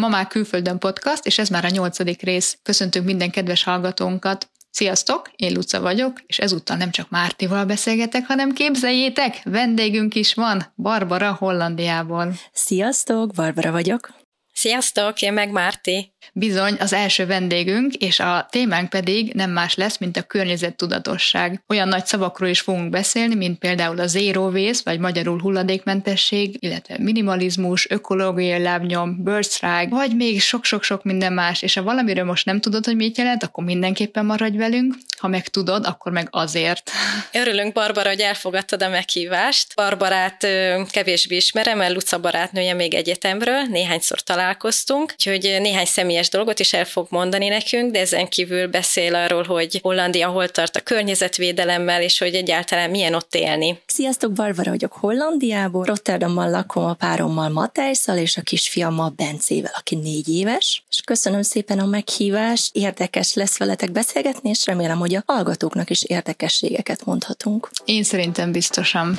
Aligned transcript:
Ma 0.00 0.08
már 0.08 0.26
külföldön 0.26 0.78
podcast, 0.78 1.26
és 1.26 1.38
ez 1.38 1.48
már 1.48 1.64
a 1.64 1.68
nyolcadik 1.68 2.22
rész. 2.22 2.58
Köszöntünk 2.62 3.04
minden 3.04 3.30
kedves 3.30 3.62
hallgatónkat. 3.62 4.50
Sziasztok, 4.70 5.30
én 5.36 5.52
Luca 5.52 5.80
vagyok, 5.80 6.20
és 6.26 6.38
ezúttal 6.38 6.76
nem 6.76 6.90
csak 6.90 7.10
Mártival 7.10 7.64
beszélgetek, 7.64 8.26
hanem 8.26 8.52
képzeljétek, 8.52 9.40
vendégünk 9.44 10.14
is 10.14 10.34
van, 10.34 10.72
Barbara 10.76 11.32
Hollandiából. 11.38 12.32
Sziasztok, 12.52 13.32
Barbara 13.32 13.70
vagyok. 13.70 14.27
Sziasztok, 14.60 15.22
én 15.22 15.32
meg 15.32 15.50
Márti. 15.50 16.12
Bizony, 16.32 16.76
az 16.78 16.92
első 16.92 17.26
vendégünk, 17.26 17.94
és 17.94 18.20
a 18.20 18.46
témánk 18.50 18.88
pedig 18.88 19.32
nem 19.34 19.50
más 19.50 19.74
lesz, 19.74 19.98
mint 19.98 20.16
a 20.16 20.22
környezettudatosság. 20.22 21.62
Olyan 21.68 21.88
nagy 21.88 22.06
szavakról 22.06 22.48
is 22.48 22.60
fogunk 22.60 22.90
beszélni, 22.90 23.34
mint 23.34 23.58
például 23.58 24.00
a 24.00 24.06
zero 24.06 24.50
waste, 24.50 24.90
vagy 24.90 25.00
magyarul 25.00 25.40
hulladékmentesség, 25.40 26.56
illetve 26.58 26.96
minimalizmus, 26.98 27.90
ökológiai 27.90 28.62
lábnyom, 28.62 29.22
birthright, 29.22 29.90
vagy 29.90 30.16
még 30.16 30.40
sok-sok-sok 30.40 31.04
minden 31.04 31.32
más, 31.32 31.62
és 31.62 31.74
ha 31.74 31.82
valamiről 31.82 32.24
most 32.24 32.44
nem 32.44 32.60
tudod, 32.60 32.84
hogy 32.84 32.96
mit 32.96 33.18
jelent, 33.18 33.42
akkor 33.42 33.64
mindenképpen 33.64 34.26
maradj 34.26 34.56
velünk, 34.56 34.94
ha 35.18 35.28
meg 35.28 35.48
tudod, 35.48 35.86
akkor 35.86 36.12
meg 36.12 36.28
azért. 36.30 36.90
Örülünk, 37.32 37.72
Barbara, 37.72 38.08
hogy 38.08 38.20
elfogadtad 38.20 38.82
a 38.82 38.88
meghívást. 38.88 39.74
Barbarát 39.74 40.46
kevésbé 40.90 41.36
ismerem, 41.36 41.78
mert 41.78 41.94
Luca 41.94 42.18
barátnője 42.18 42.74
még 42.74 42.94
egyetemről, 42.94 43.62
néhányszor 43.62 44.20
találkoztunk, 44.20 45.12
úgyhogy 45.12 45.56
néhány 45.60 45.84
személyes 45.84 46.28
dolgot 46.28 46.58
is 46.58 46.72
el 46.72 46.84
fog 46.84 47.06
mondani 47.10 47.48
nekünk, 47.48 47.92
de 47.92 48.00
ezen 48.00 48.28
kívül 48.28 48.66
beszél 48.66 49.14
arról, 49.14 49.42
hogy 49.42 49.78
Hollandia 49.82 50.28
hol 50.28 50.48
tart 50.48 50.76
a 50.76 50.80
környezetvédelemmel, 50.80 52.02
és 52.02 52.18
hogy 52.18 52.34
egyáltalán 52.34 52.90
milyen 52.90 53.14
ott 53.14 53.34
élni. 53.34 53.80
Sziasztok, 53.86 54.32
Barbara 54.32 54.70
vagyok 54.70 54.92
Hollandiából, 54.92 55.84
Rotterdamban 55.84 56.50
lakom 56.50 56.84
a 56.84 56.94
párommal 56.94 57.48
Matejszal, 57.48 58.16
és 58.16 58.36
a 58.36 58.42
kisfiammal 58.42 59.12
Bencével, 59.16 59.72
aki 59.76 59.94
négy 59.94 60.28
éves, 60.28 60.82
és 60.90 61.00
köszönöm 61.00 61.42
szépen 61.42 61.78
a 61.78 61.86
meghívást, 61.86 62.76
érdekes 62.76 63.34
lesz 63.34 63.58
veletek 63.58 63.92
beszélgetni, 63.92 64.50
és 64.50 64.66
remélem, 64.66 64.98
hogy 64.98 65.07
a 65.14 65.22
hallgatóknak 65.26 65.90
is 65.90 66.02
érdekességeket 66.02 67.04
mondhatunk. 67.04 67.68
Én 67.84 68.02
szerintem 68.02 68.52
biztosan. 68.52 69.18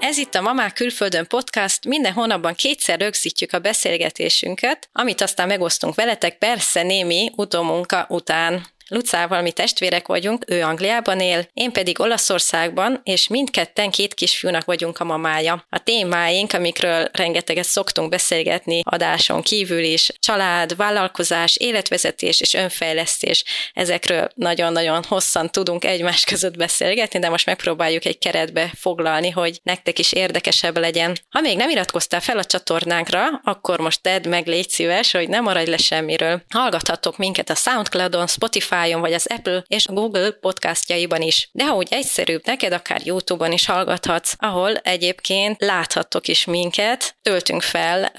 Ez 0.00 0.18
itt 0.18 0.34
a 0.34 0.40
Mamák 0.40 0.72
Külföldön 0.72 1.26
podcast, 1.26 1.84
minden 1.84 2.12
hónapban 2.12 2.54
kétszer 2.54 2.98
rögzítjük 2.98 3.52
a 3.52 3.58
beszélgetésünket, 3.58 4.88
amit 4.92 5.20
aztán 5.20 5.46
megosztunk 5.46 5.94
veletek, 5.94 6.38
persze 6.38 6.82
némi 6.82 7.30
utómunka 7.36 8.06
után. 8.08 8.66
Lucával 8.88 9.42
mi 9.42 9.52
testvérek 9.52 10.06
vagyunk, 10.06 10.44
ő 10.46 10.62
Angliában 10.62 11.20
él, 11.20 11.48
én 11.52 11.72
pedig 11.72 12.00
Olaszországban, 12.00 13.00
és 13.04 13.28
mindketten 13.28 13.90
két 13.90 14.14
kisfiúnak 14.14 14.64
vagyunk 14.64 14.98
a 14.98 15.04
mamája. 15.04 15.66
A 15.68 15.82
témáink, 15.82 16.52
amikről 16.52 17.08
rengeteget 17.12 17.64
szoktunk 17.64 18.08
beszélgetni 18.08 18.80
adáson 18.84 19.42
kívül 19.42 19.82
is, 19.82 20.12
család, 20.18 20.76
vállalkozás, 20.76 21.56
életvezetés 21.56 22.40
és 22.40 22.54
önfejlesztés, 22.54 23.44
ezekről 23.72 24.28
nagyon-nagyon 24.34 25.04
hosszan 25.08 25.50
tudunk 25.50 25.84
egymás 25.84 26.24
között 26.24 26.56
beszélgetni, 26.56 27.18
de 27.18 27.28
most 27.28 27.46
megpróbáljuk 27.46 28.04
egy 28.04 28.18
keretbe 28.18 28.72
foglalni, 28.78 29.30
hogy 29.30 29.60
nektek 29.62 29.98
is 29.98 30.12
érdekesebb 30.12 30.78
legyen. 30.78 31.18
Ha 31.28 31.40
még 31.40 31.56
nem 31.56 31.70
iratkoztál 31.70 32.20
fel 32.20 32.38
a 32.38 32.44
csatornánkra, 32.44 33.26
akkor 33.44 33.80
most 33.80 34.02
tedd 34.02 34.28
meg, 34.28 34.46
légy 34.46 34.68
szíves, 34.68 35.12
hogy 35.12 35.28
ne 35.28 35.40
maradj 35.40 35.70
le 35.70 35.76
semmiről. 35.76 36.42
Hallgathatok 36.48 37.16
minket 37.16 37.50
a 37.50 37.54
Soundcloudon, 37.54 38.26
Spotify 38.26 38.77
Spotify-on, 38.78 39.00
vagy 39.00 39.12
az 39.12 39.26
Apple 39.26 39.64
és 39.66 39.86
Google 39.86 40.30
podcastjaiban 40.30 41.22
is. 41.22 41.48
De 41.52 41.66
ha 41.66 41.74
úgy 41.74 41.88
egyszerűbb 41.90 42.42
neked, 42.44 42.72
akár 42.72 43.00
YouTube-on 43.04 43.52
is 43.52 43.66
hallgathatsz, 43.66 44.34
ahol 44.38 44.76
egyébként 44.76 45.62
láthattok 45.62 46.28
is 46.28 46.44
minket, 46.44 47.16
töltünk 47.22 47.62
fel 47.62 48.12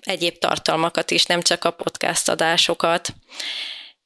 egyéb 0.00 0.38
tartalmakat 0.38 1.10
is, 1.10 1.24
nem 1.24 1.42
csak 1.42 1.64
a 1.64 1.70
podcast 1.70 2.28
adásokat. 2.28 3.08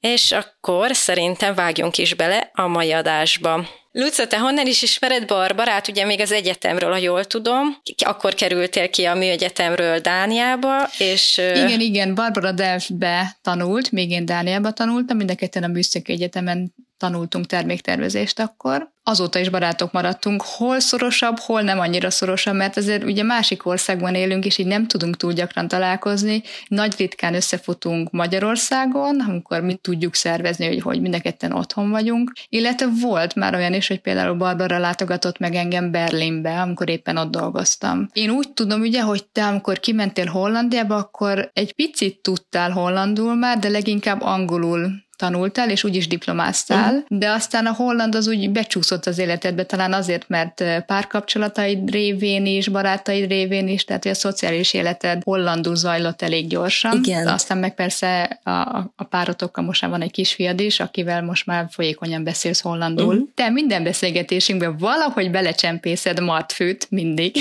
És 0.01 0.33
akkor 0.33 0.95
szerintem 0.95 1.55
vágjunk 1.55 1.99
is 1.99 2.15
bele 2.15 2.51
a 2.55 2.67
mai 2.67 2.93
adásba. 2.93 3.69
Luca, 3.93 4.27
te 4.27 4.39
honnan 4.39 4.67
is 4.67 4.83
ismered 4.83 5.27
Barbarát? 5.27 5.89
Ugye 5.89 6.05
még 6.05 6.21
az 6.21 6.33
egyetemről, 6.33 6.91
ha 6.91 6.97
jól 6.97 7.25
tudom. 7.25 7.77
Akkor 8.05 8.35
kerültél 8.35 8.91
ki 8.91 9.05
a 9.05 9.15
műegyetemről 9.15 9.99
Dániába, 9.99 10.89
és... 10.99 11.39
Igen, 11.39 11.81
igen, 11.81 12.15
Barbara 12.15 12.53
Delftbe 12.53 13.37
tanult, 13.43 13.91
még 13.91 14.11
én 14.11 14.25
Dániába 14.25 14.71
tanultam, 14.73 15.17
mind 15.17 15.31
a 15.31 15.35
ketten 15.35 15.63
a 15.63 15.67
Műszaki 15.67 16.13
Egyetemen 16.13 16.75
tanultunk 17.01 17.47
terméktervezést 17.47 18.41
akkor. 18.41 18.91
Azóta 19.03 19.39
is 19.39 19.49
barátok 19.49 19.93
maradtunk, 19.93 20.43
hol 20.43 20.81
szorosabb, 20.81 21.39
hol 21.39 21.63
nem 21.63 21.79
annyira 21.79 22.11
szorosabb, 22.11 22.55
mert 22.55 22.77
azért 22.77 23.05
ugye 23.05 23.23
másik 23.23 23.67
országban 23.67 24.15
élünk, 24.15 24.45
és 24.45 24.59
így 24.59 24.67
nem 24.67 24.87
tudunk 24.87 25.17
túl 25.17 25.33
gyakran 25.33 25.69
találkozni. 25.69 26.43
Nagy 26.69 26.95
ritkán 26.99 27.35
összefutunk 27.35 28.11
Magyarországon, 28.11 29.21
amikor 29.21 29.61
mi 29.61 29.75
tudjuk 29.75 30.15
szervezni, 30.15 30.67
hogy, 30.67 30.81
hogy 30.81 31.01
mind 31.01 31.15
a 31.15 31.53
otthon 31.53 31.91
vagyunk. 31.91 32.33
Illetve 32.49 32.87
volt 33.01 33.35
már 33.35 33.55
olyan 33.55 33.75
is, 33.75 33.89
hogy 33.89 34.01
például 34.01 34.35
Barbara 34.35 34.79
látogatott 34.79 35.39
meg 35.39 35.55
engem 35.55 35.91
Berlinbe, 35.91 36.61
amikor 36.61 36.89
éppen 36.89 37.17
ott 37.17 37.31
dolgoztam. 37.31 38.09
Én 38.13 38.31
úgy 38.31 38.53
tudom 38.53 38.81
ugye, 38.81 39.03
hogy 39.03 39.25
te 39.25 39.47
amikor 39.47 39.81
kimentél 39.81 40.27
Hollandiába, 40.27 40.97
akkor 40.97 41.51
egy 41.53 41.73
picit 41.73 42.19
tudtál 42.23 42.71
hollandul 42.71 43.35
már, 43.35 43.59
de 43.59 43.69
leginkább 43.69 44.21
angolul 44.23 45.09
tanultál, 45.21 45.71
és 45.71 45.85
úgyis 45.85 46.07
diplomáztál, 46.07 46.95
uh-huh. 46.95 47.19
de 47.19 47.31
aztán 47.31 47.67
a 47.67 47.73
holland 47.73 48.15
az 48.15 48.29
úgy 48.29 48.51
becsúszott 48.51 49.07
az 49.07 49.19
életedbe, 49.19 49.65
talán 49.65 49.93
azért, 49.93 50.29
mert 50.29 50.65
párkapcsolataid 50.87 51.91
révén 51.91 52.47
is, 52.47 52.69
barátaid 52.69 53.29
révén 53.29 53.69
is, 53.69 53.85
tehát 53.85 54.03
hogy 54.03 54.13
a 54.13 54.15
szociális 54.15 54.73
életed 54.73 55.23
hollandul 55.25 55.77
zajlott 55.77 56.23
elég 56.23 56.49
gyorsan. 56.49 57.01
Igen. 57.03 57.25
De 57.25 57.33
aztán 57.33 57.59
meg 57.59 57.75
persze 57.75 58.41
a, 58.43 58.51
a 58.97 59.05
párotokkal 59.09 59.65
most 59.65 59.83
már 59.83 59.91
van 59.91 60.03
egy 60.03 60.11
kisfiad 60.11 60.61
is, 60.61 60.81
akivel 60.81 61.23
most 61.23 61.47
már 61.47 61.67
folyékonyan 61.71 62.25
beszélsz 62.25 62.61
hollandul. 62.61 63.15
Uh-huh. 63.15 63.29
Te 63.35 63.51
minden 63.51 63.83
beszélgetésünkben 63.83 64.77
valahogy 64.77 65.31
belecsempészed 65.31 66.21
martfőt 66.21 66.87
mindig. 66.91 67.37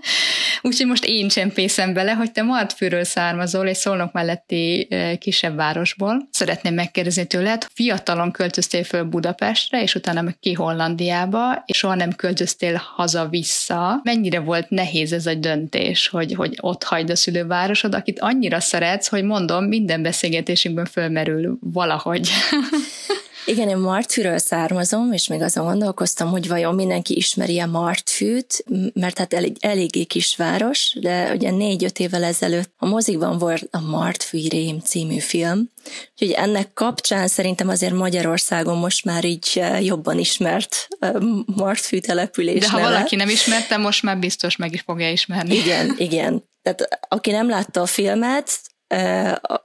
Úgyhogy 0.62 0.86
most 0.86 1.04
én 1.04 1.28
csempészem 1.28 1.92
bele, 1.92 2.12
hogy 2.12 2.32
te 2.32 2.42
martfőről 2.42 3.04
származol, 3.04 3.68
egy 3.68 3.74
szolnok 3.74 4.12
melletti 4.12 4.88
kisebb 5.18 5.56
városból. 5.56 6.28
Szeretném 6.30 6.74
megkérdezni, 6.74 7.13
kérdezni 7.14 7.26
tőled, 7.26 7.66
fiatalon 7.74 8.30
költöztél 8.30 8.84
föl 8.84 9.04
Budapestre, 9.04 9.82
és 9.82 9.94
utána 9.94 10.22
meg 10.22 10.36
ki 10.40 10.52
Hollandiába, 10.52 11.62
és 11.66 11.76
soha 11.76 11.94
nem 11.94 12.12
költöztél 12.12 12.82
haza-vissza. 12.96 14.00
Mennyire 14.02 14.40
volt 14.40 14.70
nehéz 14.70 15.12
ez 15.12 15.26
a 15.26 15.34
döntés, 15.34 16.08
hogy, 16.08 16.34
hogy 16.34 16.58
ott 16.60 16.82
hagyd 16.82 17.10
a 17.10 17.16
szülővárosod, 17.16 17.94
akit 17.94 18.20
annyira 18.20 18.60
szeretsz, 18.60 19.08
hogy 19.08 19.22
mondom, 19.22 19.64
minden 19.64 20.02
beszélgetésünkben 20.02 20.84
fölmerül 20.84 21.58
valahogy. 21.60 22.28
Igen, 23.46 23.68
én 23.68 23.76
Martfűről 23.76 24.38
származom, 24.38 25.12
és 25.12 25.28
még 25.28 25.40
azon 25.40 25.64
gondolkoztam, 25.64 26.30
hogy 26.30 26.48
vajon 26.48 26.74
mindenki 26.74 27.16
ismeri-e 27.16 27.66
Martfűt, 27.66 28.64
mert 28.94 29.18
hát 29.18 29.32
elég, 29.34 29.56
eléggé 29.60 30.04
kisváros, 30.04 30.96
de 31.00 31.32
ugye 31.32 31.50
négy-öt 31.50 31.98
évvel 31.98 32.24
ezelőtt 32.24 32.72
a 32.76 32.86
mozikban 32.86 33.38
volt 33.38 33.68
a 33.70 33.80
Martfű 33.80 34.48
Rém 34.48 34.80
című 34.80 35.18
film, 35.18 35.70
úgyhogy 36.12 36.30
ennek 36.30 36.72
kapcsán 36.72 37.28
szerintem 37.28 37.68
azért 37.68 37.92
Magyarországon 37.94 38.78
most 38.78 39.04
már 39.04 39.24
így 39.24 39.50
eh, 39.54 39.84
jobban 39.84 40.18
ismert 40.18 40.88
eh, 40.98 41.12
Martfű 41.46 41.98
település 41.98 42.60
De 42.60 42.70
ha 42.70 42.76
neve. 42.78 42.88
valaki 42.88 43.16
nem 43.16 43.28
ismerte, 43.28 43.76
most 43.76 44.02
már 44.02 44.18
biztos 44.18 44.56
meg 44.56 44.72
is 44.72 44.80
fogja 44.80 45.10
ismerni. 45.10 45.54
Igen, 45.54 45.94
igen. 45.98 46.44
Tehát 46.62 46.98
aki 47.08 47.30
nem 47.30 47.48
látta 47.48 47.80
a 47.80 47.86
filmet, 47.86 48.60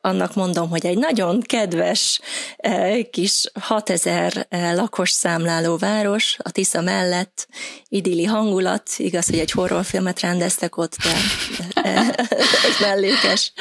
annak 0.02 0.36
mondom, 0.36 0.70
hogy 0.70 0.86
egy 0.86 0.98
nagyon 0.98 1.42
kedves 1.42 2.20
kis 3.12 3.52
6000 3.60 4.48
lakos 4.76 5.12
számláló 5.12 5.78
város, 5.78 6.38
a 6.44 6.52
Tisza 6.52 6.82
mellett, 6.82 7.48
idilli 7.88 8.26
hangulat, 8.26 8.90
igaz, 8.98 9.26
hogy 9.26 9.40
egy 9.40 9.52
horrorfilmet 9.52 10.20
rendeztek 10.20 10.78
ott, 10.78 10.96
de, 11.04 11.10
egy 12.68 12.80
mellékes. 12.82 13.54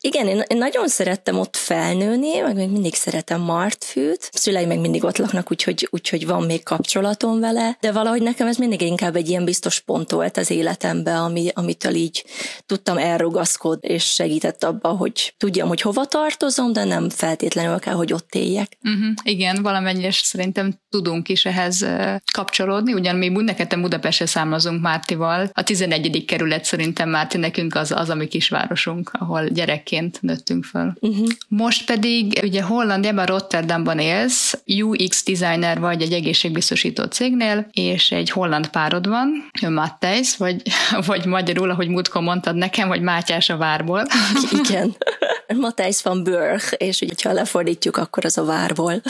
Igen, 0.00 0.26
én 0.26 0.44
nagyon 0.48 0.88
szerettem 0.88 1.38
ott 1.38 1.56
felnőni, 1.56 2.38
meg 2.38 2.54
még 2.54 2.68
mindig 2.68 2.94
szeretem 2.94 3.40
Martfűt, 3.40 4.30
szüleim 4.32 4.68
meg 4.68 4.78
mindig 4.78 5.04
ott 5.04 5.18
laknak, 5.18 5.50
úgyhogy, 5.50 5.88
úgyhogy 5.90 6.26
van 6.26 6.42
még 6.42 6.62
kapcsolatom 6.62 7.40
vele, 7.40 7.76
de 7.80 7.92
valahogy 7.92 8.22
nekem 8.22 8.46
ez 8.46 8.56
mindig 8.56 8.80
inkább 8.80 9.16
egy 9.16 9.28
ilyen 9.28 9.44
biztos 9.44 9.80
pont 9.80 10.10
volt 10.10 10.36
az 10.36 10.50
életemben, 10.50 11.16
ami, 11.16 11.50
amitől 11.54 11.94
így 11.94 12.24
tudtam 12.66 12.98
elrugaszkodni, 12.98 13.88
és 13.88 14.04
segített 14.04 14.64
abba, 14.64 14.88
hogy 14.88 15.05
hogy 15.06 15.34
tudjam, 15.36 15.68
hogy 15.68 15.80
hova 15.80 16.04
tartozom, 16.04 16.72
de 16.72 16.84
nem 16.84 17.10
feltétlenül 17.10 17.78
kell, 17.78 17.94
hogy 17.94 18.12
ott 18.12 18.34
éljek. 18.34 18.78
Uh-huh, 18.82 19.14
igen, 19.22 19.62
valamennyire 19.62 20.10
szerintem 20.10 20.74
tudunk 20.90 21.28
is 21.28 21.44
ehhez 21.44 21.86
kapcsolódni, 22.32 22.92
ugyan 22.92 23.16
mi 23.16 23.28
neked 23.28 23.80
Budapestre 23.80 24.26
számozunk 24.26 24.82
Mártival. 24.82 25.50
A 25.52 25.62
11. 25.62 26.24
kerület 26.24 26.64
szerintem 26.64 27.08
Márti 27.08 27.38
nekünk 27.38 27.74
az, 27.74 27.92
az 27.92 28.08
a 28.08 28.14
mi 28.14 28.26
kisvárosunk, 28.26 29.10
ahol 29.12 29.48
gyerekként 29.48 30.22
nőttünk 30.22 30.64
föl. 30.64 30.92
Uh-huh. 31.00 31.26
Most 31.48 31.86
pedig 31.86 32.40
ugye 32.42 32.62
Hollandiában, 32.62 33.26
Rotterdamban 33.26 33.98
élsz, 33.98 34.62
UX 34.66 35.24
designer 35.24 35.80
vagy 35.80 36.02
egy 36.02 36.12
egészségbiztosító 36.12 37.04
cégnél, 37.04 37.68
és 37.72 38.10
egy 38.10 38.30
holland 38.30 38.68
párod 38.68 39.08
van, 39.08 39.50
ő 39.62 39.70
Matthijs, 39.70 40.36
vagy, 40.36 40.62
vagy 41.06 41.26
magyarul, 41.26 41.70
ahogy 41.70 41.88
múltkor 41.88 42.22
mondtad 42.22 42.56
nekem, 42.56 42.88
hogy 42.88 43.00
Mátyás 43.00 43.48
a 43.48 43.56
várból. 43.56 44.06
Igen. 44.64 44.95
Matthijs 45.60 46.02
van 46.02 46.24
Burg, 46.24 46.62
és 46.76 47.00
ugye, 47.00 47.14
ha 47.22 47.32
lefordítjuk, 47.32 47.96
akkor 47.96 48.24
az 48.24 48.38
a 48.38 48.44
várból. 48.44 49.02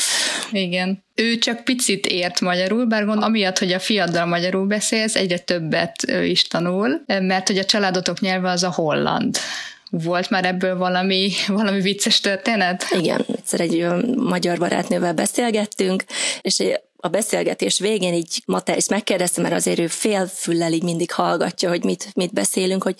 Igen. 0.51 1.05
Ő 1.15 1.39
csak 1.39 1.65
picit 1.65 2.07
ért 2.07 2.41
magyarul, 2.41 2.85
bár 2.85 3.05
gondolom, 3.05 3.29
amiatt, 3.29 3.59
hogy 3.59 3.73
a 3.73 3.79
fiaddal 3.79 4.27
magyarul 4.27 4.67
beszélsz, 4.67 5.15
egyre 5.15 5.39
többet 5.39 6.09
ő 6.09 6.25
is 6.25 6.43
tanul, 6.43 7.05
mert 7.07 7.47
hogy 7.47 7.59
a 7.59 7.65
családotok 7.65 8.21
nyelve 8.21 8.51
az 8.51 8.63
a 8.63 8.73
holland. 8.73 9.37
Volt 9.91 10.31
már 10.31 10.45
ebből 10.45 10.77
valami, 10.77 11.31
valami 11.47 11.81
vicces 11.81 12.21
történet? 12.21 12.85
Igen, 12.91 13.25
egyszer 13.37 13.61
egy 13.61 13.87
magyar 14.17 14.59
barátnővel 14.59 15.15
beszélgettünk, 15.15 16.05
és 16.41 16.63
a 17.07 17.09
beszélgetés 17.09 17.79
végén 17.79 18.15
így 18.15 18.43
Matejsz 18.47 18.89
megkérdezte, 18.89 19.41
mert 19.41 19.55
azért 19.55 19.79
ő 19.79 19.87
félfüllel 19.87 20.73
így 20.73 20.83
mindig 20.83 21.13
hallgatja, 21.13 21.69
hogy 21.69 21.85
mit, 21.85 22.11
mit 22.15 22.33
beszélünk, 22.33 22.83
hogy 22.83 22.97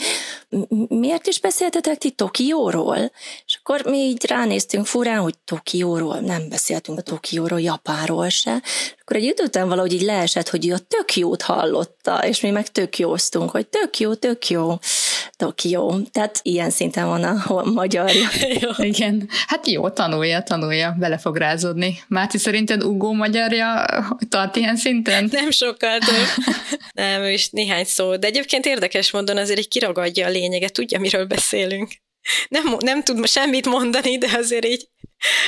miért 0.89 1.27
is 1.27 1.41
beszéltetek 1.41 1.99
ti 1.99 2.11
Tokióról? 2.11 3.13
És 3.47 3.59
akkor 3.63 3.85
mi 3.85 3.99
így 3.99 4.27
ránéztünk 4.27 4.87
furán, 4.87 5.21
hogy 5.21 5.35
Tokióról, 5.45 6.19
nem 6.19 6.49
beszéltünk 6.49 6.99
a 6.99 7.03
Tokióról, 7.03 7.61
Japánról 7.61 8.29
se. 8.29 8.63
És 8.65 8.95
akkor 9.01 9.17
egy 9.17 9.41
után 9.43 9.69
valahogy 9.69 9.93
így 9.93 10.03
leesett, 10.03 10.49
hogy 10.49 10.69
ő 10.69 10.73
a 10.73 10.79
tök 10.79 11.17
jót 11.17 11.43
hallotta, 11.43 12.27
és 12.27 12.41
mi 12.41 12.51
meg 12.51 12.69
tök 12.69 12.99
józtunk, 12.99 13.51
hogy 13.51 13.67
tök 13.67 13.99
jó, 13.99 14.15
tök 14.15 14.49
jó, 14.49 14.79
Tokió. 15.37 16.01
Tehát 16.13 16.41
ilyen 16.43 16.71
szinten 16.71 17.07
van 17.07 17.25
a 17.25 17.65
magyarja. 17.65 18.29
Igen. 18.79 19.29
Hát 19.47 19.67
jó, 19.67 19.89
tanulja, 19.89 20.43
tanulja, 20.43 20.97
bele 20.99 21.19
fog 21.19 21.37
rázódni. 21.37 21.99
Márci, 22.09 22.39
szerinted 22.39 22.85
Ugó 22.85 23.13
magyarja 23.13 23.85
tart 24.29 24.57
ilyen 24.57 24.77
szinten? 24.77 25.29
Nem 25.33 25.51
sokkal 25.51 25.99
több. 25.99 26.45
Nem, 26.93 27.25
is 27.25 27.51
néhány 27.51 27.85
szó. 27.85 28.17
De 28.17 28.27
egyébként 28.27 28.67
érdekes 28.67 29.11
módon 29.11 29.37
azért 29.37 29.59
így 29.59 29.69
kiragadja 29.69 30.27
a 30.27 30.31
lényeget, 30.31 30.73
tudja, 30.73 30.99
miről 30.99 31.27
beszélünk. 31.27 31.91
Nem, 32.49 32.77
nem 32.79 33.03
tud 33.03 33.27
semmit 33.27 33.67
mondani, 33.67 34.19
de 34.19 34.29
azért 34.37 34.65
így 34.65 34.89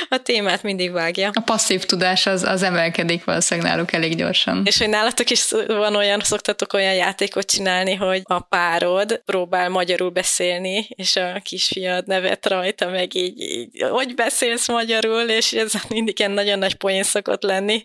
a 0.09 0.17
témát 0.17 0.63
mindig 0.63 0.91
vágja. 0.91 1.31
A 1.33 1.41
passzív 1.41 1.83
tudás 1.83 2.25
az, 2.25 2.43
az 2.43 2.63
emelkedik 2.63 3.23
valószínűleg 3.23 3.71
náluk 3.71 3.93
elég 3.93 4.15
gyorsan. 4.15 4.63
És 4.65 4.77
hogy 4.77 4.89
nálatok 4.89 5.29
is 5.29 5.51
van 5.67 5.95
olyan, 5.95 6.19
szoktatok 6.19 6.73
olyan 6.73 6.93
játékot 6.93 7.51
csinálni, 7.51 7.93
hogy 7.95 8.21
a 8.23 8.39
párod 8.39 9.21
próbál 9.25 9.69
magyarul 9.69 10.09
beszélni, 10.09 10.87
és 10.89 11.15
a 11.15 11.39
kisfiad 11.43 12.07
nevet 12.07 12.45
rajta, 12.45 12.89
meg 12.89 13.15
így, 13.15 13.41
így 13.41 13.85
hogy 13.89 14.15
beszélsz 14.15 14.67
magyarul, 14.67 15.21
és 15.21 15.51
ez 15.51 15.71
mindig 15.89 16.19
ilyen 16.19 16.31
nagyon 16.31 16.59
nagy 16.59 16.75
poén 16.75 17.03
szokott 17.03 17.43
lenni. 17.43 17.81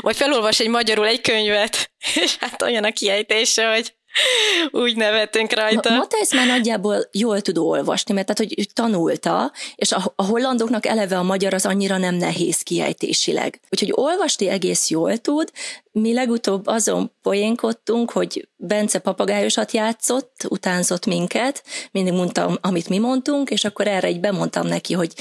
Vagy 0.00 0.16
felolvas 0.16 0.60
egy 0.60 0.68
magyarul 0.68 1.06
egy 1.06 1.20
könyvet, 1.20 1.90
és 2.14 2.36
hát 2.40 2.62
olyan 2.62 2.84
a 2.84 2.92
kiejtése, 2.92 3.72
hogy 3.72 3.94
úgy 4.84 4.96
nevetünk 4.96 5.52
rajta. 5.52 5.90
Ma, 5.90 5.96
Matthijs 5.96 6.32
már 6.32 6.46
nagyjából 6.46 7.08
jól 7.12 7.40
tud 7.40 7.58
olvasni, 7.58 8.14
mert 8.14 8.26
tehát, 8.26 8.52
hogy 8.54 8.68
tanulta, 8.74 9.52
és 9.74 9.92
a, 9.92 10.12
a 10.16 10.24
hollandoknak 10.24 10.86
eleve 10.86 11.18
a 11.18 11.22
magyar 11.22 11.54
az 11.54 11.66
annyira 11.66 11.96
nem 11.96 12.14
nehéz 12.14 12.60
kiejtésileg. 12.60 13.60
Úgyhogy 13.70 13.92
olvasni 13.94 14.48
egész 14.48 14.90
jól 14.90 15.16
tud, 15.16 15.50
mi 15.92 16.12
legutóbb 16.12 16.66
azon 16.66 17.12
poénkodtunk, 17.26 18.10
hogy 18.10 18.48
Bence 18.56 18.98
papagájosat 18.98 19.72
játszott, 19.72 20.46
utánzott 20.48 21.06
minket, 21.06 21.62
mindig 21.90 22.12
mondtam, 22.12 22.56
amit 22.60 22.88
mi 22.88 22.98
mondtunk, 22.98 23.50
és 23.50 23.64
akkor 23.64 23.86
erre 23.86 24.06
egy 24.06 24.20
bemondtam 24.20 24.66
neki, 24.66 24.94
hogy 24.94 25.12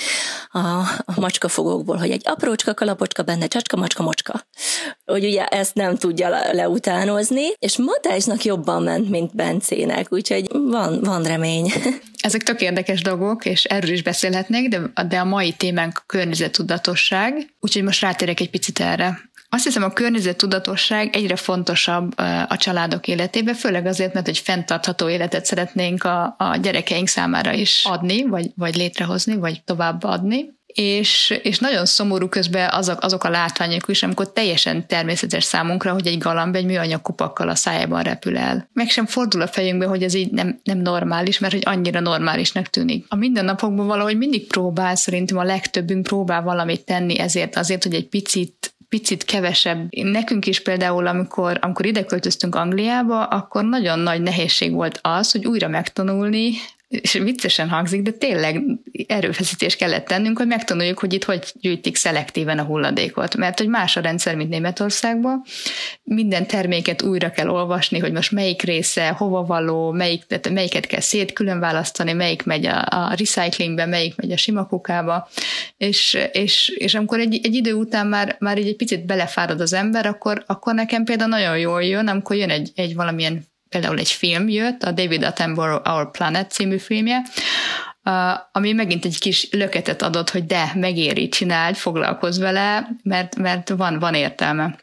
a, 0.52 0.60
a 1.06 1.19
macskafogókból, 1.19 1.98
hogy 1.98 2.12
egy 2.12 2.22
aprócska 2.25 2.74
kalapocska 2.74 3.24
benne, 3.24 3.48
csacska, 3.48 3.78
macska, 3.78 4.04
mocska. 4.04 4.48
Hogy 5.06 5.25
ugye 5.25 5.46
ezt 5.46 5.75
nem 5.75 5.96
tudja 5.98 6.30
le, 6.30 6.54
leutánozni, 6.54 7.54
és 7.60 7.78
Matásnak 7.78 8.44
jobban 8.44 8.84
ment, 8.84 9.10
mint 9.10 9.36
Bencének, 9.36 10.12
úgyhogy 10.12 10.48
van, 10.52 11.02
van 11.02 11.24
remény. 11.24 11.74
Ezek 12.28 12.44
tök 12.44 12.62
érdekes 12.62 13.02
dolgok, 13.02 13.46
és 13.46 13.63
erről 13.63 13.92
is 13.92 14.04
beszélhetnék, 14.04 14.69
de, 14.69 14.81
de 15.07 15.19
a 15.19 15.25
mai 15.25 15.52
témánk 15.52 16.04
környezettudatosság, 16.06 17.56
úgyhogy 17.60 17.84
most 17.84 18.02
rátérek 18.02 18.40
egy 18.40 18.50
picit 18.50 18.80
erre. 18.80 19.34
Azt 19.56 19.63
hiszem, 19.63 19.84
a 19.84 19.94
környezet 19.94 20.38
tudatosság 20.38 21.16
egyre 21.16 21.36
fontosabb 21.36 22.13
a 22.48 22.57
családok 22.57 23.07
életében, 23.07 23.56
főleg 23.56 23.86
azért, 23.86 24.13
mert 24.13 24.28
egy 24.28 24.38
fenntartható 24.38 25.10
életet 25.10 25.46
szeretnénk 25.46 26.04
a, 26.04 26.36
a 26.38 26.57
gyerekeink 26.62 27.07
számára 27.07 27.54
is 27.54 27.86
adni, 27.86 28.24
vagy, 28.24 28.52
vagy 28.56 28.75
létrehozni, 28.75 29.36
vagy 29.36 29.63
továbbadni 29.63 30.54
és, 30.75 31.40
és 31.44 31.60
nagyon 31.60 31.86
szomorú 31.86 32.30
közben 32.30 32.69
azok, 32.72 33.04
azok 33.04 33.24
a 33.24 33.30
látványok 33.30 33.88
is, 33.88 34.04
amikor 34.04 34.31
teljesen 34.31 34.88
természetes 34.88 35.44
számunkra, 35.44 35.94
hogy 35.94 36.07
egy 36.07 36.18
galamb 36.18 36.56
egy 36.56 36.66
műanyag 36.66 37.02
kupakkal 37.02 37.50
a 37.50 37.56
szájában 37.56 38.04
repül 38.04 38.38
el. 38.38 38.69
Meg 38.74 38.90
sem 38.90 39.06
fordul 39.06 39.42
a 39.42 39.48
fejünkbe, 39.48 39.86
hogy 39.86 40.04
ez 40.04 40.13
így 40.13 40.31
nem, 40.31 40.60
nem 40.63 40.78
normális, 40.78 41.40
mert 41.40 41.54
hogy 41.54 41.63
annyira 41.66 42.00
normálisnak 42.00 42.68
tűnik. 42.68 43.06
A 43.10 43.16
mindennapokban 43.16 43.88
valahogy 43.88 44.18
mindig 44.18 44.48
próbál, 44.48 44.96
szerintem 44.96 45.38
a 45.38 45.44
legtöbbünk 45.44 46.04
próbál 46.04 46.42
valamit 46.42 46.86
tenni 46.86 47.19
ezért, 47.19 47.56
azért, 47.56 47.84
hogy 47.84 47.94
egy 47.94 48.07
picit 48.07 48.75
picit 48.90 49.24
kevesebb. 49.24 49.88
Nekünk 49.90 50.46
is 50.46 50.62
például, 50.62 51.08
amikor, 51.08 51.58
amikor 51.62 51.86
ide 51.86 52.04
költöztünk 52.04 52.56
Angliába, 52.56 53.24
akkor 53.24 53.64
nagyon 53.64 54.00
nagy 54.00 54.22
nehézség 54.22 54.74
volt 54.74 55.00
az, 55.02 55.32
hogy 55.32 55.46
újra 55.46 55.68
megtanulni 55.68 56.52
és 56.88 57.14
viccesen 57.14 57.70
hangzik, 57.70 58.02
de 58.02 58.12
tényleg 58.12 58.64
erőfeszítés 59.08 59.76
kellett 59.76 60.06
tennünk, 60.06 60.38
hogy 60.38 60.48
megtanuljuk, 60.48 61.00
hogy 61.00 61.14
itt 61.14 61.24
hogy 61.24 61.52
gyűjtik 61.54 61.96
szelektíven 61.96 62.60
a 62.60 62.64
hulladékot. 62.64 63.36
Mert 63.36 63.58
hogy 63.58 63.68
más 63.68 63.98
a 63.98 64.02
rendszer, 64.02 64.36
mint 64.36 64.50
Németországban. 64.50 65.44
Minden 66.04 66.48
terméket 66.48 67.02
újra 67.02 67.32
kell 67.32 67.50
olvasni, 67.50 68.00
hogy 68.00 68.12
most 68.12 68.32
melyik 68.32 68.62
része, 68.62 69.08
hova 69.08 69.44
való, 69.44 69.92
melyik, 69.92 70.24
tehát 70.26 70.50
melyiket 70.50 70.86
kell 70.86 71.00
szétkülön 71.00 71.60
választani, 71.60 72.14
melyik 72.14 72.44
megy 72.44 72.66
a, 72.66 72.86
a 72.90 73.14
recyclingbe, 73.18 73.86
melyik 73.86 74.16
megy 74.16 74.31
a 74.31 74.38
sima 74.38 74.66
kukába. 74.66 75.30
És, 75.78 76.18
és, 76.31 76.70
és 76.78 76.94
amikor 76.94 77.20
egy, 77.20 77.40
egy 77.44 77.54
idő 77.54 77.74
után 77.74 78.08
már, 78.08 78.36
már 78.40 78.58
így 78.58 78.68
egy 78.68 78.76
picit 78.76 79.06
belefárad 79.06 79.62
az 79.62 79.74
ember, 79.74 80.06
akkor, 80.06 80.44
akkor 80.48 80.74
nekem 80.74 81.04
például 81.04 81.30
nagyon 81.30 81.58
jól 81.58 81.84
jön, 81.84 82.08
amikor 82.08 82.36
jön 82.36 82.50
egy, 82.50 82.72
egy 82.76 82.96
valamilyen 82.96 83.46
például 83.75 84.00
egy 84.00 84.12
film 84.12 84.50
jött, 84.50 84.83
a 84.83 84.92
David 84.92 85.24
Attenborough 85.24 85.89
Our 85.89 86.12
Planet 86.12 86.51
című 86.51 86.77
filmje, 86.77 87.22
ami 88.51 88.72
megint 88.72 89.06
egy 89.06 89.19
kis 89.19 89.48
löketet 89.51 90.01
adott, 90.01 90.30
hogy 90.30 90.45
de, 90.45 90.72
megéri, 90.75 91.30
csináld, 91.30 91.75
foglalkozz 91.75 92.39
vele, 92.39 92.89
mert, 93.04 93.36
mert 93.36 93.69
van, 93.69 94.00
van 94.00 94.13
értelme. 94.13 94.75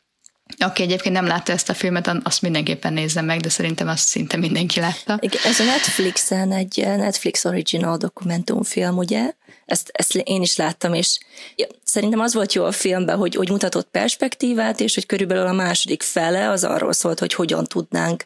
Aki 0.59 0.83
egyébként 0.83 1.15
nem 1.15 1.27
látta 1.27 1.53
ezt 1.53 1.69
a 1.69 1.75
filmet, 1.75 2.11
azt 2.23 2.43
mindenképpen 2.43 2.93
nézze 2.93 3.21
meg, 3.21 3.41
de 3.41 3.49
szerintem 3.49 3.89
azt 3.89 4.07
szinte 4.07 4.37
mindenki 4.37 4.81
látta. 4.81 5.19
Ez 5.45 5.61
a 5.61 5.65
Netflixen 5.65 6.53
egy 6.53 6.77
Netflix 6.77 7.45
original 7.45 7.97
dokumentumfilm, 7.97 8.97
ugye? 8.97 9.33
Ezt, 9.65 9.91
ezt 9.93 10.15
én 10.15 10.43
is 10.43 10.57
láttam, 10.57 10.95
és 10.95 11.19
ja, 11.57 11.67
szerintem 11.85 12.21
az 12.21 12.35
volt 12.35 12.53
jó 12.53 12.65
a 12.65 12.73
filmben, 12.73 13.17
hogy, 13.17 13.35
hogy 13.35 13.51
mutatott 13.51 13.89
perspektívát, 13.91 14.81
és 14.81 14.95
hogy 14.95 15.07
körülbelül 15.07 15.47
a 15.47 15.53
második 15.53 16.03
fele 16.03 16.49
az 16.51 16.65
arról 16.65 16.93
szólt, 16.93 17.19
hogy 17.19 17.35
hogyan 17.35 17.65
tudnánk 17.65 18.25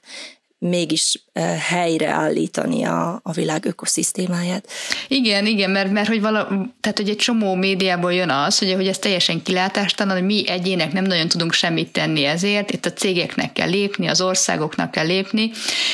mégis 0.60 1.18
helyreállítani 1.42 2.84
a, 2.84 3.20
a 3.22 3.32
világ 3.32 3.64
ökoszisztémáját. 3.64 4.68
Igen, 5.08 5.46
igen, 5.46 5.70
mert, 5.70 5.90
mert 5.90 6.08
hogy, 6.08 6.20
vala, 6.20 6.46
tehát, 6.80 6.98
hogy 6.98 7.08
egy 7.08 7.16
csomó 7.16 7.54
médiából 7.54 8.12
jön 8.12 8.30
az, 8.30 8.58
hogy, 8.58 8.72
hogy 8.72 8.86
ez 8.86 8.98
teljesen 8.98 9.42
kilátástalan, 9.42 10.14
hogy 10.16 10.24
mi 10.24 10.48
egyének 10.48 10.92
nem 10.92 11.04
nagyon 11.04 11.28
tudunk 11.28 11.52
semmit 11.52 11.92
tenni 11.92 12.24
ezért, 12.24 12.70
itt 12.70 12.86
a 12.86 12.92
cégeknek 12.92 13.52
kell 13.52 13.68
lépni, 13.68 14.06
az 14.06 14.20
országoknak 14.20 14.90
kell 14.90 15.06
lépni, 15.06 15.50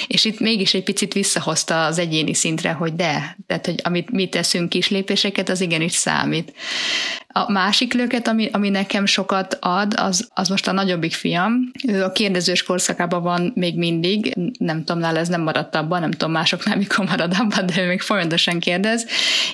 és 0.06 0.24
itt 0.24 0.40
mégis 0.40 0.74
egy 0.74 0.84
picit 0.84 1.12
visszahozta 1.12 1.84
az 1.84 1.98
egyéni 1.98 2.34
szintre, 2.34 2.72
hogy 2.72 2.94
de, 2.94 3.36
tehát 3.46 3.66
hogy 3.66 3.80
amit 3.82 4.10
mi 4.10 4.28
teszünk 4.28 4.68
kis 4.68 4.88
lépéseket, 4.88 5.48
az 5.48 5.60
igenis 5.60 5.92
számít. 5.92 6.52
A 7.34 7.52
másik 7.52 7.92
löket, 7.92 8.28
ami, 8.28 8.48
ami 8.52 8.68
nekem 8.68 9.06
sokat 9.06 9.56
ad, 9.60 9.94
az, 9.96 10.28
az 10.34 10.48
most 10.48 10.68
a 10.68 10.72
nagyobbik 10.72 11.12
fiam. 11.12 11.70
Ő 11.88 12.04
a 12.04 12.12
kérdezős 12.12 12.62
korszakában 12.62 13.22
van 13.22 13.52
még 13.54 13.78
mindig, 13.78 14.34
nem 14.58 14.84
tudom, 14.84 15.00
nála 15.00 15.18
ez 15.18 15.28
nem 15.32 15.42
maradt 15.42 15.74
abban, 15.74 16.00
nem 16.00 16.10
tudom 16.10 16.32
másoknál 16.32 16.76
mikor 16.82 17.04
marad 17.04 17.34
abban, 17.38 17.66
de 17.66 17.82
ő 17.82 17.86
még 17.86 18.00
folyamatosan 18.00 18.58
kérdez, 18.58 19.06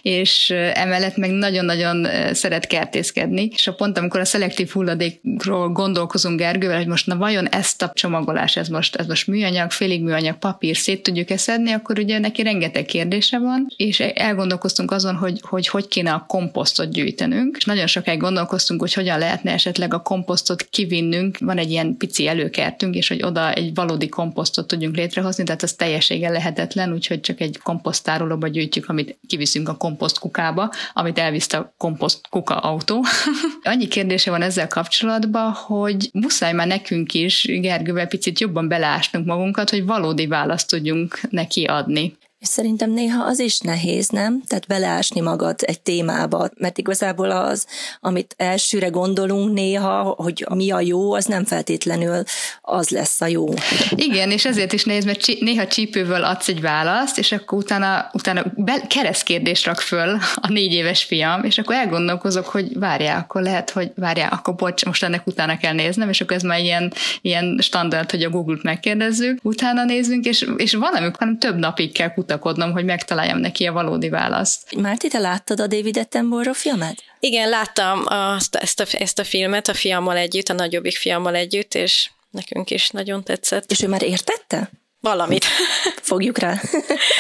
és 0.02 0.50
emellett 0.75 1.16
meg 1.16 1.30
nagyon-nagyon 1.30 2.06
szeret 2.32 2.66
kertészkedni, 2.66 3.49
és 3.52 3.66
a 3.66 3.75
pont 3.75 3.99
amikor 3.99 4.20
a 4.20 4.25
szelektív 4.25 4.70
hulladékról 4.70 5.68
gondolkozunk 5.68 6.38
Gergővel, 6.38 6.76
hogy 6.76 6.87
most 6.87 7.06
na 7.06 7.16
vajon 7.16 7.49
ezt 7.49 7.82
a 7.82 7.90
csomagolás, 7.94 8.56
ez 8.56 8.68
most, 8.68 8.97
ez 8.97 9.06
most 9.06 9.26
műanyag, 9.26 9.70
félig 9.70 10.02
műanyag, 10.02 10.38
papír, 10.38 10.76
szét 10.76 11.02
tudjuk 11.02 11.30
eszedni, 11.30 11.73
akkor 11.73 11.99
ugye 11.99 12.18
neki 12.18 12.42
rengeteg 12.42 12.85
kérdése 12.85 13.38
van, 13.38 13.66
és 13.76 14.00
elgondolkoztunk 14.00 14.90
azon, 14.90 15.14
hogy 15.14 15.40
hogy, 15.49 15.68
hogy 15.68 15.88
kéne 15.88 16.12
a 16.12 16.25
komposztot 16.28 16.92
gyűjtenünk, 16.92 17.56
és 17.56 17.64
nagyon 17.64 17.87
sokáig 17.87 18.20
gondolkoztunk, 18.20 18.80
hogy 18.80 18.92
hogyan 18.92 19.18
lehetne 19.18 19.52
esetleg 19.52 19.94
a 19.94 20.02
komposztot 20.02 20.62
kivinnünk, 20.70 21.38
van 21.38 21.58
egy 21.58 21.70
ilyen 21.70 21.97
pici 21.97 22.26
előkertünk, 22.26 22.94
és 22.94 23.08
hogy 23.08 23.23
oda 23.23 23.52
egy 23.52 23.75
valódi 23.75 24.08
komposztot 24.08 24.66
tudjunk 24.66 24.97
létrehozni, 24.97 25.44
tehát 25.44 25.62
az 25.69 25.75
teljességgel 25.75 26.33
lehetetlen, 26.33 26.93
úgyhogy 26.93 27.21
csak 27.21 27.41
egy 27.41 27.59
komposztárolóba 27.63 28.49
gyűjtjük, 28.49 28.89
amit 28.89 29.19
kiviszünk 29.27 29.69
a 29.69 29.77
komposzt 29.77 30.19
kukába, 30.19 30.73
amit 30.93 31.19
elvisz 31.19 31.53
a 31.53 31.75
komposzt 31.77 32.29
kuka 32.29 32.57
autó. 32.57 33.05
Annyi 33.63 33.89
kérdése 33.89 34.31
van 34.31 34.43
ezzel 34.43 34.69
kapcsolatban, 34.69 35.53
hogy 35.53 36.11
muszáj 36.13 36.53
már 36.53 36.67
nekünk 36.67 37.15
is 37.15 37.45
Gergővel 37.61 38.07
picit 38.07 38.41
jobban 38.41 38.69
beleásnunk 38.69 39.27
magunkat, 39.27 39.71
hogy 39.71 39.85
valódi 39.85 40.27
választ 40.27 40.69
tudjunk 40.69 41.21
neki 41.31 41.65
adni. 41.65 42.17
És 42.40 42.49
szerintem 42.49 42.90
néha 42.90 43.25
az 43.25 43.38
is 43.38 43.59
nehéz, 43.59 44.09
nem? 44.09 44.42
Tehát 44.47 44.66
beleásni 44.66 45.21
magad 45.21 45.54
egy 45.61 45.80
témába, 45.80 46.49
mert 46.57 46.78
igazából 46.78 47.30
az, 47.30 47.66
amit 48.00 48.35
elsőre 48.37 48.88
gondolunk 48.88 49.52
néha, 49.52 50.02
hogy 50.02 50.47
mi 50.54 50.71
a 50.71 50.80
jó, 50.80 51.12
az 51.12 51.25
nem 51.25 51.45
feltétlenül 51.45 52.23
az 52.61 52.88
lesz 52.88 53.21
a 53.21 53.26
jó. 53.26 53.47
Igen, 53.95 54.30
és 54.30 54.45
ezért 54.45 54.73
is 54.73 54.85
nehéz, 54.85 55.04
mert 55.04 55.26
néha 55.40 55.66
csípővel 55.66 56.25
adsz 56.25 56.49
egy 56.49 56.61
választ, 56.61 57.18
és 57.18 57.33
akkor 57.33 57.59
utána, 57.59 58.11
utána 58.12 58.45
be, 58.57 58.80
keresztkérdést 58.88 59.66
rak 59.66 59.80
föl 59.80 60.18
a 60.35 60.49
négy 60.49 60.73
éves 60.73 61.04
fiam, 61.04 61.45
és 61.45 61.59
akkor 61.59 61.75
elgondolkozok, 61.75 62.47
hogy 62.47 62.78
várjál, 62.78 63.18
akkor 63.18 63.42
lehet, 63.42 63.71
hogy 63.71 63.90
várjál, 63.95 64.33
akkor 64.33 64.54
bocs, 64.54 64.85
most 64.85 65.02
ennek 65.02 65.26
utána 65.26 65.59
kell 65.59 65.75
néznem, 65.75 66.09
és 66.09 66.21
akkor 66.21 66.37
ez 66.37 66.42
már 66.42 66.61
ilyen, 66.61 66.92
ilyen 67.21 67.59
standard, 67.62 68.11
hogy 68.11 68.23
a 68.23 68.30
Google-t 68.30 68.62
megkérdezzük, 68.62 69.38
utána 69.42 69.85
nézzünk, 69.85 70.25
és, 70.25 70.47
és 70.57 70.75
van, 70.75 70.95
amikor 70.95 71.37
több 71.38 71.57
napig 71.57 71.92
kell 71.92 72.09
kutakodnom, 72.28 72.73
hogy 72.73 72.85
megtaláljam 72.85 73.38
neki 73.38 73.66
a 73.66 73.73
valódi 73.73 74.08
választ. 74.08 74.75
Márti, 74.76 75.08
te 75.08 75.18
láttad 75.18 75.61
a 75.61 75.66
David 75.66 75.97
Attenborough 75.97 76.58
filmet? 76.58 77.02
Igen, 77.20 77.49
láttam 77.49 78.02
azt, 78.06 78.54
ezt, 78.54 78.80
a, 78.80 78.85
ezt 78.90 79.18
a 79.18 79.25
filmet 79.25 79.68
a 79.68 79.75
fiammal 79.75 80.16
együtt, 80.16 80.49
a 80.49 80.52
nagyobbik 80.52 80.97
fiammal 80.97 81.35
együtt, 81.35 81.75
és 81.75 82.11
nekünk 82.30 82.70
is 82.70 82.90
nagyon 82.90 83.25
tetszett. 83.25 83.70
És 83.70 83.82
ő 83.82 83.88
már 83.88 84.02
értette? 84.02 84.70
Valamit. 85.00 85.44
Fogjuk 86.11 86.38
rá. 86.38 86.61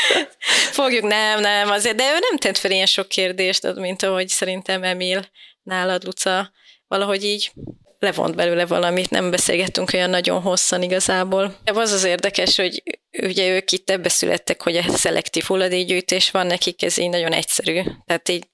Fogjuk, 0.78 1.04
nem, 1.04 1.40
nem, 1.40 1.70
azért, 1.70 1.96
de 1.96 2.04
ő 2.04 2.18
nem 2.30 2.38
tett 2.38 2.56
fel 2.56 2.70
ilyen 2.70 2.86
sok 2.86 3.08
kérdést, 3.08 3.74
mint 3.74 4.02
ahogy 4.02 4.28
szerintem 4.28 4.82
Emil 4.82 5.26
nálad, 5.62 6.04
Luca, 6.04 6.50
valahogy 6.88 7.24
így 7.24 7.52
levont 7.98 8.34
belőle 8.34 8.66
valamit, 8.66 9.10
nem 9.10 9.30
beszélgettünk 9.30 9.90
olyan 9.92 10.10
nagyon 10.10 10.40
hosszan 10.40 10.82
igazából. 10.82 11.56
De 11.64 11.72
az 11.74 11.92
az 11.92 12.04
érdekes, 12.04 12.56
hogy 12.56 12.82
ugye 13.22 13.48
ők 13.48 13.72
itt 13.72 13.90
ebbe 13.90 14.08
születtek, 14.08 14.62
hogy 14.62 14.76
a 14.76 14.96
szelektív 14.96 15.44
hulladékgyűjtés 15.44 16.30
van, 16.30 16.46
nekik 16.46 16.82
ez 16.82 16.98
így 16.98 17.10
nagyon 17.10 17.32
egyszerű. 17.32 17.82
Tehát 18.06 18.28
így 18.28 18.44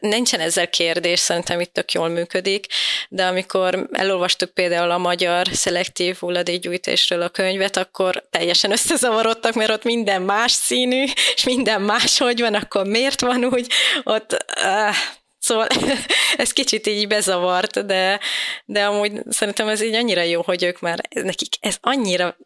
nincsen 0.00 0.40
ezzel 0.40 0.68
kérdés, 0.68 1.18
szerintem 1.18 1.60
itt 1.60 1.72
tök 1.72 1.92
jól 1.92 2.08
működik, 2.08 2.66
de 3.08 3.26
amikor 3.26 3.88
elolvastuk 3.92 4.50
például 4.50 4.90
a 4.90 4.98
magyar 4.98 5.46
szelektív 5.52 6.16
hulladékgyűjtésről 6.16 7.22
a 7.22 7.28
könyvet, 7.28 7.76
akkor 7.76 8.24
teljesen 8.30 8.72
összezavarodtak, 8.72 9.54
mert 9.54 9.70
ott 9.70 9.84
minden 9.84 10.22
más 10.22 10.52
színű, 10.52 11.04
és 11.34 11.44
minden 11.44 11.82
más 11.82 12.18
hogy 12.18 12.40
van, 12.40 12.54
akkor 12.54 12.86
miért 12.86 13.20
van 13.20 13.44
úgy, 13.44 13.66
ott 14.04 14.44
uh, 14.64 14.94
Szóval 15.40 15.66
ez 16.36 16.52
kicsit 16.52 16.86
így 16.86 17.08
bezavart, 17.08 17.86
de, 17.86 18.20
de 18.64 18.84
amúgy 18.84 19.12
szerintem 19.28 19.68
ez 19.68 19.82
így 19.82 19.94
annyira 19.94 20.22
jó, 20.22 20.42
hogy 20.42 20.62
ők 20.62 20.80
már, 20.80 21.00
nekik 21.14 21.56
ez 21.60 21.76
annyira 21.80 22.36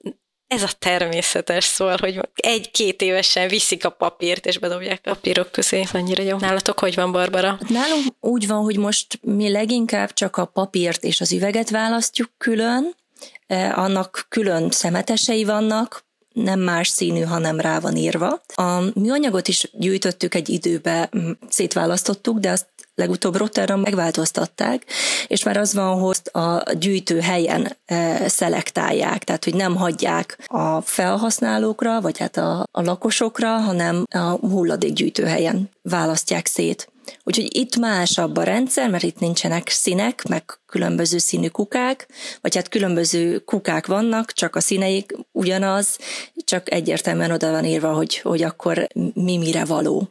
ez 0.46 0.62
a 0.62 0.68
természetes, 0.78 1.64
szóval, 1.64 1.96
hogy 2.00 2.20
egy-két 2.34 3.02
évesen 3.02 3.48
viszik 3.48 3.84
a 3.84 3.90
papírt, 3.90 4.46
és 4.46 4.58
bedobják 4.58 5.00
a 5.04 5.10
papírok 5.10 5.52
közé. 5.52 5.84
Annyira 5.92 6.22
jó. 6.22 6.38
Nálatok 6.38 6.78
hogy 6.78 6.94
van, 6.94 7.12
Barbara? 7.12 7.58
Nálunk 7.68 8.06
úgy 8.20 8.46
van, 8.46 8.62
hogy 8.62 8.78
most 8.78 9.18
mi 9.22 9.50
leginkább 9.50 10.12
csak 10.12 10.36
a 10.36 10.44
papírt 10.44 11.04
és 11.04 11.20
az 11.20 11.32
üveget 11.32 11.70
választjuk 11.70 12.30
külön, 12.38 12.94
e, 13.46 13.72
annak 13.76 14.26
külön 14.28 14.70
szemetesei 14.70 15.44
vannak, 15.44 16.04
nem 16.32 16.60
más 16.60 16.88
színű, 16.88 17.20
hanem 17.20 17.60
rá 17.60 17.78
van 17.78 17.96
írva. 17.96 18.40
A 18.54 18.80
műanyagot 18.94 19.48
is 19.48 19.70
gyűjtöttük 19.72 20.34
egy 20.34 20.48
időbe, 20.48 21.10
szétválasztottuk, 21.48 22.38
de 22.38 22.50
azt 22.50 22.66
legutóbb 22.94 23.36
Rotterdam 23.36 23.80
megváltoztatták, 23.80 24.84
és 25.26 25.44
már 25.44 25.56
az 25.56 25.74
van, 25.74 26.00
hogy 26.00 26.16
a 26.32 26.72
gyűjtő 26.72 27.20
helyen 27.20 27.76
e, 27.86 28.28
szelektálják, 28.28 29.24
tehát 29.24 29.44
hogy 29.44 29.54
nem 29.54 29.76
hagyják 29.76 30.38
a 30.46 30.80
felhasználókra, 30.80 32.00
vagy 32.00 32.18
hát 32.18 32.36
a, 32.36 32.66
a 32.70 32.82
lakosokra, 32.82 33.48
hanem 33.48 34.04
a 34.10 34.18
hulladékgyűjtő 34.18 35.24
helyen 35.24 35.70
választják 35.82 36.46
szét. 36.46 36.92
Úgyhogy 37.24 37.56
itt 37.56 37.76
másabb 37.76 38.36
a 38.36 38.42
rendszer, 38.42 38.90
mert 38.90 39.02
itt 39.02 39.18
nincsenek 39.18 39.68
színek, 39.68 40.22
meg 40.28 40.44
különböző 40.66 41.18
színű 41.18 41.48
kukák, 41.48 42.08
vagy 42.40 42.54
hát 42.54 42.68
különböző 42.68 43.38
kukák 43.38 43.86
vannak, 43.86 44.32
csak 44.32 44.56
a 44.56 44.60
színeik 44.60 45.16
ugyanaz, 45.32 45.98
csak 46.44 46.72
egyértelműen 46.72 47.30
oda 47.30 47.50
van 47.50 47.64
írva, 47.64 47.92
hogy, 47.92 48.18
hogy 48.18 48.42
akkor 48.42 48.86
mi 49.14 49.36
mire 49.36 49.64
való. 49.64 50.08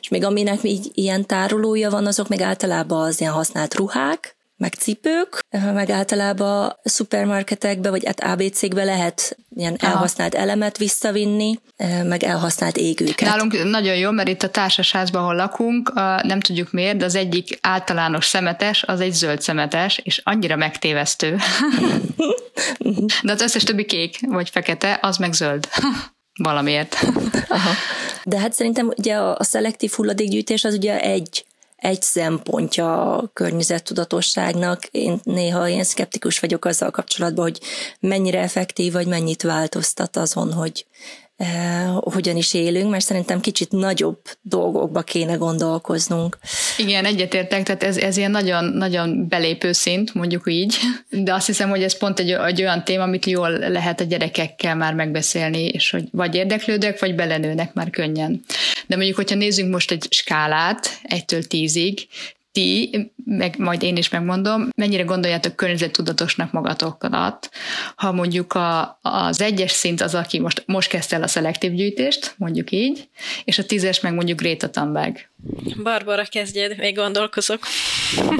És 0.00 0.08
még 0.08 0.24
aminek 0.24 0.58
így 0.62 0.90
ilyen 0.94 1.26
tárolója 1.26 1.90
van, 1.90 2.06
azok 2.06 2.28
meg 2.28 2.40
általában 2.40 3.02
az 3.06 3.20
ilyen 3.20 3.32
használt 3.32 3.74
ruhák, 3.74 4.36
meg 4.56 4.74
cipők, 4.74 5.46
meg 5.50 5.90
általában 5.90 6.76
szupermarketekbe, 6.82 7.90
vagy 7.90 8.04
hát 8.04 8.20
ABC-kbe 8.20 8.84
lehet 8.84 9.36
ilyen 9.56 9.76
Aha. 9.80 9.92
elhasznált 9.92 10.34
elemet 10.34 10.78
visszavinni, 10.78 11.58
meg 12.04 12.22
elhasznált 12.22 12.76
égőket. 12.76 13.28
Nálunk 13.28 13.64
nagyon 13.64 13.96
jó, 13.96 14.10
mert 14.10 14.28
itt 14.28 14.42
a 14.42 14.50
társasházban, 14.50 15.22
ahol 15.22 15.34
lakunk, 15.34 15.92
nem 16.22 16.40
tudjuk 16.40 16.72
miért, 16.72 16.96
de 16.96 17.04
az 17.04 17.14
egyik 17.14 17.58
általános 17.60 18.26
szemetes, 18.26 18.82
az 18.82 19.00
egy 19.00 19.12
zöld 19.12 19.40
szemetes, 19.40 19.98
és 19.98 20.20
annyira 20.24 20.56
megtévesztő. 20.56 21.36
de 23.22 23.32
az 23.32 23.40
összes 23.40 23.62
többi 23.62 23.84
kék 23.84 24.18
vagy 24.26 24.50
fekete, 24.50 24.98
az 25.02 25.16
meg 25.16 25.32
zöld. 25.32 25.68
Valamiért. 26.42 26.96
Aha. 27.48 27.70
De 28.24 28.38
hát 28.38 28.52
szerintem 28.52 28.92
ugye 28.96 29.16
a 29.16 29.44
szelektív 29.44 29.90
hulladékgyűjtés 29.90 30.64
az 30.64 30.74
ugye 30.74 31.00
egy 31.00 31.44
egy 31.86 32.02
szempontja 32.02 33.16
a 33.16 33.30
környezettudatosságnak. 33.32 34.84
Én 34.90 35.20
néha 35.22 35.68
ilyen 35.68 35.84
szkeptikus 35.84 36.38
vagyok 36.38 36.64
azzal 36.64 36.90
kapcsolatban, 36.90 37.44
hogy 37.44 37.60
mennyire 38.00 38.40
effektív, 38.40 38.92
vagy 38.92 39.06
mennyit 39.06 39.42
változtat 39.42 40.16
azon, 40.16 40.52
hogy 40.52 40.86
hogyan 42.00 42.36
is 42.36 42.54
élünk, 42.54 42.90
mert 42.90 43.04
szerintem 43.04 43.40
kicsit 43.40 43.70
nagyobb 43.70 44.18
dolgokba 44.42 45.02
kéne 45.02 45.34
gondolkoznunk. 45.34 46.38
Igen, 46.76 47.04
egyetértek, 47.04 47.62
tehát 47.62 47.82
ez, 47.82 47.96
ez 47.96 48.16
ilyen 48.16 48.30
nagyon, 48.30 48.64
nagyon 48.64 49.28
belépő 49.28 49.72
szint, 49.72 50.14
mondjuk 50.14 50.42
így, 50.46 50.76
de 51.10 51.34
azt 51.34 51.46
hiszem, 51.46 51.68
hogy 51.68 51.82
ez 51.82 51.98
pont 51.98 52.18
egy, 52.18 52.30
egy 52.30 52.60
olyan 52.60 52.84
téma, 52.84 53.02
amit 53.02 53.26
jól 53.26 53.50
lehet 53.50 54.00
a 54.00 54.04
gyerekekkel 54.04 54.74
már 54.74 54.94
megbeszélni, 54.94 55.64
és 55.64 55.90
hogy 55.90 56.08
vagy 56.10 56.34
érdeklődök, 56.34 56.98
vagy 57.00 57.14
belenőnek 57.14 57.74
már 57.74 57.90
könnyen. 57.90 58.44
De 58.86 58.96
mondjuk, 58.96 59.16
hogyha 59.16 59.36
nézzünk 59.36 59.72
most 59.72 59.90
egy 59.90 60.06
skálát, 60.10 61.00
egytől 61.02 61.42
tízig, 61.42 62.06
ti, 62.56 63.12
meg 63.24 63.58
majd 63.58 63.82
én 63.82 63.96
is 63.96 64.08
megmondom, 64.08 64.68
mennyire 64.76 65.02
gondoljátok 65.02 65.56
környezettudatosnak 65.56 66.52
magatokat, 66.52 67.50
ha 67.96 68.12
mondjuk 68.12 68.52
a, 68.52 68.98
az 69.02 69.40
egyes 69.40 69.70
szint 69.70 70.00
az, 70.00 70.14
aki 70.14 70.40
most, 70.40 70.62
most 70.66 70.88
kezdte 70.88 71.16
el 71.16 71.22
a 71.22 71.26
szelektív 71.26 71.72
gyűjtést, 71.72 72.34
mondjuk 72.36 72.70
így, 72.70 73.08
és 73.44 73.58
a 73.58 73.64
tízes 73.64 74.00
meg 74.00 74.14
mondjuk 74.14 74.40
Greta 74.40 74.70
Thunberg. 74.70 75.16
Barbara, 75.82 76.24
kezdjed, 76.24 76.78
még 76.78 76.94
gondolkozok. 76.94 77.58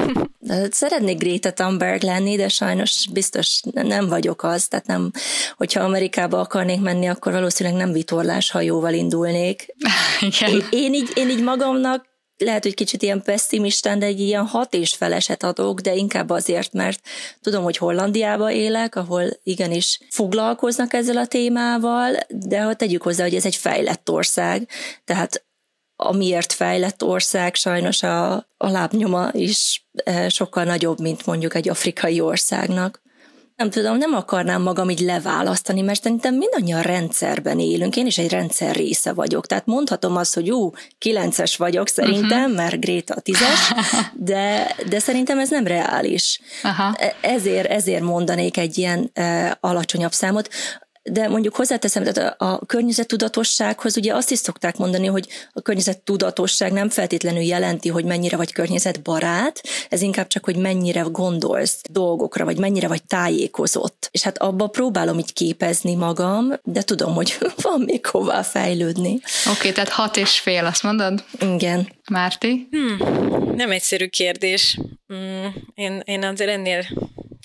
Szeretnék 0.71 1.19
Greta 1.19 1.53
Thunberg 1.53 2.03
lenni, 2.03 2.37
de 2.37 2.49
sajnos 2.49 3.07
biztos 3.13 3.61
nem 3.73 4.09
vagyok 4.09 4.43
az, 4.43 4.69
tehát 4.69 4.87
nem, 4.87 5.11
hogyha 5.57 5.81
Amerikába 5.81 6.41
akarnék 6.41 6.81
menni, 6.81 7.07
akkor 7.07 7.33
valószínűleg 7.33 7.79
nem 7.79 7.93
vitorlás 7.93 8.51
hajóval 8.51 8.93
indulnék. 8.93 9.67
Igen. 10.21 10.51
Én, 10.51 10.63
én, 10.71 10.95
így, 10.95 11.11
én 11.15 11.29
így 11.29 11.43
magamnak 11.43 12.15
lehet, 12.39 12.63
hogy 12.63 12.75
kicsit 12.75 13.03
ilyen 13.03 13.23
pessimistán, 13.23 13.99
de 13.99 14.07
egy 14.07 14.21
ilyen 14.21 14.47
hat 14.47 14.75
és 14.75 14.95
feleset 14.95 15.43
adok, 15.43 15.81
de 15.81 15.95
inkább 15.95 16.31
azért, 16.31 16.73
mert 16.73 17.01
tudom, 17.41 17.63
hogy 17.63 17.77
Hollandiába 17.77 18.51
élek, 18.51 18.97
ahol 18.97 19.25
igenis 19.43 20.01
foglalkoznak 20.11 20.93
ezzel 20.93 21.17
a 21.17 21.27
témával, 21.27 22.17
de 22.29 22.63
ha 22.63 22.75
tegyük 22.75 23.03
hozzá, 23.03 23.23
hogy 23.23 23.35
ez 23.35 23.45
egy 23.45 23.57
fejlett 23.57 24.11
ország, 24.11 24.69
tehát 25.05 25.45
amiért 25.97 26.53
fejlett 26.53 27.05
ország, 27.05 27.55
sajnos 27.55 28.03
a, 28.03 28.33
a 28.57 28.69
lábnyoma 28.69 29.29
is 29.33 29.89
sokkal 30.29 30.65
nagyobb, 30.65 31.01
mint 31.01 31.27
mondjuk 31.27 31.55
egy 31.55 31.69
afrikai 31.69 32.21
országnak 32.21 33.05
nem 33.57 33.71
tudom, 33.71 33.97
nem 33.97 34.15
akarnám 34.15 34.63
magam 34.63 34.91
így 34.91 35.01
leválasztani, 35.01 35.81
mert 35.81 36.03
szerintem 36.03 36.35
mindannyian 36.35 36.83
rendszerben 36.83 37.61
élünk, 37.61 37.97
én 37.97 38.07
is 38.07 38.19
egy 38.19 38.31
rendszer 38.31 38.75
része 38.75 39.13
vagyok, 39.13 39.47
tehát 39.47 39.67
mondhatom 39.67 40.17
azt, 40.17 40.35
hogy 40.35 40.47
jó, 40.47 40.71
kilences 40.99 41.57
vagyok 41.57 41.89
szerintem, 41.89 42.41
uh-huh. 42.41 42.57
mert 42.57 42.81
Gréta 42.81 43.15
a 43.15 43.21
tízes, 43.21 43.73
de, 44.15 44.75
de 44.89 44.99
szerintem 44.99 45.39
ez 45.39 45.51
nem 45.51 45.67
reális. 45.67 46.41
Aha. 46.63 46.95
E, 46.99 47.17
ezért, 47.21 47.71
ezért 47.71 48.03
mondanék 48.03 48.57
egy 48.57 48.79
ilyen 48.79 49.11
e, 49.15 49.57
alacsonyabb 49.61 50.13
számot 50.13 50.49
de 51.11 51.29
mondjuk 51.29 51.57
hozzáteszem, 51.57 52.05
tehát 52.05 52.41
a, 52.41 52.53
a 52.53 52.67
környezettudatossághoz 52.67 53.97
ugye 53.97 54.15
azt 54.15 54.31
is 54.31 54.39
szokták 54.39 54.77
mondani, 54.77 55.07
hogy 55.07 55.29
a 55.53 55.61
környezettudatosság 55.61 56.73
nem 56.73 56.89
feltétlenül 56.89 57.43
jelenti, 57.43 57.89
hogy 57.89 58.05
mennyire 58.05 58.37
vagy 58.37 58.53
környezetbarát, 58.53 59.63
ez 59.89 60.03
inkább 60.03 60.27
csak, 60.27 60.45
hogy 60.45 60.57
mennyire 60.57 61.01
gondolsz 61.01 61.81
dolgokra, 61.91 62.45
vagy 62.45 62.59
mennyire 62.59 62.89
vagy 62.89 63.05
tájékozott. 63.05 64.09
És 64.11 64.23
hát 64.23 64.39
abba 64.39 64.67
próbálom 64.67 65.19
így 65.19 65.33
képezni 65.33 65.95
magam, 65.95 66.53
de 66.63 66.83
tudom, 66.83 67.15
hogy 67.15 67.39
van 67.63 67.81
még 67.81 68.07
hová 68.07 68.43
fejlődni. 68.43 69.13
Oké, 69.13 69.59
okay, 69.59 69.73
tehát 69.73 69.89
hat 69.89 70.17
és 70.17 70.41
fél, 70.41 70.65
azt 70.65 70.83
mondod? 70.83 71.25
Igen. 71.41 71.89
Márti? 72.11 72.69
Hmm, 72.71 73.55
nem 73.55 73.71
egyszerű 73.71 74.07
kérdés. 74.07 74.79
Hmm, 75.07 75.55
én, 75.75 76.03
én 76.05 76.25
azért 76.25 76.51
ennél 76.51 76.85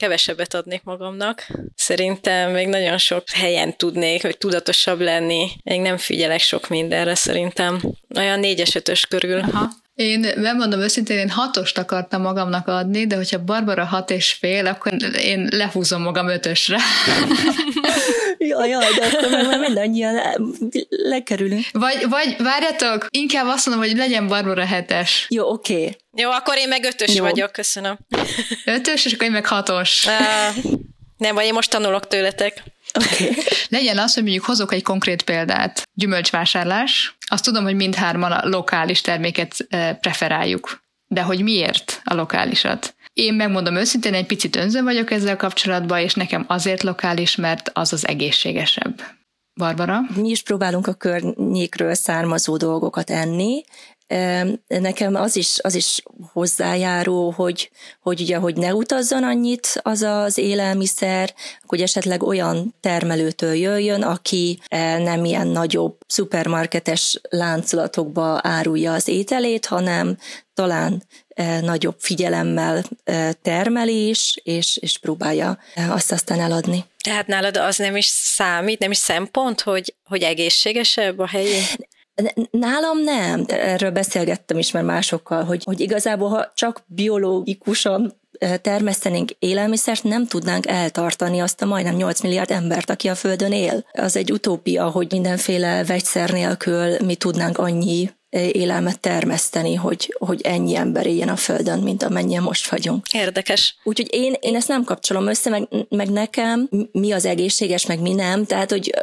kevesebbet 0.01 0.53
adnék 0.53 0.83
magamnak. 0.83 1.47
Szerintem 1.75 2.51
még 2.51 2.67
nagyon 2.67 2.97
sok 2.97 3.29
helyen 3.29 3.77
tudnék, 3.77 4.21
hogy 4.21 4.37
tudatosabb 4.37 4.99
lenni. 4.99 5.47
Még 5.63 5.81
nem 5.81 5.97
figyelek 5.97 6.39
sok 6.39 6.67
mindenre 6.67 7.15
szerintem. 7.15 7.81
Olyan 8.15 8.39
négyes 8.39 8.75
ötös 8.75 9.05
körül. 9.05 9.39
Aha. 9.39 9.69
Én 10.01 10.21
bemondom 10.41 10.79
őszintén, 10.79 11.17
én 11.17 11.29
hatost 11.29 11.77
akartam 11.77 12.21
magamnak 12.21 12.67
adni, 12.67 13.07
de 13.07 13.15
hogyha 13.15 13.43
Barbara 13.43 13.85
hat 13.85 14.09
és 14.09 14.31
fél, 14.31 14.67
akkor 14.67 14.93
én 15.17 15.47
lehúzom 15.51 16.01
magam 16.01 16.27
ötösre. 16.27 16.77
jaj, 18.37 18.69
jaj, 18.69 18.93
de 18.93 19.05
akkor 19.05 19.29
már 19.31 19.59
mindannyian 19.59 20.15
lekerülünk. 20.87 21.65
Vagy, 21.71 22.05
vagy 22.09 22.35
várjatok, 22.37 23.07
inkább 23.09 23.47
azt 23.47 23.65
mondom, 23.65 23.87
hogy 23.87 23.97
legyen 23.97 24.27
Barbara 24.27 24.65
hetes. 24.65 25.25
Jó, 25.29 25.49
oké. 25.49 25.73
Okay. 25.73 25.97
Jó, 26.15 26.29
akkor 26.29 26.57
én 26.57 26.67
meg 26.67 26.83
ötös 26.83 27.15
Jó. 27.15 27.23
vagyok, 27.23 27.51
köszönöm. 27.51 27.97
Ötös, 28.65 29.05
és 29.05 29.13
akkor 29.13 29.25
én 29.25 29.31
meg 29.31 29.45
hatos. 29.45 30.05
Uh, 30.05 30.71
nem, 31.17 31.35
vagy 31.35 31.45
én 31.45 31.53
most 31.53 31.69
tanulok 31.69 32.07
tőletek. 32.07 32.63
Okay. 32.93 33.35
Legyen 33.69 33.97
az, 33.97 34.13
hogy 34.13 34.23
mondjuk 34.23 34.45
hozok 34.45 34.73
egy 34.73 34.83
konkrét 34.83 35.21
példát. 35.21 35.83
Gyümölcsvásárlás. 35.93 37.17
Azt 37.27 37.43
tudom, 37.43 37.63
hogy 37.63 37.75
mindhárman 37.75 38.31
a 38.31 38.47
lokális 38.47 39.01
terméket 39.01 39.67
preferáljuk. 40.01 40.81
De 41.07 41.21
hogy 41.21 41.43
miért 41.43 42.01
a 42.03 42.13
lokálisat? 42.13 42.95
Én 43.13 43.33
megmondom 43.33 43.75
őszintén, 43.75 44.13
egy 44.13 44.25
picit 44.25 44.55
önző 44.55 44.81
vagyok 44.81 45.11
ezzel 45.11 45.35
kapcsolatban, 45.35 45.99
és 45.99 46.13
nekem 46.13 46.45
azért 46.47 46.83
lokális, 46.83 47.35
mert 47.35 47.69
az 47.73 47.93
az 47.93 48.07
egészségesebb. 48.07 49.01
Barbara? 49.53 49.99
Mi 50.15 50.29
is 50.29 50.43
próbálunk 50.43 50.87
a 50.87 50.93
környékről 50.93 51.93
származó 51.93 52.57
dolgokat 52.57 53.09
enni, 53.09 53.63
Nekem 54.67 55.15
az 55.15 55.35
is, 55.35 55.59
az 55.61 55.75
is 55.75 56.03
hozzájáró, 56.33 57.29
hogy, 57.29 57.71
hogy 58.01 58.21
ugye, 58.21 58.37
hogy 58.37 58.55
ne 58.55 58.73
utazzon 58.73 59.23
annyit 59.23 59.79
az 59.81 60.01
az 60.01 60.37
élelmiszer, 60.37 61.33
hogy 61.65 61.81
esetleg 61.81 62.23
olyan 62.23 62.75
termelőtől 62.79 63.53
jöjjön, 63.53 64.01
aki 64.01 64.59
e, 64.67 64.97
nem 64.97 65.25
ilyen 65.25 65.47
nagyobb 65.47 65.97
szupermarketes 66.07 67.19
láncolatokba 67.29 68.39
árulja 68.43 68.93
az 68.93 69.07
ételét, 69.07 69.65
hanem 69.65 70.17
talán 70.53 71.03
e, 71.29 71.59
nagyobb 71.59 71.95
figyelemmel 71.99 72.83
e, 73.03 73.33
termelés, 73.33 74.39
és, 74.43 74.77
és 74.77 74.97
próbálja 74.97 75.57
azt 75.89 76.11
aztán 76.11 76.39
eladni. 76.39 76.85
Tehát 77.03 77.27
nálad 77.27 77.57
az 77.57 77.77
nem 77.77 77.95
is 77.95 78.05
számít, 78.05 78.79
nem 78.79 78.91
is 78.91 78.97
szempont, 78.97 79.61
hogy, 79.61 79.95
hogy 80.05 80.21
egészségesebb 80.21 81.19
a 81.19 81.27
helyi? 81.27 81.59
Nálam 82.51 83.03
nem. 83.03 83.45
Erről 83.47 83.91
beszélgettem 83.91 84.57
is 84.57 84.71
már 84.71 84.83
másokkal, 84.83 85.43
hogy, 85.43 85.63
hogy 85.63 85.79
igazából 85.79 86.29
ha 86.29 86.51
csak 86.53 86.83
biológikusan 86.85 88.19
termesztenénk 88.61 89.31
élelmiszert, 89.39 90.03
nem 90.03 90.27
tudnánk 90.27 90.67
eltartani 90.67 91.39
azt 91.39 91.61
a 91.61 91.65
majdnem 91.65 91.95
8 91.95 92.21
milliárd 92.21 92.51
embert, 92.51 92.89
aki 92.89 93.07
a 93.07 93.15
Földön 93.15 93.51
él. 93.51 93.85
Az 93.93 94.15
egy 94.15 94.31
utópia, 94.31 94.89
hogy 94.89 95.07
mindenféle 95.11 95.83
vegyszer 95.83 96.29
nélkül 96.29 96.97
mi 97.05 97.15
tudnánk 97.15 97.57
annyi 97.57 98.11
élelmet 98.31 98.99
termeszteni, 98.99 99.75
hogy, 99.75 100.15
hogy 100.19 100.41
ennyi 100.41 100.75
ember 100.75 101.05
éljen 101.05 101.29
a 101.29 101.35
Földön, 101.35 101.79
mint 101.79 102.03
amennyien 102.03 102.43
most 102.43 102.69
vagyunk. 102.69 103.05
Érdekes. 103.11 103.75
Úgyhogy 103.83 104.07
én, 104.11 104.35
én 104.39 104.55
ezt 104.55 104.67
nem 104.67 104.83
kapcsolom 104.83 105.27
össze, 105.27 105.49
meg, 105.49 105.67
meg 105.89 106.09
nekem 106.09 106.69
mi 106.91 107.11
az 107.11 107.25
egészséges, 107.25 107.85
meg 107.85 107.99
mi 107.99 108.13
nem, 108.13 108.45
tehát 108.45 108.71
hogy, 108.71 108.93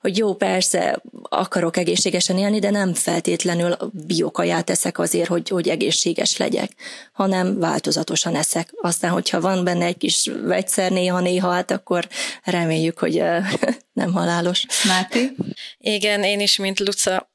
hogy 0.00 0.18
jó, 0.18 0.34
persze 0.34 1.02
akarok 1.22 1.76
egészségesen 1.76 2.38
élni, 2.38 2.58
de 2.58 2.70
nem 2.70 2.94
feltétlenül 2.94 3.76
biokaját 4.06 4.70
eszek 4.70 4.98
azért, 4.98 5.28
hogy, 5.28 5.48
hogy 5.48 5.68
egészséges 5.68 6.36
legyek, 6.36 6.70
hanem 7.12 7.58
változatosan 7.58 8.34
eszek. 8.34 8.70
Aztán, 8.80 9.10
hogyha 9.10 9.40
van 9.40 9.64
benne 9.64 9.84
egy 9.84 9.96
kis 9.96 10.30
vegyszer 10.44 10.90
néha-néha, 10.90 11.50
hát 11.50 11.70
akkor 11.70 12.08
reméljük, 12.44 12.98
hogy 12.98 13.22
nem 13.92 14.12
halálos. 14.12 14.66
Máté? 14.86 15.30
Igen, 15.78 16.22
én 16.22 16.40
is, 16.40 16.56
mint 16.56 16.80
Luca, 16.80 17.34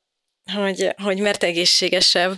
hogy, 0.54 0.94
hogy 1.04 1.18
mert 1.18 1.44
egészségesebb. 1.44 2.32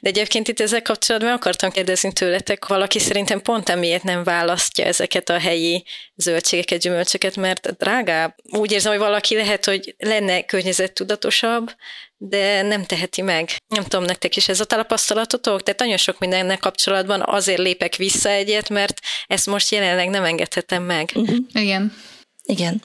De 0.00 0.08
egyébként 0.08 0.48
itt 0.48 0.60
ezzel 0.60 0.82
kapcsolatban 0.82 1.32
akartam 1.32 1.70
kérdezni 1.70 2.12
tőletek, 2.12 2.66
valaki 2.66 2.98
szerintem 2.98 3.42
pont 3.42 3.68
emiatt 3.68 4.02
nem 4.02 4.24
választja 4.24 4.84
ezeket 4.84 5.28
a 5.28 5.38
helyi 5.38 5.84
zöldségeket, 6.16 6.80
gyümölcsöket, 6.80 7.36
mert 7.36 7.76
drágább. 7.76 8.34
Úgy 8.42 8.72
érzem, 8.72 8.92
hogy 8.92 9.00
valaki 9.00 9.34
lehet, 9.34 9.64
hogy 9.64 9.94
lenne 9.98 10.42
környezettudatosabb, 10.42 11.70
de 12.16 12.62
nem 12.62 12.84
teheti 12.84 13.22
meg. 13.22 13.50
Nem 13.68 13.82
tudom, 13.82 14.04
nektek 14.04 14.36
is 14.36 14.48
ez 14.48 14.60
a 14.60 14.64
tapasztalatotok? 14.64 15.62
Tehát 15.62 15.80
nagyon 15.80 15.96
sok 15.96 16.18
mindennek 16.18 16.58
kapcsolatban 16.58 17.22
azért 17.26 17.58
lépek 17.58 17.96
vissza 17.96 18.28
egyet, 18.28 18.68
mert 18.68 19.00
ezt 19.26 19.46
most 19.46 19.70
jelenleg 19.70 20.08
nem 20.08 20.24
engedhetem 20.24 20.82
meg. 20.82 21.10
Uh-huh. 21.14 21.36
Igen. 21.52 21.92
Igen. 22.44 22.82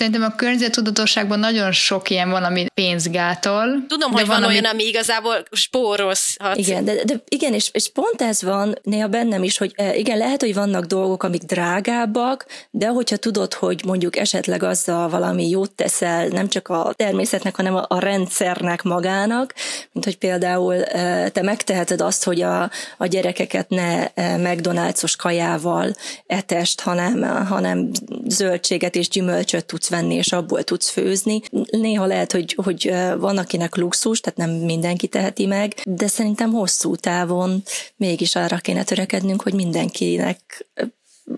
Szerintem 0.00 0.22
a 0.22 0.34
környezetudatosságban 0.34 1.38
nagyon 1.38 1.72
sok 1.72 2.10
ilyen 2.10 2.30
van, 2.30 2.44
ami 2.44 2.66
pénzgátol. 2.74 3.84
Tudom, 3.88 4.12
hogy 4.12 4.26
van, 4.26 4.40
van 4.40 4.48
olyan, 4.48 4.64
ami 4.64 4.84
igazából 4.84 5.42
spórozhat. 5.50 6.56
Igen, 6.56 6.84
de, 6.84 7.04
de 7.04 7.14
igen, 7.28 7.54
és, 7.54 7.70
és 7.72 7.90
pont 7.92 8.22
ez 8.22 8.42
van 8.42 8.78
néha 8.82 9.08
bennem 9.08 9.42
is, 9.42 9.58
hogy 9.58 9.72
e, 9.76 9.94
igen, 9.96 10.18
lehet, 10.18 10.40
hogy 10.40 10.54
vannak 10.54 10.84
dolgok, 10.84 11.22
amik 11.22 11.42
drágábbak, 11.42 12.46
de 12.70 12.86
hogyha 12.86 13.16
tudod, 13.16 13.54
hogy 13.54 13.82
mondjuk 13.84 14.16
esetleg 14.16 14.62
azzal 14.62 15.08
valami 15.08 15.48
jót 15.48 15.72
teszel, 15.72 16.26
nem 16.26 16.48
csak 16.48 16.68
a 16.68 16.92
természetnek, 16.96 17.56
hanem 17.56 17.74
a, 17.74 17.84
a 17.88 17.98
rendszernek 17.98 18.82
magának, 18.82 19.54
mint 19.92 20.04
hogy 20.04 20.18
például 20.18 20.84
e, 20.84 21.28
te 21.28 21.42
megteheted 21.42 22.00
azt, 22.00 22.24
hogy 22.24 22.42
a, 22.42 22.70
a 22.98 23.06
gyerekeket 23.06 23.68
ne 23.68 24.06
e, 24.06 24.36
McDonald's-os 24.36 25.16
kajával 25.18 25.94
etest, 26.26 26.80
hanem, 26.80 27.46
hanem 27.46 27.90
zöldséget 28.26 28.96
és 28.96 29.08
gyümölcsöt 29.08 29.64
tudsz 29.64 29.88
venni, 29.90 30.14
és 30.14 30.32
abból 30.32 30.62
tudsz 30.62 30.88
főzni. 30.88 31.40
Néha 31.70 32.06
lehet, 32.06 32.32
hogy, 32.32 32.56
hogy 32.64 32.94
van 33.18 33.38
akinek 33.38 33.76
luxus, 33.76 34.20
tehát 34.20 34.38
nem 34.38 34.50
mindenki 34.50 35.06
teheti 35.06 35.46
meg, 35.46 35.74
de 35.84 36.06
szerintem 36.06 36.52
hosszú 36.52 36.96
távon 36.96 37.62
mégis 37.96 38.36
arra 38.36 38.56
kéne 38.56 38.84
törekednünk, 38.84 39.42
hogy 39.42 39.54
mindenkinek 39.54 40.66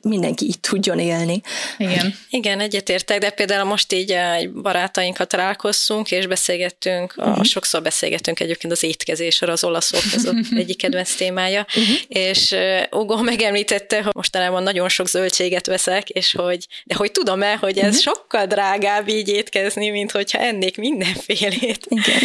mindenki 0.03 0.45
így 0.45 0.61
tudjon 0.61 0.99
élni. 0.99 1.41
Igen. 1.79 2.15
Igen, 2.31 2.61
egyetértek, 2.61 3.19
de 3.19 3.31
például 3.31 3.65
most 3.65 3.93
így 3.93 4.11
egy 4.13 4.53
barátainkat 4.53 5.29
találkoztunk, 5.29 6.11
és 6.11 6.27
beszélgettünk, 6.27 7.15
uh-huh. 7.17 7.39
a, 7.39 7.45
sokszor 7.45 7.83
beszélgettünk 7.83 8.41
egyébként 8.41 8.73
az 8.73 8.83
étkezésről, 8.83 9.51
az 9.51 9.65
olaszok, 9.65 10.01
ez 10.15 10.25
az 10.25 10.35
egyik 10.57 10.77
kedvenc 10.77 11.15
témája, 11.15 11.67
uh-huh. 11.69 11.97
és 12.09 12.51
uh, 12.51 13.01
Ugo 13.01 13.23
megemlítette, 13.23 14.03
hogy 14.03 14.15
mostanában 14.15 14.63
nagyon 14.63 14.89
sok 14.89 15.09
zöldséget 15.09 15.67
veszek, 15.67 16.09
és 16.09 16.35
hogy, 16.35 16.67
de 16.85 16.95
hogy 16.95 17.13
tudom-e, 17.13 17.57
hogy 17.57 17.79
ez 17.79 17.85
uh-huh. 17.85 18.01
sokkal 18.01 18.47
drágább 18.47 19.09
így 19.09 19.29
étkezni, 19.29 19.91
mint 19.91 20.11
hogyha 20.11 20.39
ennék 20.39 20.77
mindenfélét. 20.77 21.87
Igen. 21.89 22.21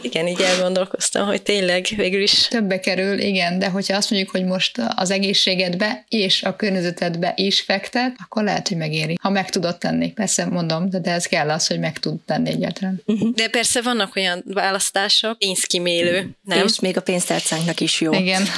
igen, 0.00 0.26
így 0.26 0.40
elgondolkoztam, 0.40 1.26
hogy 1.26 1.42
tényleg 1.42 1.86
végül 1.96 2.22
is. 2.22 2.48
Többe 2.48 2.80
kerül, 2.80 3.18
igen, 3.18 3.58
de 3.58 3.68
hogyha 3.68 3.96
azt 3.96 4.10
mondjuk, 4.10 4.30
hogy 4.30 4.44
most 4.44 4.80
az 4.94 5.10
egészségedbe 5.10 6.04
és 6.08 6.42
a 6.42 6.56
környezet 6.56 6.89
környezetedbe 6.94 7.32
is 7.36 7.60
fektet, 7.60 8.16
akkor 8.24 8.42
lehet, 8.42 8.68
hogy 8.68 8.76
megéri. 8.76 9.16
Ha 9.20 9.30
meg 9.30 9.50
tudod 9.50 9.78
tenni. 9.78 10.12
Persze 10.12 10.46
mondom, 10.46 10.90
de, 10.90 10.98
de 10.98 11.10
ez 11.10 11.26
kell 11.26 11.50
az, 11.50 11.66
hogy 11.66 11.78
meg 11.78 11.98
tud 11.98 12.20
tenni 12.26 12.48
egyáltalán. 12.48 13.02
Uh-huh. 13.06 13.34
De 13.34 13.48
persze 13.48 13.82
vannak 13.82 14.16
olyan 14.16 14.42
választások, 14.46 15.38
pénzkimélő, 15.38 16.30
nem? 16.42 16.66
És 16.66 16.80
még 16.80 16.96
a 16.96 17.02
pénztárcánknak 17.02 17.80
is 17.80 18.00
jó. 18.00 18.12
Igen. 18.12 18.42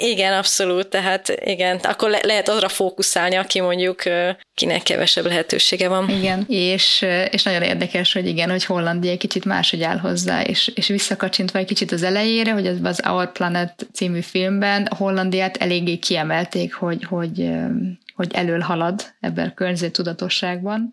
Igen, 0.00 0.32
abszolút, 0.32 0.88
tehát 0.88 1.40
igen, 1.44 1.76
akkor 1.76 2.10
le- 2.10 2.20
lehet 2.22 2.48
arra 2.48 2.68
fókuszálni, 2.68 3.34
aki 3.34 3.60
mondjuk 3.60 4.02
kinek 4.54 4.82
kevesebb 4.82 5.24
lehetősége 5.24 5.88
van. 5.88 6.08
Igen, 6.08 6.44
és, 6.48 7.06
és 7.30 7.42
nagyon 7.42 7.62
érdekes, 7.62 8.12
hogy 8.12 8.26
igen, 8.26 8.50
hogy 8.50 8.64
Hollandia 8.64 9.10
egy 9.10 9.18
kicsit 9.18 9.44
máshogy 9.44 9.82
áll 9.82 9.98
hozzá, 9.98 10.42
és, 10.42 10.72
és 10.74 10.86
visszakacsintva 10.86 11.58
egy 11.58 11.66
kicsit 11.66 11.92
az 11.92 12.02
elejére, 12.02 12.52
hogy 12.52 12.66
az, 12.66 12.78
az 12.82 13.00
Our 13.08 13.32
Planet 13.32 13.86
című 13.92 14.20
filmben 14.20 14.88
Hollandiát 14.96 15.56
eléggé 15.56 15.96
kiemelték, 15.96 16.74
hogy, 16.74 17.04
hogy, 17.04 17.50
hogy 18.14 18.32
elől 18.32 18.60
halad 18.60 19.14
ebben 19.20 19.52
a 19.56 19.90
tudatosságban. 19.90 20.92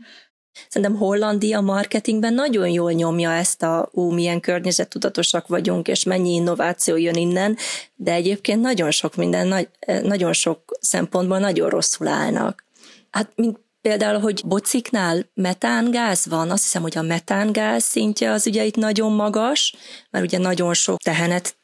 Szerintem 0.69 0.97
Hollandia 0.97 1.61
marketingben 1.61 2.33
nagyon 2.33 2.67
jól 2.67 2.91
nyomja 2.91 3.31
ezt 3.31 3.63
a 3.63 3.89
ú, 3.91 4.11
milyen 4.11 4.39
környezettudatosak 4.39 5.47
vagyunk, 5.47 5.87
és 5.87 6.03
mennyi 6.03 6.33
innováció 6.33 6.97
jön 6.97 7.15
innen, 7.15 7.57
de 7.95 8.11
egyébként 8.11 8.61
nagyon 8.61 8.91
sok 8.91 9.15
minden, 9.15 9.67
nagyon 10.03 10.33
sok 10.33 10.77
szempontból 10.79 11.39
nagyon 11.39 11.69
rosszul 11.69 12.07
állnak. 12.07 12.65
Hát, 13.11 13.31
mint 13.35 13.59
például, 13.81 14.19
hogy 14.19 14.41
bociknál 14.45 15.29
metángáz 15.33 16.25
van, 16.25 16.51
azt 16.51 16.63
hiszem, 16.63 16.81
hogy 16.81 16.97
a 16.97 17.01
metángáz 17.01 17.83
szintje 17.83 18.31
az 18.31 18.47
ugye 18.47 18.63
itt 18.65 18.75
nagyon 18.75 19.11
magas, 19.11 19.75
mert 20.09 20.25
ugye 20.25 20.37
nagyon 20.37 20.73
sok 20.73 20.97
tehenet 20.97 21.55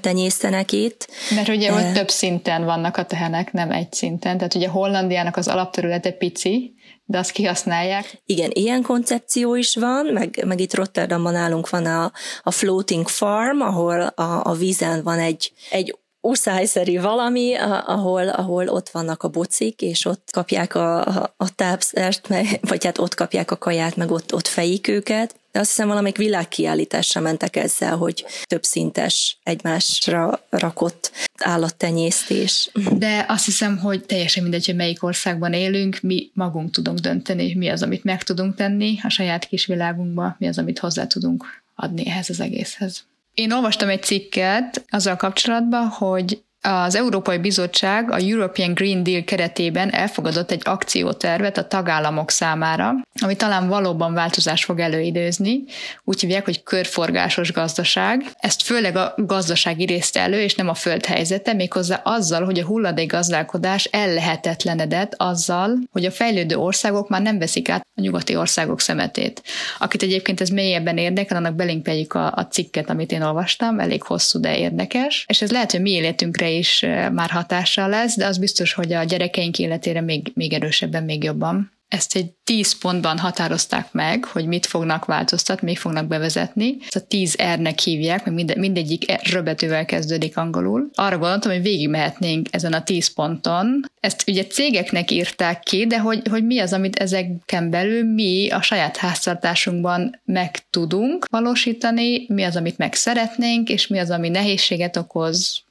tenyésztenek 0.00 0.72
itt. 0.72 1.08
Mert 1.34 1.48
ugye 1.48 1.72
ott 1.72 1.92
több 1.92 2.08
szinten 2.10 2.64
vannak 2.64 2.96
a 2.96 3.04
tehenek, 3.04 3.52
nem 3.52 3.70
egy 3.70 3.92
szinten. 3.92 4.36
Tehát 4.36 4.54
ugye 4.54 4.68
Hollandiának 4.68 5.36
az 5.36 5.48
alapterülete 5.48 6.12
pici, 6.12 6.74
de 7.04 7.18
azt 7.18 7.30
kihasználják. 7.30 8.22
Igen, 8.26 8.50
ilyen 8.52 8.82
koncepció 8.82 9.54
is 9.54 9.74
van, 9.74 10.06
meg, 10.06 10.44
meg 10.46 10.60
itt 10.60 10.74
Rotterdamban 10.74 11.32
nálunk 11.32 11.70
van 11.70 11.86
a, 11.86 12.12
a 12.42 12.50
floating 12.50 13.08
farm, 13.08 13.60
ahol 13.60 14.00
a, 14.00 14.40
a 14.44 14.52
vízen 14.52 15.02
van 15.02 15.18
egy, 15.18 15.52
egy 15.70 15.96
uszályszerű 16.22 17.00
valami, 17.00 17.54
ahol, 17.86 18.28
ahol 18.28 18.68
ott 18.68 18.88
vannak 18.88 19.22
a 19.22 19.28
bocik, 19.28 19.82
és 19.82 20.04
ott 20.04 20.28
kapják 20.32 20.74
a, 20.74 21.06
a, 21.06 21.34
a 21.36 21.54
tápszert, 21.54 22.28
vagy 22.60 22.84
hát 22.84 22.98
ott 22.98 23.14
kapják 23.14 23.50
a 23.50 23.56
kaját, 23.56 23.96
meg 23.96 24.10
ott, 24.10 24.34
ott 24.34 24.46
fejik 24.46 24.88
őket. 24.88 25.34
De 25.52 25.60
azt 25.60 25.68
hiszem 25.68 25.88
valamelyik 25.88 26.16
világkiállításra 26.16 27.20
mentek 27.20 27.56
ezzel, 27.56 27.96
hogy 27.96 28.24
több 28.44 28.62
szintes 28.64 29.38
egymásra 29.42 30.40
rakott 30.50 31.12
állattenyésztés. 31.38 32.70
De 32.92 33.24
azt 33.28 33.44
hiszem, 33.44 33.78
hogy 33.78 34.04
teljesen 34.04 34.42
mindegy, 34.42 34.66
hogy 34.66 34.76
melyik 34.76 35.02
országban 35.02 35.52
élünk, 35.52 35.98
mi 36.00 36.30
magunk 36.34 36.70
tudunk 36.70 36.98
dönteni, 36.98 37.54
mi 37.54 37.68
az, 37.68 37.82
amit 37.82 38.04
meg 38.04 38.22
tudunk 38.22 38.54
tenni 38.54 38.98
a 39.02 39.08
saját 39.08 39.44
kis 39.44 39.66
világunkba, 39.66 40.36
mi 40.38 40.48
az, 40.48 40.58
amit 40.58 40.78
hozzá 40.78 41.06
tudunk 41.06 41.44
adni 41.74 42.08
ehhez 42.08 42.30
az 42.30 42.40
egészhez. 42.40 43.04
Én 43.34 43.52
olvastam 43.52 43.88
egy 43.88 44.02
cikket 44.02 44.84
azzal 44.88 45.16
kapcsolatban, 45.16 45.88
hogy 45.88 46.44
az 46.62 46.94
Európai 46.94 47.38
Bizottság 47.38 48.10
a 48.10 48.16
European 48.16 48.74
Green 48.74 49.02
Deal 49.02 49.22
keretében 49.24 49.94
elfogadott 49.94 50.50
egy 50.50 50.60
akciótervet 50.64 51.58
a 51.58 51.66
tagállamok 51.66 52.30
számára, 52.30 52.94
ami 53.22 53.36
talán 53.36 53.68
valóban 53.68 54.14
változást 54.14 54.64
fog 54.64 54.78
előidőzni. 54.78 55.64
Úgy 56.04 56.20
hívják, 56.20 56.44
hogy 56.44 56.62
körforgásos 56.62 57.52
gazdaság. 57.52 58.24
Ezt 58.36 58.62
főleg 58.62 58.96
a 58.96 59.14
gazdasági 59.16 59.84
részt 59.84 60.16
elő, 60.16 60.40
és 60.40 60.54
nem 60.54 60.68
a 60.68 60.74
föld 60.74 61.06
helyzete, 61.06 61.52
méghozzá 61.52 62.00
azzal, 62.04 62.44
hogy 62.44 62.58
a 62.58 62.64
hulladék 62.64 63.10
gazdálkodás 63.10 63.84
ellehetetlenedett 63.84 65.14
azzal, 65.16 65.78
hogy 65.90 66.04
a 66.04 66.10
fejlődő 66.10 66.56
országok 66.56 67.08
már 67.08 67.22
nem 67.22 67.38
veszik 67.38 67.68
át 67.68 67.86
a 67.94 68.00
nyugati 68.00 68.36
országok 68.36 68.80
szemetét. 68.80 69.42
Akit 69.78 70.02
egyébként 70.02 70.40
ez 70.40 70.48
mélyebben 70.48 70.98
érdekel, 70.98 71.36
annak 71.36 71.54
belinkeljük 71.54 72.14
a, 72.14 72.32
a 72.36 72.46
cikket, 72.50 72.90
amit 72.90 73.12
én 73.12 73.22
olvastam, 73.22 73.80
elég 73.80 74.02
hosszú, 74.02 74.40
de 74.40 74.58
érdekes. 74.58 75.24
És 75.28 75.42
ez 75.42 75.52
lehet, 75.52 75.70
hogy 75.70 75.80
mi 75.80 75.90
életünkre 75.90 76.50
is 76.56 76.80
már 77.12 77.30
hatással 77.30 77.88
lesz, 77.88 78.16
de 78.16 78.26
az 78.26 78.38
biztos, 78.38 78.72
hogy 78.72 78.92
a 78.92 79.04
gyerekeink 79.04 79.58
életére 79.58 80.00
még, 80.00 80.30
még 80.34 80.52
erősebben, 80.52 81.02
még 81.02 81.24
jobban. 81.24 81.72
Ezt 81.92 82.16
egy 82.16 82.30
tíz 82.44 82.78
pontban 82.78 83.18
határozták 83.18 83.92
meg, 83.92 84.24
hogy 84.24 84.46
mit 84.46 84.66
fognak 84.66 85.04
változtatni, 85.04 85.66
még 85.66 85.78
fognak 85.78 86.06
bevezetni. 86.06 86.76
Ezt 86.80 86.96
a 86.96 87.06
tíz 87.06 87.36
R-nek 87.54 87.78
hívják, 87.78 88.24
mert 88.24 88.36
minde, 88.36 88.54
mindegyik 88.56 89.30
röbetűvel 89.30 89.84
kezdődik 89.84 90.36
angolul. 90.36 90.90
Arra 90.94 91.18
gondoltam, 91.18 91.52
hogy 91.52 91.62
végigmehetnénk 91.62 92.46
ezen 92.50 92.72
a 92.72 92.82
tíz 92.82 93.12
ponton. 93.12 93.84
Ezt 94.00 94.24
ugye 94.28 94.44
cégeknek 94.44 95.10
írták 95.10 95.60
ki, 95.60 95.86
de 95.86 95.98
hogy, 95.98 96.28
hogy 96.30 96.46
mi 96.46 96.58
az, 96.58 96.72
amit 96.72 96.96
ezeken 96.96 97.70
belül 97.70 98.12
mi 98.12 98.50
a 98.50 98.62
saját 98.62 98.96
háztartásunkban 98.96 100.20
meg 100.24 100.70
tudunk 100.70 101.26
valósítani, 101.30 102.24
mi 102.28 102.42
az, 102.42 102.56
amit 102.56 102.78
meg 102.78 102.94
szeretnénk, 102.94 103.68
és 103.68 103.86
mi 103.86 103.98
az, 103.98 104.10
ami 104.10 104.28
nehézséget 104.28 104.96
okoz, 104.96 105.62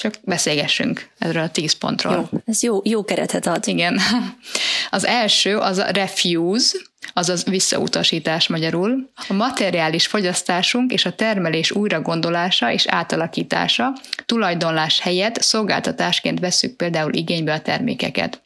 csak 0.00 0.14
beszélgessünk 0.24 1.08
erről 1.18 1.42
a 1.42 1.50
tíz 1.50 1.72
pontról. 1.72 2.28
Jó, 2.32 2.38
ez 2.46 2.62
jó, 2.62 2.80
jó 2.84 3.04
keretet 3.04 3.46
ad. 3.46 3.66
Igen. 3.66 3.98
Az 4.90 5.04
első 5.04 5.56
az 5.56 5.78
a 5.78 5.86
refuse, 5.86 6.78
azaz 7.12 7.44
visszautasítás 7.44 8.48
magyarul. 8.48 9.10
A 9.28 9.32
materiális 9.32 10.06
fogyasztásunk 10.06 10.92
és 10.92 11.04
a 11.04 11.14
termelés 11.14 11.70
újragondolása 11.70 12.72
és 12.72 12.86
átalakítása, 12.86 13.92
tulajdonlás 14.26 15.00
helyett 15.00 15.40
szolgáltatásként 15.40 16.40
veszük 16.40 16.76
például 16.76 17.12
igénybe 17.12 17.52
a 17.52 17.60
termékeket. 17.60 18.40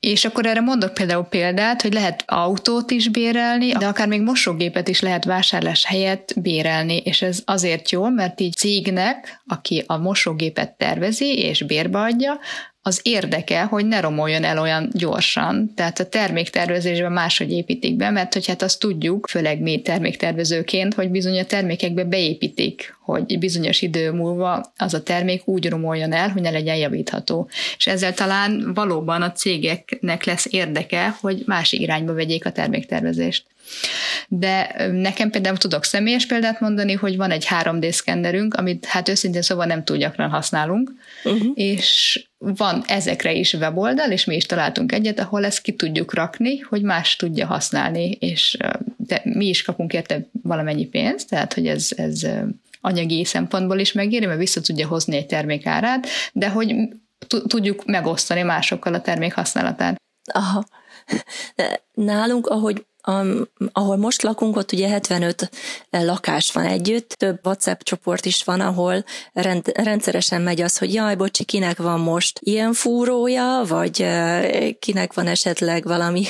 És 0.00 0.24
akkor 0.24 0.46
erre 0.46 0.60
mondok 0.60 0.94
például 0.94 1.24
példát, 1.24 1.82
hogy 1.82 1.92
lehet 1.92 2.24
autót 2.26 2.90
is 2.90 3.08
bérelni, 3.08 3.72
de 3.72 3.86
akár 3.86 4.08
még 4.08 4.20
mosógépet 4.20 4.88
is 4.88 5.00
lehet 5.00 5.24
vásárlás 5.24 5.84
helyett 5.84 6.34
bérelni, 6.36 6.96
és 6.96 7.22
ez 7.22 7.42
azért 7.44 7.90
jó, 7.90 8.08
mert 8.08 8.40
így 8.40 8.54
cégnek, 8.54 9.42
aki 9.46 9.84
a 9.86 9.96
mosógépet 9.96 10.72
tervezi 10.72 11.38
és 11.38 11.62
bérbe 11.62 11.98
adja, 11.98 12.38
az 12.86 13.00
érdeke, 13.02 13.62
hogy 13.62 13.86
ne 13.86 14.00
romoljon 14.00 14.44
el 14.44 14.58
olyan 14.58 14.88
gyorsan. 14.92 15.72
Tehát 15.74 16.00
a 16.00 16.08
terméktervezésben 16.08 17.12
máshogy 17.12 17.50
építik 17.50 17.96
be, 17.96 18.10
mert 18.10 18.32
hogy 18.32 18.46
hát 18.46 18.62
azt 18.62 18.80
tudjuk, 18.80 19.26
főleg 19.28 19.60
mi 19.60 19.80
terméktervezőként, 19.82 20.94
hogy 20.94 21.10
bizony 21.10 21.38
a 21.38 21.44
termékekbe 21.44 22.04
beépítik, 22.04 22.96
hogy 23.00 23.38
bizonyos 23.38 23.82
idő 23.82 24.12
múlva 24.12 24.72
az 24.76 24.94
a 24.94 25.02
termék 25.02 25.48
úgy 25.48 25.68
romoljon 25.68 26.12
el, 26.12 26.28
hogy 26.28 26.42
ne 26.42 26.50
legyen 26.50 26.76
javítható. 26.76 27.48
És 27.76 27.86
ezzel 27.86 28.14
talán 28.14 28.74
valóban 28.74 29.22
a 29.22 29.32
cégeknek 29.32 30.24
lesz 30.24 30.46
érdeke, 30.50 31.16
hogy 31.20 31.42
másik 31.46 31.80
irányba 31.80 32.14
vegyék 32.14 32.46
a 32.46 32.52
terméktervezést. 32.52 33.44
De 34.28 34.74
nekem 34.92 35.30
például 35.30 35.56
tudok 35.56 35.84
személyes 35.84 36.26
példát 36.26 36.60
mondani, 36.60 36.92
hogy 36.92 37.16
van 37.16 37.30
egy 37.30 37.46
3D 37.50 37.90
szkennerünk, 37.90 38.54
amit 38.54 38.84
hát 38.84 39.08
őszintén 39.08 39.42
szóval 39.42 39.66
nem 39.66 39.84
túl 39.84 39.96
gyakran 39.96 40.30
használunk, 40.30 40.92
uh-huh. 41.24 41.52
és 41.54 42.24
van 42.44 42.84
ezekre 42.86 43.32
is 43.32 43.52
weboldal, 43.52 44.10
és 44.10 44.24
mi 44.24 44.34
is 44.36 44.46
találtunk 44.46 44.92
egyet, 44.92 45.20
ahol 45.20 45.44
ezt 45.44 45.60
ki 45.60 45.72
tudjuk 45.72 46.14
rakni, 46.14 46.58
hogy 46.58 46.82
más 46.82 47.16
tudja 47.16 47.46
használni, 47.46 48.10
és 48.10 48.56
de 48.96 49.20
mi 49.24 49.46
is 49.46 49.62
kapunk 49.62 49.92
érte 49.92 50.26
valamennyi 50.42 50.86
pénzt, 50.86 51.28
tehát 51.28 51.54
hogy 51.54 51.66
ez, 51.66 51.88
ez 51.96 52.26
anyagi 52.80 53.24
szempontból 53.24 53.78
is 53.78 53.92
megéri, 53.92 54.26
mert 54.26 54.38
vissza 54.38 54.60
tudja 54.60 54.86
hozni 54.86 55.16
egy 55.16 55.26
termék 55.26 55.66
árát, 55.66 56.06
de 56.32 56.48
hogy 56.48 56.74
tudjuk 57.46 57.84
megosztani 57.84 58.42
másokkal 58.42 58.94
a 58.94 59.00
termék 59.00 59.34
használatát. 59.34 59.96
Aha. 60.32 60.64
Nálunk, 61.94 62.46
ahogy 62.46 62.86
Um, 63.06 63.48
ahol 63.72 63.96
most 63.96 64.22
lakunk, 64.22 64.56
ott 64.56 64.72
ugye 64.72 64.88
75 64.88 65.50
lakás 65.90 66.52
van 66.52 66.64
együtt, 66.64 67.08
több 67.08 67.38
WhatsApp 67.46 67.80
csoport 67.80 68.26
is 68.26 68.44
van, 68.44 68.60
ahol 68.60 69.04
rend, 69.32 69.72
rendszeresen 69.74 70.42
megy 70.42 70.60
az, 70.60 70.78
hogy 70.78 70.94
jaj, 70.94 71.14
bocsi, 71.14 71.44
kinek 71.44 71.78
van 71.78 72.00
most 72.00 72.40
ilyen 72.42 72.72
fúrója, 72.72 73.62
vagy 73.68 74.02
uh, 74.02 74.68
kinek 74.78 75.12
van 75.12 75.26
esetleg 75.26 75.84
valami, 75.84 76.24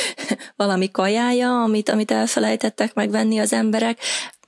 valami 0.56 0.90
kajája, 0.90 1.62
amit, 1.62 1.88
amit 1.88 2.10
elfelejtettek 2.10 2.94
megvenni 2.94 3.38
az 3.38 3.52
emberek. 3.52 3.98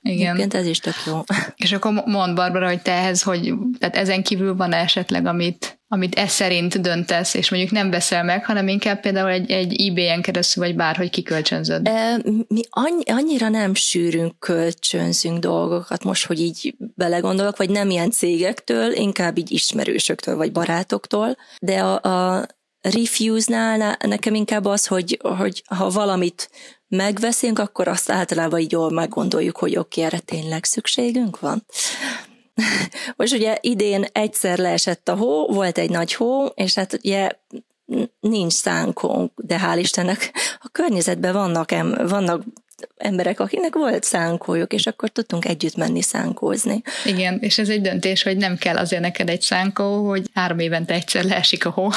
Igen. 0.01 0.27
Egyébként 0.27 0.53
ez 0.53 0.65
is 0.65 0.79
tök 0.79 0.95
jó. 1.05 1.23
És 1.55 1.71
akkor 1.71 1.91
mond 2.05 2.35
Barbara, 2.35 2.67
hogy 2.67 2.81
te 2.81 2.91
ehhez, 2.91 3.21
hogy 3.21 3.53
tehát 3.79 3.95
ezen 3.95 4.23
kívül 4.23 4.55
van 4.55 4.73
esetleg, 4.73 5.25
amit, 5.25 5.74
amit 5.87 6.15
ez 6.15 6.31
szerint 6.31 6.81
döntesz, 6.81 7.33
és 7.33 7.49
mondjuk 7.49 7.71
nem 7.71 7.89
veszel 7.89 8.23
meg, 8.23 8.45
hanem 8.45 8.67
inkább 8.67 8.99
például 8.99 9.29
egy, 9.29 9.51
egy 9.51 9.89
eBay-en 9.89 10.21
keresztül, 10.21 10.63
vagy 10.63 10.75
bárhogy 10.75 11.09
kikölcsönzöd? 11.09 11.87
E, 11.87 12.17
mi 12.47 12.61
annyi, 12.69 13.03
annyira 13.05 13.49
nem 13.49 13.73
sűrűn 13.73 14.35
kölcsönzünk 14.39 15.39
dolgokat, 15.39 16.03
most, 16.03 16.25
hogy 16.25 16.39
így 16.39 16.75
belegondolok, 16.95 17.57
vagy 17.57 17.69
nem 17.69 17.89
ilyen 17.89 18.11
cégektől, 18.11 18.91
inkább 18.93 19.37
így 19.37 19.51
ismerősöktől, 19.51 20.35
vagy 20.35 20.51
barátoktól, 20.51 21.37
de 21.59 21.79
a, 21.79 22.01
a 22.01 22.47
refuse-nál 22.81 23.97
nekem 24.05 24.33
inkább 24.33 24.65
az, 24.65 24.87
hogy, 24.87 25.19
hogy 25.37 25.63
ha 25.67 25.89
valamit 25.89 26.49
megveszünk, 26.87 27.59
akkor 27.59 27.87
azt 27.87 28.11
általában 28.11 28.59
így 28.59 28.71
jól 28.71 28.91
meggondoljuk, 28.91 29.57
hogy 29.57 29.77
oké, 29.77 29.99
okay, 29.99 30.03
erre 30.03 30.19
tényleg 30.19 30.63
szükségünk 30.63 31.39
van. 31.39 31.65
Most 33.17 33.33
ugye 33.33 33.57
idén 33.61 34.05
egyszer 34.11 34.57
leesett 34.57 35.09
a 35.09 35.15
hó, 35.15 35.47
volt 35.47 35.77
egy 35.77 35.89
nagy 35.89 36.13
hó, 36.13 36.45
és 36.45 36.75
hát 36.75 36.93
ugye 36.93 37.29
nincs 38.19 38.53
szánkunk, 38.53 39.31
de 39.35 39.59
hál' 39.59 39.79
Istennek 39.79 40.31
a 40.59 40.69
környezetben 40.71 41.33
vannak, 41.33 41.71
vannak 42.09 42.43
emberek, 42.97 43.39
akiknek 43.39 43.75
volt 43.75 44.03
szánkójuk, 44.03 44.73
és 44.73 44.87
akkor 44.87 45.09
tudtunk 45.09 45.45
együtt 45.45 45.75
menni 45.75 46.01
szánkózni. 46.01 46.81
Igen, 47.05 47.37
és 47.41 47.57
ez 47.57 47.69
egy 47.69 47.81
döntés, 47.81 48.23
hogy 48.23 48.37
nem 48.37 48.57
kell 48.57 48.77
azért 48.77 49.01
neked 49.01 49.29
egy 49.29 49.41
szánkó, 49.41 50.07
hogy 50.07 50.23
három 50.33 50.59
évente 50.59 50.93
egyszer 50.93 51.23
leesik 51.23 51.65
a 51.65 51.69
hó. 51.69 51.83
Arra 51.85 51.93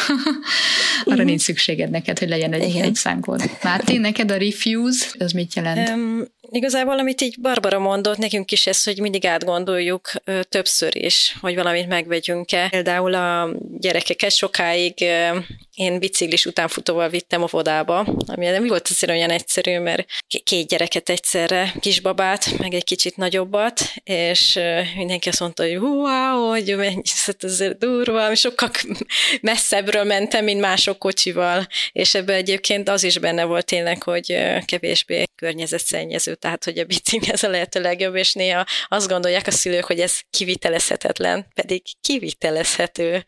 uh-huh. 1.05 1.25
nincs 1.25 1.41
szükséged 1.41 1.91
neked, 1.91 2.19
hogy 2.19 2.29
legyen 2.29 2.53
egy, 2.53 2.77
egy 2.77 2.95
szánkód. 2.95 3.51
Márti, 3.63 3.99
neked 3.99 4.31
a 4.31 4.37
refuse, 4.37 5.07
az 5.19 5.33
mit 5.33 5.55
jelent? 5.55 5.89
Um, 5.89 6.25
Igazából, 6.51 6.99
amit 6.99 7.21
így 7.21 7.41
Barbara 7.41 7.79
mondott, 7.79 8.17
nekünk 8.17 8.51
is 8.53 8.67
ez, 8.67 8.85
hogy 8.85 9.01
mindig 9.01 9.27
átgondoljuk 9.27 10.11
ö, 10.25 10.41
többször 10.43 10.97
is, 10.97 11.37
hogy 11.41 11.55
valamit 11.55 11.89
megvegyünk-e. 11.89 12.69
Például 12.69 13.15
a 13.15 13.51
gyerekeket 13.79 14.31
sokáig 14.31 14.95
ö, 15.01 15.39
én 15.79 15.99
biciklis 15.99 16.47
utánfutóval 16.47 17.09
vittem 17.09 17.43
óvodába, 17.43 17.99
ami 18.27 18.47
nem 18.47 18.67
volt 18.67 18.89
azért 18.89 19.13
olyan 19.13 19.31
egyszerű, 19.31 19.79
mert 19.79 20.07
két 20.45 20.69
gyereket 20.69 21.09
egyszerre, 21.09 21.75
kisbabát, 21.81 22.59
meg 22.59 22.75
egy 22.75 22.85
kicsit 22.85 23.17
nagyobbat, 23.17 23.81
és 24.05 24.59
mindenki 24.97 25.29
azt 25.29 25.41
mondta, 25.41 25.63
hogy 25.63 25.77
wow, 25.77 26.49
hogy 26.49 26.77
mennyi, 26.77 27.03
ez 27.05 27.35
azért 27.41 27.79
durva, 27.79 28.35
sokkal 28.35 28.71
messzebbről 29.41 30.05
mentem, 30.05 30.45
mint 30.45 30.61
mások 30.61 30.99
kocsival, 30.99 31.67
és 31.93 32.15
ebben 32.15 32.37
egyébként 32.37 32.89
az 32.89 33.03
is 33.03 33.19
benne 33.19 33.45
volt 33.45 33.67
tényleg, 33.67 34.03
hogy 34.03 34.37
kevésbé 34.65 35.25
környezetszennyező, 35.35 36.35
tehát 36.35 36.65
hogy 36.65 36.79
a 36.79 36.85
bicikli 36.85 37.33
ez 37.33 37.43
a 37.43 37.49
lehető 37.49 37.81
legjobb, 37.81 38.15
és 38.15 38.33
néha 38.33 38.65
azt 38.89 39.09
gondolják 39.09 39.47
a 39.47 39.51
szülők, 39.51 39.85
hogy 39.85 40.01
ez 40.01 40.21
kivitelezhetetlen, 40.31 41.47
pedig 41.55 41.83
kivitelezhető, 42.01 43.25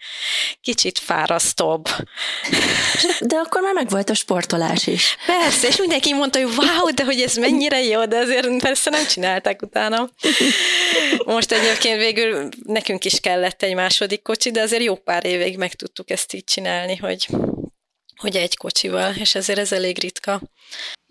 kicsit 0.61 0.99
fárasztóbb. 0.99 1.89
De 3.21 3.37
akkor 3.37 3.63
már 3.63 3.75
megvolt 3.75 4.11
a 4.11 4.15
sportolás 4.15 4.87
is. 4.87 5.17
Persze, 5.27 5.67
és 5.69 5.77
mindenki 5.77 6.15
mondta, 6.15 6.39
hogy 6.39 6.49
wow, 6.57 6.95
de 6.95 7.05
hogy 7.05 7.21
ez 7.21 7.35
mennyire 7.35 7.83
jó, 7.83 8.05
de 8.05 8.17
azért 8.17 8.49
persze 8.63 8.91
nem 8.91 9.07
csinálták 9.07 9.63
utána. 9.63 10.11
Most 11.25 11.53
egyébként 11.53 11.99
végül 11.99 12.49
nekünk 12.65 13.05
is 13.05 13.21
kellett 13.21 13.63
egy 13.63 13.75
második 13.75 14.23
kocsi, 14.23 14.51
de 14.51 14.61
azért 14.61 14.83
jó 14.83 14.95
pár 14.95 15.25
évig 15.25 15.57
meg 15.57 15.75
tudtuk 15.75 16.11
ezt 16.11 16.35
így 16.35 16.45
csinálni, 16.45 16.97
hogy 16.97 17.29
hogy 18.21 18.37
egy 18.37 18.57
kocsival, 18.57 19.15
és 19.15 19.35
ezért 19.35 19.59
ez 19.59 19.73
elég 19.73 19.99
ritka. 20.01 20.41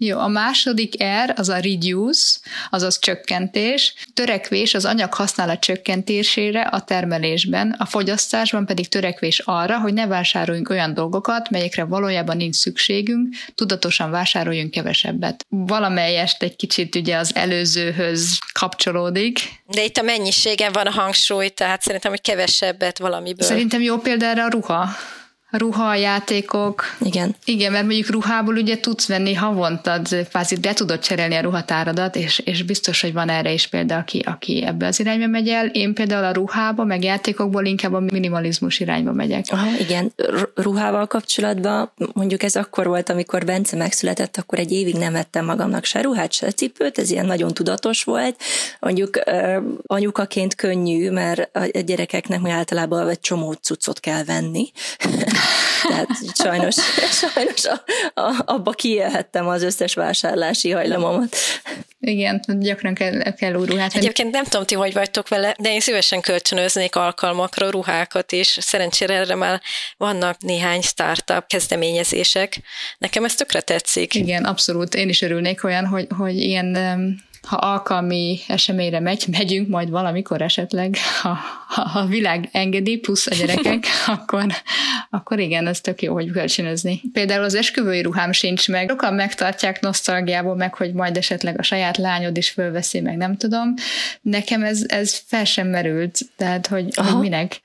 Jó, 0.02 0.20
a 0.20 0.28
második 0.28 1.04
R 1.04 1.34
az 1.36 1.50
a 1.50 1.58
reduce, 1.58 2.40
azaz 2.70 3.00
csökkentés, 3.00 3.94
törekvés 4.14 4.74
az 4.74 4.86
anyag 4.86 5.14
használat 5.14 5.60
csökkentésére 5.60 6.62
a 6.62 6.82
termelésben, 6.82 7.76
a 7.78 7.86
fogyasztásban 7.86 8.66
pedig 8.66 8.88
törekvés 8.88 9.40
arra, 9.40 9.80
hogy 9.80 9.94
ne 9.94 10.08
vásároljunk 10.08 10.70
olyan 10.70 10.94
dolgokat, 10.94 11.50
melyekre 11.50 11.84
valójában 11.84 12.38
nincs 12.38 12.56
szükségünk, 12.56 13.36
tudatosan 13.56 14.12
vásároljunk 14.12 14.72
kevesebbet. 14.72 15.46
Valamelyest 15.50 16.44
egy 16.44 16.56
kicsit 16.56 16.96
ugye 16.96 17.18
az 17.18 17.36
előzőhöz 17.36 18.40
kapcsolódik. 18.54 19.40
De 19.66 19.84
itt 19.84 19.98
a 19.98 20.02
mennyiségen 20.02 20.72
van 20.72 20.86
a 20.86 20.92
hangsúly, 20.92 21.50
tehát 21.50 21.82
szerintem, 21.82 22.12
hogy 22.12 22.22
kevesebbet 22.22 23.00
valamiből. 23.00 23.48
Szerintem 23.48 23.82
jó 23.82 23.98
példára 23.98 24.44
a 24.44 24.50
ruha 24.50 24.90
ruha, 25.52 25.96
játékok. 25.96 26.84
Igen. 27.00 27.36
Igen, 27.46 27.72
mert 27.72 27.86
mondjuk 27.86 28.10
ruhából 28.10 28.56
ugye 28.56 28.80
tudsz 28.80 29.08
venni 29.08 29.34
havonta, 29.34 30.02
kvázi 30.30 30.58
be 30.58 30.74
tudod 30.74 31.00
cserélni 31.00 31.36
a 31.36 31.42
ruhatáradat, 31.42 32.16
és, 32.16 32.40
és 32.40 32.64
biztos, 32.64 33.02
hogy 33.02 33.14
van 33.14 33.30
erre 33.30 33.52
is 33.52 33.68
példa, 33.68 33.98
aki, 33.98 34.20
aki 34.26 34.64
ebbe 34.66 34.88
az 34.88 35.00
irányba 35.00 35.28
megy 35.28 35.48
el. 35.48 35.66
Én 35.66 35.94
például 35.94 36.24
a 36.24 36.32
ruhába, 36.32 36.84
meg 36.84 37.04
játékokból 37.04 37.66
inkább 37.66 37.94
a 37.94 38.00
minimalizmus 38.00 38.80
irányba 38.80 39.12
megyek. 39.12 39.46
Aha, 39.50 39.68
igen, 39.80 40.14
ruhával 40.56 41.08
kapcsolatban 41.08 41.92
mondjuk 42.14 42.44
ez 42.44 42.56
akkor 42.56 42.88
volt, 42.88 43.10
amikor 43.10 43.46
Bence 43.46 43.76
megszületett, 43.76 44.38
akkor 44.38 44.60
egy 44.60 44.72
évig 44.72 44.96
nem 44.96 45.14
vettem 45.14 45.46
magamnak 45.46 45.86
se 45.86 46.02
ruhát, 46.02 46.32
se 46.32 46.52
cipőt, 46.52 46.98
ez 46.98 47.12
ilyen 47.12 47.26
nagyon 47.26 47.54
tudatos 47.54 48.04
volt. 48.04 48.42
Mondjuk 48.80 49.20
anyukaként 49.86 50.56
könnyű, 50.56 51.12
mert 51.12 51.50
a 51.54 51.80
gyerekeknek 51.86 52.42
meg 52.42 52.52
általában 52.52 53.10
egy 53.10 53.20
csomó 53.20 53.52
cuccot 53.54 54.00
kell 54.00 54.24
venni. 54.24 54.72
Tehát 55.88 56.08
sajnos, 56.36 56.76
sajnos 57.34 57.66
a, 57.66 57.84
a, 58.22 58.44
abba 58.46 58.72
kiélhettem 58.72 59.48
az 59.48 59.64
összes 59.64 59.94
vásárlási 59.94 60.72
hajlamomat. 60.72 61.36
Igen, 62.00 62.42
gyakran 62.60 62.94
kell, 62.94 63.34
kell 63.34 63.54
új 63.54 63.66
ruhát. 63.66 63.96
Egyébként 63.96 64.32
nem 64.32 64.44
tudom, 64.44 64.66
ti 64.66 64.76
hogy 64.76 64.94
vagytok 64.94 65.28
vele, 65.28 65.56
de 65.60 65.72
én 65.72 65.80
szívesen 65.80 66.22
kölcsönöznék 66.22 66.96
alkalmakra 66.96 67.70
ruhákat 67.70 68.32
is. 68.32 68.58
Szerencsére 68.62 69.14
erre 69.14 69.36
már 69.36 69.62
vannak 69.98 70.42
néhány 70.42 70.82
startup 70.82 71.48
kezdeményezések. 71.48 72.62
Nekem 72.98 73.26
ez 73.26 73.36
tökre 73.36 73.62
tetszik. 73.62 74.16
Igen, 74.16 74.44
abszolút. 74.44 74.96
Én 74.96 75.10
is 75.10 75.22
örülnék 75.22 75.64
olyan, 75.64 75.86
hogy, 75.86 76.08
hogy 76.18 76.38
ilyen 76.38 76.78
ha 77.42 77.56
alkalmi 77.56 78.40
eseményre 78.48 79.00
megy, 79.00 79.26
megyünk 79.38 79.68
majd 79.68 79.90
valamikor 79.90 80.42
esetleg, 80.42 80.98
ha, 81.22 81.38
ha 81.68 82.00
a 82.00 82.06
világ 82.06 82.50
engedi, 82.52 82.98
plusz 82.98 83.28
a 83.28 83.36
gyerekek, 83.36 83.86
akkor, 84.08 84.46
akkor 85.10 85.40
igen, 85.40 85.68
ez 85.68 85.82
tök 85.82 86.02
jó, 86.02 86.14
hogy 86.14 86.32
kölcsönözni. 86.32 87.02
Például 87.14 87.44
az 87.44 87.56
esküvői 87.56 88.02
ruhám 88.02 88.32
sincs 88.32 88.70
meg. 88.70 88.90
Sokan 88.90 89.14
megtartják 89.14 89.82
nosztalgiából, 89.82 90.56
meg 90.56 90.74
hogy 90.74 90.94
majd 90.94 91.18
esetleg 91.18 91.60
a 91.60 91.64
saját 91.64 91.98
lányod 91.98 92.38
is 92.38 92.50
fölveszi, 92.50 93.00
meg 93.00 93.18
nem 93.18 93.38
tudom. 93.38 93.74
Nekem 94.22 94.64
ez, 94.64 94.84
ez 94.88 95.22
fel 95.26 95.46
sem 95.46 95.68
merült, 95.68 96.20
tehát 96.38 96.68
hogy, 96.68 96.96
hogy 96.96 97.20
minek. 97.20 97.62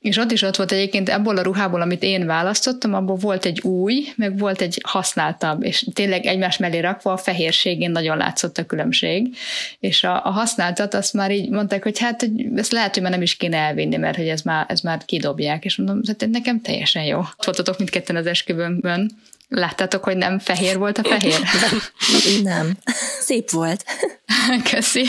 És 0.00 0.16
ott 0.16 0.30
is 0.30 0.42
ott 0.42 0.56
volt 0.56 0.72
egyébként 0.72 1.08
ebből 1.08 1.36
a 1.36 1.42
ruhából, 1.42 1.80
amit 1.80 2.02
én 2.02 2.26
választottam, 2.26 2.94
abból 2.94 3.16
volt 3.16 3.44
egy 3.44 3.60
új, 3.60 4.06
meg 4.16 4.38
volt 4.38 4.60
egy 4.60 4.80
használtabb, 4.82 5.64
és 5.64 5.86
tényleg 5.92 6.26
egymás 6.26 6.56
mellé 6.56 6.78
rakva 6.78 7.12
a 7.12 7.16
fehérségén 7.16 7.90
nagyon 7.90 8.16
látszott 8.16 8.58
a 8.58 8.66
különbség. 8.66 9.36
És 9.80 10.04
a, 10.04 10.26
a 10.26 10.30
használtat 10.30 10.94
azt 10.94 11.12
már 11.12 11.30
így 11.30 11.50
mondták, 11.50 11.82
hogy 11.82 11.98
hát 11.98 12.20
hogy 12.20 12.46
ezt 12.56 12.72
lehet, 12.72 12.94
hogy 12.94 13.02
már 13.02 13.12
nem 13.12 13.22
is 13.22 13.36
kéne 13.36 13.56
elvinni, 13.56 13.96
mert 13.96 14.16
hogy 14.16 14.28
ez 14.28 14.42
már, 14.42 14.66
ez 14.68 14.80
már 14.80 15.04
kidobják, 15.04 15.64
és 15.64 15.76
mondom, 15.76 16.00
hát 16.06 16.28
nekem 16.30 16.60
teljesen 16.60 17.04
jó. 17.04 17.18
Ott 17.18 17.44
voltatok 17.44 17.78
mindketten 17.78 18.16
az 18.16 18.26
esküvőnkben. 18.26 19.10
Láttátok, 19.52 20.04
hogy 20.04 20.16
nem 20.16 20.38
fehér 20.38 20.78
volt 20.78 20.98
a 20.98 21.04
fehér? 21.04 21.40
Nem. 22.42 22.76
Szép 23.20 23.50
volt. 23.50 23.84
Köszi. 24.70 25.04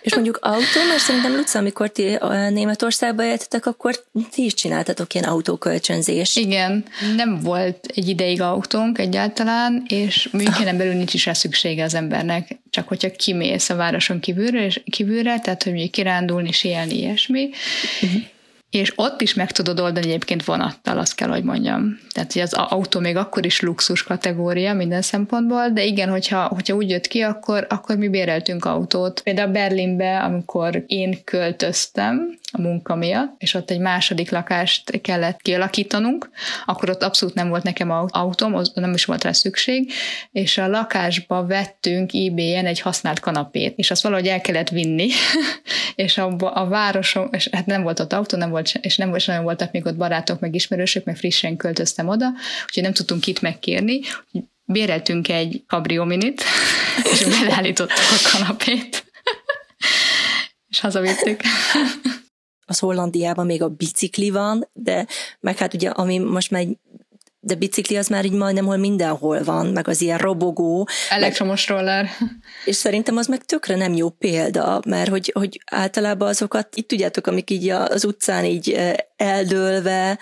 És 0.00 0.14
mondjuk 0.14 0.38
autó, 0.40 0.84
mert 0.88 1.00
szerintem 1.00 1.36
Luca, 1.36 1.58
amikor 1.58 1.88
ti 1.88 2.18
Németországba 2.50 3.24
éltetek, 3.24 3.66
akkor 3.66 4.04
ti 4.30 4.44
is 4.44 4.54
csináltatok 4.54 5.14
ilyen 5.14 5.28
autókölcsönzést. 5.28 6.38
Igen, 6.38 6.84
nem 7.16 7.40
volt 7.40 7.86
egy 7.94 8.08
ideig 8.08 8.40
autónk 8.40 8.98
egyáltalán, 8.98 9.82
és 9.88 10.28
Münchenen 10.32 10.76
belül 10.76 10.94
nincs 10.94 11.14
is 11.14 11.26
rá 11.26 11.32
szüksége 11.32 11.84
az 11.84 11.94
embernek, 11.94 12.58
csak 12.70 12.88
hogyha 12.88 13.10
kimész 13.10 13.70
a 13.70 13.74
városon 13.74 14.20
kívülre, 14.20 14.64
és 14.64 14.80
kívülre 14.90 15.40
tehát 15.40 15.62
hogy 15.62 15.90
kirándulni, 15.90 16.52
sielni, 16.52 16.98
ilyesmi, 16.98 17.50
uh-huh 18.02 18.22
és 18.76 18.92
ott 18.96 19.20
is 19.20 19.34
meg 19.34 19.52
tudod 19.52 19.80
oldani 19.80 20.06
egyébként 20.06 20.44
vonattal, 20.44 20.98
azt 20.98 21.14
kell, 21.14 21.28
hogy 21.28 21.42
mondjam. 21.42 21.98
Tehát, 22.12 22.32
hogy 22.32 22.42
az 22.42 22.52
autó 22.52 23.00
még 23.00 23.16
akkor 23.16 23.44
is 23.44 23.60
luxus 23.60 24.02
kategória 24.02 24.74
minden 24.74 25.02
szempontból, 25.02 25.68
de 25.68 25.84
igen, 25.84 26.08
hogyha, 26.08 26.46
hogyha 26.46 26.74
úgy 26.74 26.90
jött 26.90 27.06
ki, 27.06 27.20
akkor, 27.20 27.66
akkor 27.68 27.96
mi 27.96 28.08
béreltünk 28.08 28.64
autót. 28.64 29.20
Például 29.20 29.52
Berlinbe, 29.52 30.18
amikor 30.18 30.84
én 30.86 31.24
költöztem, 31.24 32.38
a 32.52 32.60
munka 32.60 32.94
miatt, 32.94 33.34
és 33.38 33.54
ott 33.54 33.70
egy 33.70 33.78
második 33.78 34.30
lakást 34.30 35.00
kellett 35.00 35.40
kialakítanunk, 35.42 36.30
akkor 36.66 36.90
ott 36.90 37.02
abszolút 37.02 37.34
nem 37.34 37.48
volt 37.48 37.62
nekem 37.62 37.90
autóm, 37.90 38.62
nem 38.74 38.92
is 38.92 39.04
volt 39.04 39.24
rá 39.24 39.32
szükség, 39.32 39.92
és 40.32 40.58
a 40.58 40.68
lakásba 40.68 41.46
vettünk 41.46 42.12
eBay-en 42.12 42.66
egy 42.66 42.80
használt 42.80 43.20
kanapét, 43.20 43.78
és 43.78 43.90
azt 43.90 44.02
valahogy 44.02 44.26
el 44.26 44.40
kellett 44.40 44.68
vinni, 44.68 45.08
és 45.94 46.18
a, 46.18 46.36
a 46.38 46.68
városom, 46.68 47.28
és 47.30 47.48
hát 47.52 47.66
nem 47.66 47.82
volt 47.82 48.00
ott 48.00 48.12
autó, 48.12 48.36
nem 48.36 48.50
volt, 48.50 48.65
és 48.74 48.96
nem 48.96 49.08
volt, 49.08 49.26
nagyon 49.26 49.42
voltak 49.42 49.72
még 49.72 49.86
ott 49.86 49.96
barátok, 49.96 50.40
meg 50.40 50.54
ismerősök, 50.54 51.04
meg 51.04 51.16
frissen 51.16 51.56
költöztem 51.56 52.08
oda, 52.08 52.26
úgyhogy 52.66 52.82
nem 52.82 52.92
tudtunk 52.92 53.26
itt 53.26 53.40
megkérni, 53.40 54.00
béreltünk 54.64 55.28
egy 55.28 55.64
kabriominit, 55.66 56.42
és 57.12 57.24
beleállítottuk 57.24 57.98
a 57.98 58.28
kanapét, 58.32 59.04
és 60.70 60.80
hazavittük. 60.80 61.40
Az 62.68 62.78
Hollandiában 62.78 63.46
még 63.46 63.62
a 63.62 63.68
bicikli 63.68 64.30
van, 64.30 64.68
de 64.72 65.06
meg 65.40 65.56
hát 65.56 65.74
ugye, 65.74 65.88
ami 65.88 66.18
most 66.18 66.50
már 66.50 66.64
de 67.46 67.54
bicikli 67.54 67.96
az 67.96 68.08
már 68.08 68.24
így 68.24 68.32
majdnem 68.32 68.64
hol 68.64 68.76
mindenhol 68.76 69.42
van, 69.44 69.66
meg 69.66 69.88
az 69.88 70.00
ilyen 70.00 70.18
robogó. 70.18 70.88
Elektromos 71.10 71.68
meg, 71.68 71.78
roller. 71.78 72.08
És 72.64 72.76
szerintem 72.76 73.16
az 73.16 73.26
meg 73.26 73.44
tökre 73.44 73.76
nem 73.76 73.94
jó 73.94 74.08
példa, 74.08 74.80
mert 74.86 75.08
hogy, 75.08 75.30
hogy 75.34 75.60
általában 75.70 76.28
azokat, 76.28 76.68
itt 76.76 76.88
tudjátok, 76.88 77.26
amik 77.26 77.50
így 77.50 77.68
az 77.68 78.04
utcán 78.04 78.44
így 78.44 78.78
eldőlve, 79.16 80.18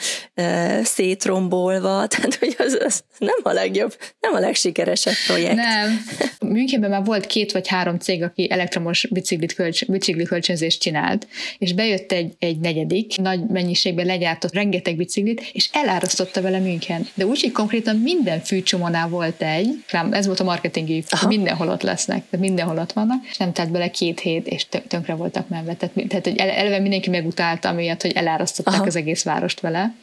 szétrombolva, 0.83 2.07
tehát 2.15 2.35
hogy 2.35 2.55
az, 2.59 2.79
az 2.85 3.05
nem 3.19 3.37
a 3.43 3.53
legjobb, 3.53 3.97
nem 4.21 4.35
a 4.35 4.39
legsikeresebb 4.39 5.15
projekt. 5.27 5.55
Nem. 5.55 6.05
Münchenben 6.41 6.91
már 6.91 7.05
volt 7.05 7.27
két 7.27 7.53
vagy 7.53 7.69
három 7.69 7.99
cég, 7.99 8.23
aki 8.23 8.51
elektromos 8.51 9.07
biciklit 9.11 9.55
kölcs, 9.55 9.87
bicikli 9.87 10.25
kölcsönzést 10.25 10.81
csinált, 10.81 11.27
és 11.59 11.73
bejött 11.73 12.13
egy, 12.13 12.35
egy 12.39 12.59
negyedik, 12.59 13.17
nagy 13.17 13.47
mennyiségben 13.47 14.07
legyártott 14.07 14.55
rengeteg 14.55 14.97
biciklit, 14.97 15.51
és 15.53 15.69
elárasztotta 15.73 16.43
vele 16.43 16.59
München. 16.59 17.07
De 17.15 17.27
úgy, 17.27 17.41
hogy 17.41 17.53
konkrétan 17.53 17.97
minden 17.97 18.41
fűcsomónál 18.41 19.09
volt 19.09 19.43
egy, 19.43 19.85
ez 20.11 20.27
volt 20.27 20.41
a 20.41 20.45
marketingi, 20.45 21.05
Aha. 21.09 21.27
mindenhol 21.27 21.69
ott 21.69 21.83
lesznek, 21.83 22.23
tehát 22.31 22.47
mindenhol 22.47 22.79
ott 22.79 22.93
vannak, 22.93 23.27
és 23.31 23.37
nem 23.37 23.53
telt 23.53 23.71
bele 23.71 23.91
két 23.91 24.21
hét, 24.21 24.47
és 24.47 24.67
tönkre 24.89 25.15
voltak 25.15 25.49
menve. 25.49 25.75
Tehát, 25.75 25.95
tehát 26.09 26.25
hogy 26.25 26.37
eleve 26.37 26.79
mindenki 26.79 27.11
megutálta, 27.11 27.69
amiatt, 27.69 28.03
hogy 28.03 28.13
elárasztották 28.13 28.84
Aha. 28.85 28.97
az 28.97 28.97
egész 28.97 29.23
várost 29.23 29.61
vele 29.61 29.94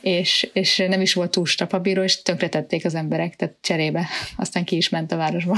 és, 0.00 0.50
és 0.52 0.76
nem 0.88 1.00
is 1.00 1.14
volt 1.14 1.30
túl 1.30 1.46
strapabíró, 1.46 2.02
és 2.02 2.22
tönkretették 2.22 2.84
az 2.84 2.94
emberek, 2.94 3.36
tehát 3.36 3.54
cserébe. 3.60 4.08
Aztán 4.36 4.64
ki 4.64 4.76
is 4.76 4.88
ment 4.88 5.12
a 5.12 5.16
városba. 5.16 5.56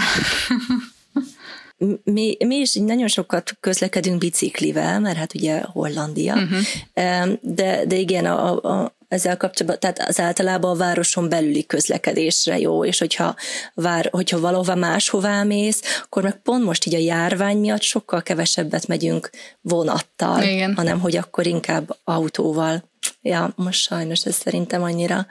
mi, 2.05 2.37
mi 2.45 2.57
is 2.57 2.75
nagyon 2.75 3.09
sokat 3.09 3.57
közlekedünk 3.61 4.18
biciklivel, 4.18 5.01
mert 5.01 5.16
hát 5.16 5.35
ugye 5.35 5.61
Hollandia, 5.61 6.35
uh-huh. 6.35 7.38
de, 7.40 7.85
de 7.87 7.97
igen, 7.97 8.25
a, 8.25 8.61
a, 8.62 8.97
ezzel 9.12 9.37
kapcsolatban, 9.37 9.81
tehát 9.81 10.09
az 10.09 10.20
általában 10.20 10.70
a 10.70 10.77
városon 10.77 11.29
belüli 11.29 11.66
közlekedésre 11.66 12.59
jó, 12.59 12.85
és 12.85 12.98
hogyha, 12.98 13.35
vár, 13.75 14.09
hogyha 14.11 14.40
valahova 14.40 14.75
máshová 14.75 15.42
mész, 15.42 15.83
akkor 16.03 16.22
meg 16.22 16.37
pont 16.42 16.64
most 16.64 16.87
így 16.87 16.94
a 16.94 16.98
járvány 16.98 17.57
miatt 17.57 17.83
sokkal 17.83 18.22
kevesebbet 18.22 18.87
megyünk 18.87 19.31
vonattal, 19.61 20.42
Igen. 20.42 20.75
hanem 20.75 21.01
hogy 21.01 21.16
akkor 21.16 21.46
inkább 21.46 21.96
autóval. 22.05 22.90
Ja, 23.22 23.53
most 23.57 23.81
sajnos 23.81 24.25
ez 24.25 24.35
szerintem 24.35 24.83
annyira 24.83 25.27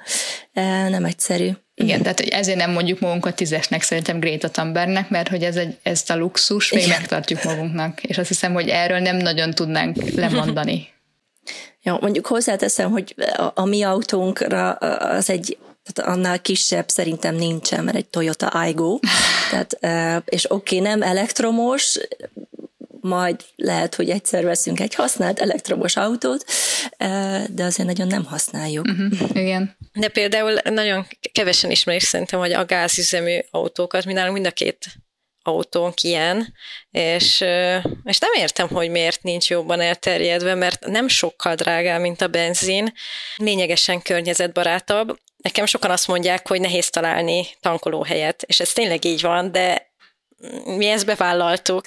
e, 0.53 0.89
nem 0.89 1.05
egyszerű. 1.05 1.49
Igen, 1.75 2.01
tehát 2.01 2.19
hogy 2.19 2.29
ezért 2.29 2.57
nem 2.57 2.71
mondjuk 2.71 2.99
magunkat 2.99 3.35
tízesnek 3.35 3.81
szerintem 3.81 4.19
Greta 4.19 4.49
Thunbergnek, 4.49 5.09
mert 5.09 5.27
hogy 5.27 5.43
ez 5.43 5.55
egy, 5.55 5.77
ezt 5.83 6.09
a 6.09 6.17
luxus 6.17 6.71
még 6.71 6.83
Igen. 6.83 6.99
megtartjuk 6.99 7.43
magunknak, 7.43 8.03
és 8.03 8.17
azt 8.17 8.27
hiszem, 8.27 8.53
hogy 8.53 8.67
erről 8.67 8.99
nem 8.99 9.17
nagyon 9.17 9.51
tudnánk 9.51 9.97
lemondani. 10.15 10.87
Ja, 11.83 11.97
mondjuk 12.01 12.27
hozzáteszem, 12.27 12.91
hogy 12.91 13.15
a, 13.17 13.51
a 13.53 13.65
mi 13.65 13.83
autónkra 13.83 14.71
az 14.71 15.29
egy 15.29 15.57
tehát 15.83 16.11
annál 16.11 16.41
kisebb 16.41 16.89
szerintem 16.89 17.35
nincsen, 17.35 17.83
mert 17.83 17.97
egy 17.97 18.05
Toyota 18.05 18.47
Aygo, 18.47 18.99
tehát, 19.51 19.77
és 20.25 20.51
oké, 20.51 20.77
okay, 20.77 20.89
nem 20.89 21.01
elektromos, 21.01 21.99
majd 23.01 23.35
lehet, 23.55 23.95
hogy 23.95 24.09
egyszer 24.09 24.43
veszünk 24.43 24.79
egy 24.79 24.95
használt 24.95 25.39
elektromos 25.39 25.95
autót, 25.95 26.45
de 27.49 27.63
azért 27.63 27.87
nagyon 27.87 28.07
nem 28.07 28.25
használjuk. 28.25 28.87
Uh-huh, 28.87 29.29
igen. 29.33 29.75
De 29.93 30.07
például 30.07 30.59
nagyon 30.63 31.07
kevesen 31.31 31.71
ismerik 31.71 32.01
szerintem, 32.01 32.39
hogy 32.39 32.51
a 32.51 32.65
gázüzemű 32.65 33.39
autókat, 33.51 34.05
mi 34.05 34.13
nálunk 34.13 34.33
mind 34.33 34.45
a 34.45 34.51
két 34.51 34.85
autónk 35.43 36.01
ilyen, 36.01 36.54
és, 36.91 37.41
és 38.04 38.19
nem 38.19 38.34
értem, 38.36 38.67
hogy 38.67 38.89
miért 38.89 39.23
nincs 39.23 39.49
jobban 39.49 39.80
elterjedve, 39.80 40.56
mert 40.56 40.86
nem 40.86 41.08
sokkal 41.08 41.56
drágább, 41.56 42.01
mint 42.01 42.21
a 42.21 42.27
benzin, 42.27 42.93
lényegesen 43.36 44.01
környezetbarátabb. 44.01 45.19
Nekem 45.38 45.65
sokan 45.65 45.91
azt 45.91 46.08
mondják, 46.08 46.47
hogy 46.47 46.62
nehéz 46.62 46.89
találni 46.89 47.47
tankolóhelyet, 47.60 48.43
és 48.43 48.60
ez 48.60 48.73
tényleg 48.73 49.06
így 49.06 49.21
van, 49.21 49.51
de 49.51 49.91
mi 50.63 50.86
ezt 50.88 51.06
bevállaltuk. 51.06 51.86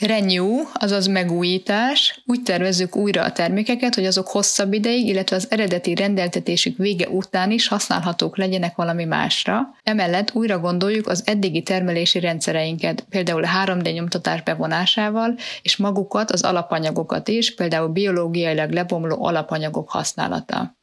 Renew, 0.00 0.62
azaz 0.72 1.06
megújítás. 1.06 2.22
Úgy 2.26 2.42
tervezzük 2.42 2.96
újra 2.96 3.22
a 3.22 3.32
termékeket, 3.32 3.94
hogy 3.94 4.06
azok 4.06 4.28
hosszabb 4.28 4.72
ideig, 4.72 5.06
illetve 5.06 5.36
az 5.36 5.46
eredeti 5.50 5.94
rendeltetésük 5.94 6.76
vége 6.76 7.08
után 7.08 7.50
is 7.50 7.68
használhatók 7.68 8.36
legyenek 8.36 8.76
valami 8.76 9.04
másra. 9.04 9.74
Emellett 9.82 10.34
újra 10.34 10.58
gondoljuk 10.58 11.06
az 11.06 11.22
eddigi 11.26 11.62
termelési 11.62 12.20
rendszereinket, 12.20 13.06
például 13.08 13.44
a 13.44 13.48
3D 13.64 13.92
nyomtatás 13.92 14.42
bevonásával, 14.42 15.34
és 15.62 15.76
magukat, 15.76 16.30
az 16.30 16.42
alapanyagokat 16.42 17.28
is, 17.28 17.54
például 17.54 17.88
biológiailag 17.88 18.70
lebomló 18.70 19.24
alapanyagok 19.24 19.90
használata. 19.90 20.76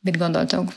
Mit 0.00 0.18
gondoltok? 0.18 0.72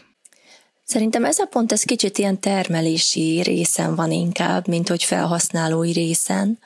Szerintem 0.84 1.26
ez 1.26 1.40
a 1.40 1.46
pont, 1.46 1.72
ez 1.72 1.84
kicsit 1.84 2.18
ilyen 2.18 2.40
termelési 2.40 3.42
részen 3.42 3.96
van 3.96 4.12
inkább, 4.12 4.68
mint 4.68 4.90
hogy 4.90 5.04
felhasználói 5.04 5.92
részen. 5.92 6.60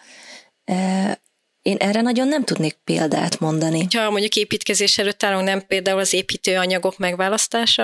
Én 1.61 1.77
erre 1.77 2.01
nagyon 2.01 2.27
nem 2.27 2.43
tudnék 2.43 2.77
példát 2.83 3.39
mondani. 3.39 3.87
Ha 3.95 4.09
mondjuk 4.09 4.35
építkezés 4.35 4.97
előtt 4.97 5.23
állunk, 5.23 5.43
nem 5.43 5.67
például 5.67 5.99
az 5.99 6.13
építőanyagok 6.13 6.97
megválasztása? 6.97 7.83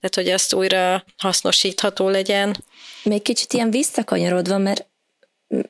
Tehát, 0.00 0.14
hogy 0.14 0.28
azt 0.28 0.54
újra 0.54 1.04
hasznosítható 1.16 2.08
legyen? 2.08 2.64
Még 3.02 3.22
kicsit 3.22 3.52
ilyen 3.52 3.70
visszakanyarodva, 3.70 4.58
mert 4.58 4.86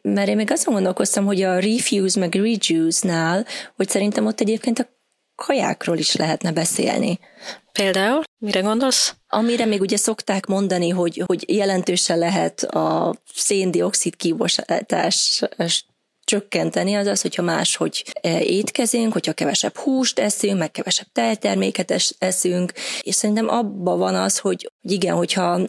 mert 0.02 0.28
én 0.28 0.36
még 0.36 0.50
azon 0.50 0.74
gondolkoztam, 0.74 1.24
hogy 1.24 1.42
a 1.42 1.58
refuse 1.58 2.18
meg 2.18 2.34
reduce-nál, 2.34 3.46
hogy 3.76 3.88
szerintem 3.88 4.26
ott 4.26 4.40
egyébként 4.40 4.78
a 4.78 4.88
kajákról 5.34 5.98
is 5.98 6.14
lehetne 6.14 6.52
beszélni. 6.52 7.18
Például? 7.72 8.22
Mire 8.38 8.60
gondolsz? 8.60 9.14
Amire 9.28 9.64
még 9.64 9.80
ugye 9.80 9.96
szokták 9.96 10.46
mondani, 10.46 10.88
hogy, 10.88 11.22
hogy 11.26 11.44
jelentősen 11.52 12.18
lehet 12.18 12.62
a 12.62 13.16
széndiokszid 13.34 14.16
kibocsátás 14.16 15.42
csökkenteni, 16.26 16.94
az 16.94 17.06
az, 17.06 17.22
hogyha 17.22 17.42
máshogy 17.42 18.04
e, 18.20 18.40
étkezünk, 18.40 19.12
hogyha 19.12 19.32
kevesebb 19.32 19.76
húst 19.76 20.18
eszünk, 20.18 20.58
meg 20.58 20.70
kevesebb 20.70 21.06
tejterméket 21.12 22.14
eszünk, 22.18 22.72
és 23.00 23.14
szerintem 23.14 23.48
abban 23.48 23.98
van 23.98 24.14
az, 24.14 24.38
hogy 24.38 24.72
igen, 24.87 25.14
hogyha 25.14 25.61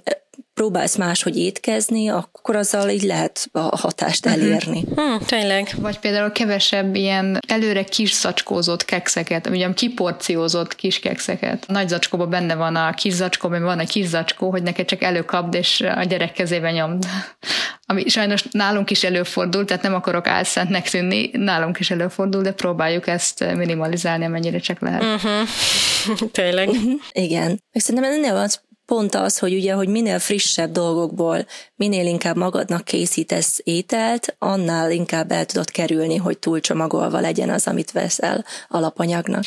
próbálsz 0.57 0.95
máshogy 0.95 1.37
étkezni, 1.37 2.09
akkor 2.09 2.55
azzal 2.55 2.89
így 2.89 3.01
lehet 3.01 3.49
a 3.51 3.59
hatást 3.59 4.25
mhm. 4.25 4.33
elérni. 4.33 4.83
Hmm, 4.95 5.19
tényleg. 5.25 5.69
Vagy 5.77 5.99
például 5.99 6.31
kevesebb 6.31 6.95
ilyen 6.95 7.39
előre 7.47 7.83
kis 7.83 8.13
zacskózott 8.13 8.85
kekszeket, 8.85 9.47
ugye 9.47 9.73
kiporciózott 9.73 10.75
kis 10.75 10.99
kekszeket. 10.99 11.65
A 11.67 11.71
nagy 11.71 11.87
zacskóban 11.87 12.29
benne 12.29 12.55
van 12.55 12.75
a 12.75 12.93
kis 12.93 13.13
zacskóban 13.13 13.63
van 13.63 13.79
a 13.79 13.85
kis 13.85 14.05
zacskó, 14.05 14.49
hogy 14.49 14.63
neked 14.63 14.85
csak 14.85 15.03
előkapd, 15.03 15.53
és 15.53 15.81
a 15.95 16.03
gyerek 16.03 16.31
kezébe 16.31 16.71
nyomd. 16.71 17.05
Ami 17.89 18.07
sajnos 18.07 18.43
nálunk 18.51 18.89
is 18.89 19.03
előfordul, 19.03 19.65
tehát 19.65 19.83
nem 19.83 19.93
akarok 19.93 20.27
álszentnek 20.27 20.89
tűnni, 20.89 21.29
nálunk 21.33 21.79
is 21.79 21.91
előfordul, 21.91 22.41
de 22.41 22.51
próbáljuk 22.51 23.07
ezt 23.07 23.55
minimalizálni, 23.55 24.25
amennyire 24.25 24.59
csak 24.59 24.79
lehet. 24.79 25.03
Uh-huh. 25.03 26.29
Tényleg. 26.31 26.67
Uh-huh. 26.67 26.93
Igen. 27.11 27.61
És 27.71 27.83
szerintem 27.83 28.11
ennél 28.11 28.33
van 28.33 28.47
pont 28.87 29.15
az, 29.15 29.39
hogy 29.39 29.53
ugye, 29.53 29.73
hogy 29.73 29.87
minél 29.87 30.19
frissebb 30.19 30.71
dolgokból, 30.71 31.45
minél 31.75 32.05
inkább 32.05 32.35
magadnak 32.35 32.83
készítesz 32.83 33.59
ételt, 33.63 34.35
annál 34.39 34.91
inkább 34.91 35.31
el 35.31 35.45
tudod 35.45 35.71
kerülni, 35.71 36.15
hogy 36.15 36.37
túlcsomagolva 36.37 37.19
legyen 37.19 37.49
az, 37.49 37.67
amit 37.67 37.91
veszel 37.91 38.45
alapanyagnak. 38.67 39.43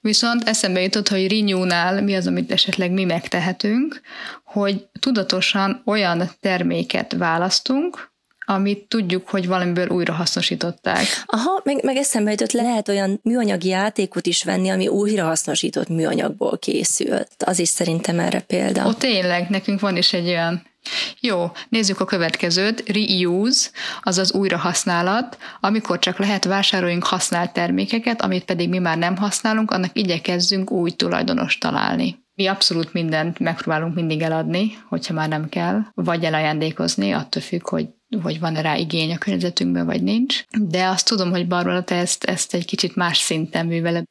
Viszont 0.00 0.48
eszembe 0.48 0.80
jutott, 0.80 1.08
hogy 1.08 1.30
Renew-nál 1.30 2.02
mi 2.02 2.14
az, 2.14 2.26
amit 2.26 2.52
esetleg 2.52 2.90
mi 2.90 3.04
megtehetünk, 3.04 4.00
hogy 4.44 4.86
tudatosan 5.00 5.82
olyan 5.84 6.30
terméket 6.40 7.12
választunk, 7.12 8.10
amit 8.46 8.88
tudjuk, 8.88 9.28
hogy 9.28 9.46
valamiből 9.46 9.88
újra 9.88 10.12
hasznosították. 10.12 11.04
Aha, 11.26 11.60
meg, 11.64 11.84
meg 11.84 11.96
eszembe 11.96 12.30
jutott, 12.30 12.52
lehet 12.52 12.88
olyan 12.88 13.20
műanyagi 13.22 13.68
játékot 13.68 14.26
is 14.26 14.44
venni, 14.44 14.68
ami 14.68 14.88
újra 14.88 15.24
hasznosított 15.24 15.88
műanyagból 15.88 16.58
készült. 16.58 17.30
Az 17.44 17.58
is 17.58 17.68
szerintem 17.68 18.18
erre 18.18 18.40
példa. 18.40 18.86
Ó, 18.86 18.92
tényleg, 18.92 19.48
nekünk 19.48 19.80
van 19.80 19.96
is 19.96 20.12
egy 20.12 20.26
olyan 20.26 20.62
jó, 21.20 21.50
nézzük 21.68 22.00
a 22.00 22.04
következőt. 22.04 22.88
Reuse, 22.88 23.70
azaz 24.02 24.32
újrahasználat. 24.32 25.38
Amikor 25.60 25.98
csak 25.98 26.18
lehet, 26.18 26.44
vásároljunk 26.44 27.04
használt 27.04 27.52
termékeket, 27.52 28.22
amit 28.22 28.44
pedig 28.44 28.68
mi 28.68 28.78
már 28.78 28.98
nem 28.98 29.16
használunk, 29.16 29.70
annak 29.70 29.98
igyekezzünk 29.98 30.70
új 30.70 30.90
tulajdonos 30.90 31.58
találni. 31.58 32.24
Mi 32.34 32.46
abszolút 32.46 32.92
mindent 32.92 33.38
megpróbálunk 33.38 33.94
mindig 33.94 34.22
eladni, 34.22 34.78
hogyha 34.88 35.14
már 35.14 35.28
nem 35.28 35.48
kell, 35.48 35.80
vagy 35.94 36.24
elajándékozni, 36.24 37.12
attól 37.12 37.42
függ, 37.42 37.68
hogy 37.68 37.88
hogy 38.22 38.40
van 38.40 38.54
rá 38.54 38.76
igény 38.76 39.12
a 39.12 39.18
környezetünkben, 39.18 39.86
vagy 39.86 40.02
nincs. 40.02 40.44
De 40.60 40.86
azt 40.86 41.06
tudom, 41.06 41.30
hogy 41.30 41.48
Barbara, 41.48 41.84
te 41.84 41.94
ezt, 41.94 42.24
ezt 42.24 42.54
egy 42.54 42.64
kicsit 42.64 42.96
más 42.96 43.18
szinten 43.18 43.66
műveled. 43.66 44.04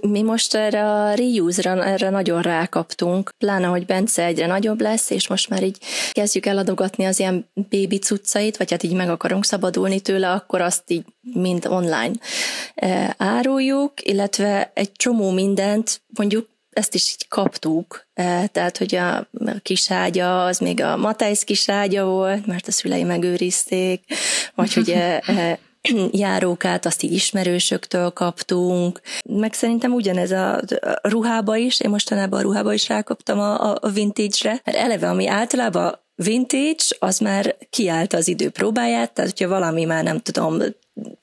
Mi 0.00 0.22
most 0.22 0.54
erre 0.54 0.90
a 0.90 1.14
reuse-ra 1.14 1.84
erre 1.84 2.10
nagyon 2.10 2.42
rákaptunk, 2.42 3.30
pláne, 3.38 3.66
hogy 3.66 3.86
Bence 3.86 4.24
egyre 4.24 4.46
nagyobb 4.46 4.80
lesz, 4.80 5.10
és 5.10 5.28
most 5.28 5.48
már 5.48 5.62
így 5.62 5.78
kezdjük 6.12 6.46
eladogatni 6.46 7.04
az 7.04 7.18
ilyen 7.18 7.50
bébi 7.68 7.98
cuccait, 7.98 8.56
vagy 8.56 8.70
hát 8.70 8.82
így 8.82 8.94
meg 8.94 9.08
akarunk 9.08 9.44
szabadulni 9.44 10.00
tőle, 10.00 10.30
akkor 10.30 10.60
azt 10.60 10.90
így 10.90 11.04
mind 11.20 11.66
online 11.66 12.12
e, 12.74 13.14
áruljuk, 13.18 13.92
illetve 14.02 14.70
egy 14.74 14.92
csomó 14.92 15.30
mindent 15.30 16.02
mondjuk 16.18 16.48
ezt 16.72 16.94
is 16.94 17.10
így 17.10 17.28
kaptuk, 17.28 18.06
e, 18.14 18.46
tehát, 18.46 18.78
hogy 18.78 18.94
a 18.94 19.28
kiságya, 19.62 20.44
az 20.44 20.58
még 20.58 20.82
a 20.82 20.96
Matejsz 20.96 21.42
kiságya 21.42 22.04
volt, 22.04 22.46
mert 22.46 22.68
a 22.68 22.72
szülei 22.72 23.02
megőrizték, 23.02 24.04
vagy 24.54 24.72
hogy 24.72 24.90
e, 24.90 25.22
járókát, 26.10 26.86
azt 26.86 27.02
így 27.02 27.12
ismerősöktől 27.12 28.10
kaptunk, 28.10 29.00
meg 29.28 29.52
szerintem 29.52 29.92
ugyanez 29.92 30.30
a 30.30 30.60
ruhába 31.02 31.56
is, 31.56 31.80
én 31.80 31.90
mostanában 31.90 32.38
a 32.38 32.42
ruhába 32.42 32.72
is 32.72 32.88
rákaptam 32.88 33.38
a, 33.38 33.74
a 33.74 33.88
vintage-re, 33.88 34.60
mert 34.64 34.78
eleve, 34.78 35.08
ami 35.08 35.28
általában 35.28 36.00
vintage, 36.14 36.84
az 36.98 37.18
már 37.18 37.56
kiállt 37.70 38.12
az 38.12 38.28
idő 38.28 38.50
próbáját, 38.50 39.12
tehát 39.12 39.30
hogyha 39.30 39.48
valami 39.48 39.84
már 39.84 40.04
nem 40.04 40.18
tudom, 40.18 40.58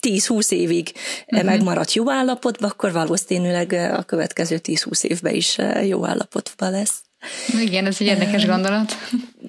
10-20 0.08 0.52
évig 0.52 0.92
uh-huh. 1.28 1.44
megmaradt 1.44 1.94
jó 1.94 2.12
állapotban, 2.12 2.70
akkor 2.70 2.92
valószínűleg 2.92 3.72
a 3.72 4.04
következő 4.04 4.60
10-20 4.64 5.04
évben 5.04 5.34
is 5.34 5.58
jó 5.84 6.06
állapotban 6.06 6.72
lesz. 6.72 7.02
Igen, 7.62 7.86
ez 7.86 7.96
egy 8.00 8.08
érdekes 8.08 8.46
gondolat. 8.46 8.98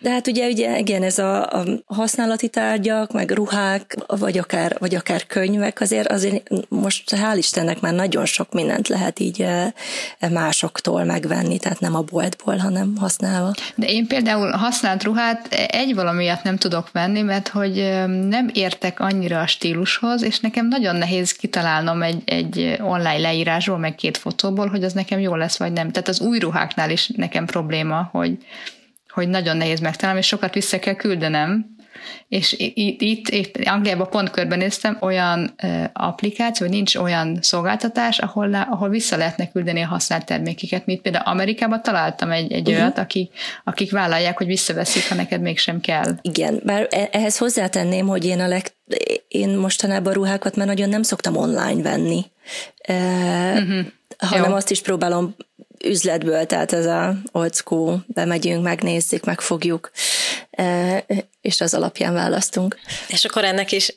De 0.02 0.10
hát 0.10 0.26
ugye, 0.26 0.48
ugye 0.48 0.78
igen, 0.78 1.02
ez 1.02 1.18
a, 1.18 1.52
a 1.52 1.64
használati 1.86 2.48
tárgyak, 2.48 3.12
meg 3.12 3.30
ruhák, 3.30 3.96
vagy 4.06 4.38
akár, 4.38 4.76
vagy 4.78 4.94
akár 4.94 5.26
könyvek, 5.26 5.80
azért, 5.80 6.12
azért 6.12 6.48
most 6.68 7.16
hál' 7.16 7.36
Istennek 7.36 7.80
már 7.80 7.94
nagyon 7.94 8.24
sok 8.24 8.52
mindent 8.52 8.88
lehet 8.88 9.18
így 9.18 9.42
e, 9.42 9.74
e, 10.18 10.28
másoktól 10.28 11.04
megvenni, 11.04 11.58
tehát 11.58 11.80
nem 11.80 11.94
a 11.94 12.00
boltból, 12.00 12.56
hanem 12.56 12.96
használva. 12.96 13.54
De 13.74 13.86
én 13.86 14.06
például 14.06 14.50
használt 14.50 15.02
ruhát 15.02 15.52
egy 15.52 15.94
valamiatt 15.94 16.42
nem 16.42 16.56
tudok 16.56 16.90
venni, 16.92 17.22
mert 17.22 17.48
hogy 17.48 17.74
nem 18.28 18.50
értek 18.52 19.00
annyira 19.00 19.40
a 19.40 19.46
stílushoz, 19.46 20.22
és 20.22 20.40
nekem 20.40 20.68
nagyon 20.68 20.96
nehéz 20.96 21.32
kitalálnom 21.32 22.02
egy, 22.02 22.22
egy 22.24 22.76
online 22.80 23.18
leírásból, 23.18 23.78
meg 23.78 23.94
két 23.94 24.16
fotóból, 24.16 24.66
hogy 24.66 24.84
az 24.84 24.92
nekem 24.92 25.20
jó 25.20 25.34
lesz, 25.34 25.58
vagy 25.58 25.72
nem. 25.72 25.90
Tehát 25.90 26.08
az 26.08 26.20
új 26.20 26.38
ruháknál 26.38 26.90
is 26.90 27.10
nekem 27.16 27.44
probléma, 27.44 27.59
hogy 28.12 28.38
hogy 29.10 29.28
nagyon 29.28 29.56
nehéz 29.56 29.80
megtalálni, 29.80 30.20
és 30.20 30.26
sokat 30.26 30.54
vissza 30.54 30.78
kell 30.78 30.94
küldenem, 30.94 31.78
és 32.28 32.54
itt, 32.58 33.00
itt, 33.00 33.28
itt 33.28 33.56
Angliában 33.64 34.10
pont 34.10 34.30
körbenéztem, 34.30 34.96
olyan 35.00 35.54
uh, 35.62 35.84
applikáció, 35.92 36.66
vagy 36.66 36.74
nincs 36.74 36.96
olyan 36.96 37.38
szolgáltatás, 37.40 38.18
ahol, 38.18 38.54
ahol 38.54 38.88
vissza 38.88 39.16
lehetne 39.16 39.50
küldeni 39.50 39.82
a 39.82 39.86
használt 39.86 40.26
termékeket, 40.26 40.86
mint 40.86 41.00
például 41.00 41.24
Amerikában 41.24 41.82
találtam 41.82 42.30
egy, 42.30 42.52
egy 42.52 42.68
uh-huh. 42.68 42.82
olyat, 42.82 42.98
akik, 42.98 43.32
akik 43.64 43.90
vállalják, 43.90 44.36
hogy 44.36 44.46
visszaveszik, 44.46 45.08
ha 45.08 45.14
neked 45.14 45.40
mégsem 45.40 45.80
kell. 45.80 46.14
Igen, 46.22 46.60
bár 46.64 46.86
e, 46.90 47.08
ehhez 47.12 47.38
hozzátenném, 47.38 48.06
hogy 48.06 48.24
én 48.24 48.40
a 48.40 48.48
leg, 48.48 48.66
én 49.28 49.48
mostanában 49.48 50.12
ruhákat 50.12 50.56
már 50.56 50.66
nagyon 50.66 50.88
nem 50.88 51.02
szoktam 51.02 51.36
online 51.36 51.82
venni. 51.82 52.24
Uh-huh. 52.88 53.86
hanem 54.18 54.50
Jó. 54.50 54.54
azt 54.54 54.70
is 54.70 54.82
próbálom 54.82 55.34
üzletből, 55.84 56.46
tehát 56.46 56.72
ez 56.72 56.86
a 56.86 57.14
old 57.32 57.54
school, 57.54 58.04
bemegyünk, 58.06 58.62
megnézzük, 58.62 59.24
megfogjuk, 59.24 59.90
e, 60.50 61.04
és 61.40 61.60
az 61.60 61.74
alapján 61.74 62.12
választunk. 62.12 62.76
És 63.08 63.24
akkor 63.24 63.44
ennek 63.44 63.72
is 63.72 63.96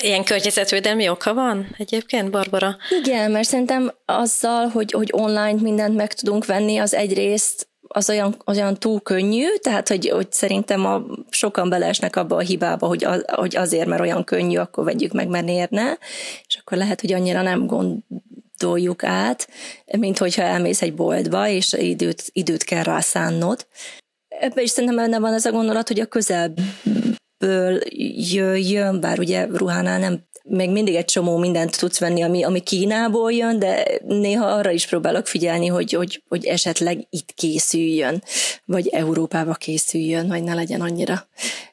Ilyen 0.00 0.24
környezetvédelmi 0.24 1.08
oka 1.08 1.34
van 1.34 1.74
egyébként, 1.78 2.30
Barbara? 2.30 2.76
Igen, 3.02 3.30
mert 3.30 3.48
szerintem 3.48 3.92
azzal, 4.04 4.68
hogy, 4.68 4.92
hogy 4.92 5.08
online 5.12 5.60
mindent 5.60 5.96
meg 5.96 6.12
tudunk 6.12 6.46
venni, 6.46 6.78
az 6.78 6.94
egyrészt 6.94 7.68
az 7.94 8.10
olyan, 8.10 8.36
olyan 8.46 8.74
túl 8.74 9.00
könnyű, 9.00 9.46
tehát 9.62 9.88
hogy, 9.88 10.08
hogy 10.08 10.32
szerintem 10.32 10.86
a, 10.86 11.02
sokan 11.30 11.68
beleesnek 11.68 12.16
abba 12.16 12.36
a 12.36 12.40
hibába, 12.40 12.86
hogy, 12.86 13.04
az, 13.04 13.24
hogy 13.26 13.56
azért, 13.56 13.86
mert 13.86 14.00
olyan 14.00 14.24
könnyű, 14.24 14.56
akkor 14.56 14.84
vegyük 14.84 15.12
meg, 15.12 15.28
mert 15.28 15.48
érne, 15.48 15.98
és 16.46 16.56
akkor 16.60 16.78
lehet, 16.78 17.00
hogy 17.00 17.12
annyira 17.12 17.42
nem 17.42 17.66
gond, 17.66 17.98
gondoljuk 18.62 19.04
át, 19.04 19.48
mint 19.98 20.18
hogyha 20.18 20.42
elmész 20.42 20.82
egy 20.82 20.94
boltba, 20.94 21.48
és 21.48 21.72
időt, 21.72 22.24
időt 22.32 22.64
kell 22.64 22.82
rá 22.82 23.00
szánnod. 23.00 23.66
Ebben 24.28 24.64
is 24.64 24.70
szerintem 24.70 24.98
benne 24.98 25.18
van 25.18 25.32
ez 25.32 25.44
a 25.44 25.50
gondolat, 25.50 25.88
hogy 25.88 26.00
a 26.00 26.06
közelből 26.06 27.80
jöjjön, 28.32 29.00
bár 29.00 29.18
ugye 29.18 29.46
ruhánál 29.46 29.98
nem 29.98 30.30
még 30.44 30.70
mindig 30.70 30.94
egy 30.94 31.04
csomó 31.04 31.36
mindent 31.36 31.78
tudsz 31.78 31.98
venni, 31.98 32.22
ami, 32.22 32.42
ami 32.44 32.60
Kínából 32.60 33.32
jön, 33.32 33.58
de 33.58 33.84
néha 34.06 34.46
arra 34.46 34.70
is 34.70 34.86
próbálok 34.86 35.26
figyelni, 35.26 35.66
hogy, 35.66 35.92
hogy, 35.92 36.22
hogy 36.28 36.44
esetleg 36.44 37.06
itt 37.10 37.32
készüljön, 37.34 38.22
vagy 38.64 38.88
Európába 38.88 39.54
készüljön, 39.54 40.28
vagy 40.28 40.42
ne 40.42 40.54
legyen 40.54 40.80
annyira 40.80 41.28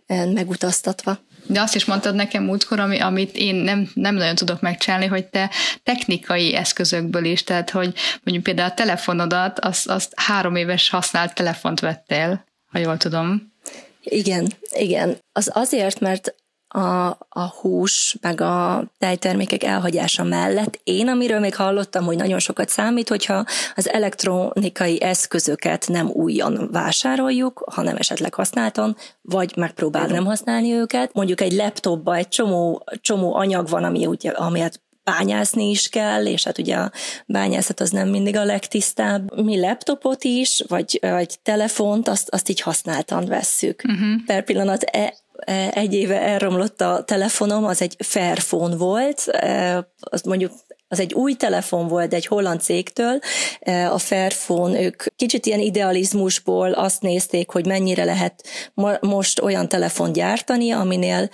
megutaztatva. 0.08 1.20
De 1.50 1.62
azt 1.62 1.76
is 1.76 1.86
mondtad 1.86 2.16
nekem 2.16 2.43
múltkor, 2.43 2.80
ami, 2.80 3.00
amit 3.00 3.36
én 3.36 3.56
nem, 3.56 3.89
nem 3.93 4.16
nagyon 4.16 4.36
tudok 4.36 4.62
megcsinálni, 4.62 5.06
hogy 5.06 5.26
te 5.26 5.50
technikai 5.84 6.56
eszközökből 6.56 7.26
is, 7.26 7.43
tehát 7.43 7.70
hogy 7.70 7.93
mondjuk 8.24 8.43
például 8.43 8.70
a 8.70 8.74
telefonodat, 8.74 9.60
azt, 9.60 9.88
azt 9.88 10.14
három 10.16 10.56
éves 10.56 10.89
használt 10.89 11.34
telefont 11.34 11.80
vettél, 11.80 12.45
ha 12.72 12.80
jól 12.80 12.97
tudom. 12.97 13.54
Igen, 14.04 14.52
igen. 14.72 15.18
Az 15.32 15.52
azért, 15.54 16.00
mert 16.00 16.36
a, 16.72 17.08
a 17.30 17.54
hús, 17.62 18.18
meg 18.22 18.42
a 18.42 18.84
tejtermékek 18.98 19.64
elhagyása 19.64 20.24
mellett. 20.24 20.80
Én, 20.84 21.08
amiről 21.08 21.40
még 21.40 21.56
hallottam, 21.56 22.06
hogy 22.06 22.18
nagyon 22.18 22.40
sokat 22.40 22.70
számít, 22.70 23.10
hogyha 23.10 23.46
az 23.76 23.90
elektronikai 23.90 25.02
eszközöket 25.02 25.88
nem 25.88 26.10
újon 26.10 26.70
vásároljuk, 26.72 27.64
hanem 27.72 27.96
esetleg 27.96 28.34
használtan, 28.34 28.96
vagy 29.22 29.54
megpróbál 29.56 30.08
nem 30.08 30.26
használni 30.26 30.74
őket. 30.74 31.14
Mondjuk 31.14 31.42
egy 31.42 31.54
laptopba 31.54 32.16
egy 32.16 32.28
csomó, 32.28 32.84
csomó 33.02 33.36
anyag 33.36 33.68
van, 33.68 33.84
ami 33.84 34.06
ugye, 34.06 34.32
amiért 34.32 34.82
bányászni 35.04 35.70
is 35.70 35.90
kell, 35.90 36.26
és 36.26 36.44
hát 36.44 36.58
ugye 36.58 36.76
a 36.76 36.92
bányászat 37.26 37.80
az 37.80 37.90
nem 37.90 38.10
mindig 38.10 38.36
a 38.36 38.44
legtisztább. 38.44 39.42
Mi 39.44 39.60
laptopot 39.60 40.24
is, 40.24 40.64
vagy, 40.68 40.98
vagy 41.02 41.40
telefont, 41.44 42.08
azt, 42.08 42.30
azt 42.30 42.50
így 42.50 42.62
használtan 42.62 43.26
vesszük. 43.26 43.82
Uh-huh. 43.88 44.26
Per 44.26 44.44
pillanat 44.44 44.84
e, 44.84 45.14
egy 45.72 45.94
éve 45.94 46.22
elromlott 46.22 46.82
a 46.82 47.04
telefonom, 47.04 47.66
az 47.66 47.82
egy 47.82 47.96
Fairphone 48.00 48.76
volt, 48.76 49.28
e, 49.28 49.88
az 50.00 50.22
mondjuk 50.22 50.52
az 50.92 51.00
egy 51.00 51.14
új 51.14 51.34
telefon 51.34 51.88
volt 51.88 52.14
egy 52.14 52.26
holland 52.26 52.62
cégtől, 52.62 53.20
a 53.90 53.98
Fairphone, 53.98 54.82
ők 54.82 55.04
kicsit 55.16 55.46
ilyen 55.46 55.60
idealizmusból 55.60 56.72
azt 56.72 57.02
nézték, 57.02 57.50
hogy 57.50 57.66
mennyire 57.66 58.04
lehet 58.04 58.44
most 59.02 59.42
olyan 59.42 59.70
telefon 59.70 60.12
gyártani, 60.12 60.72
aminél, 60.72 61.30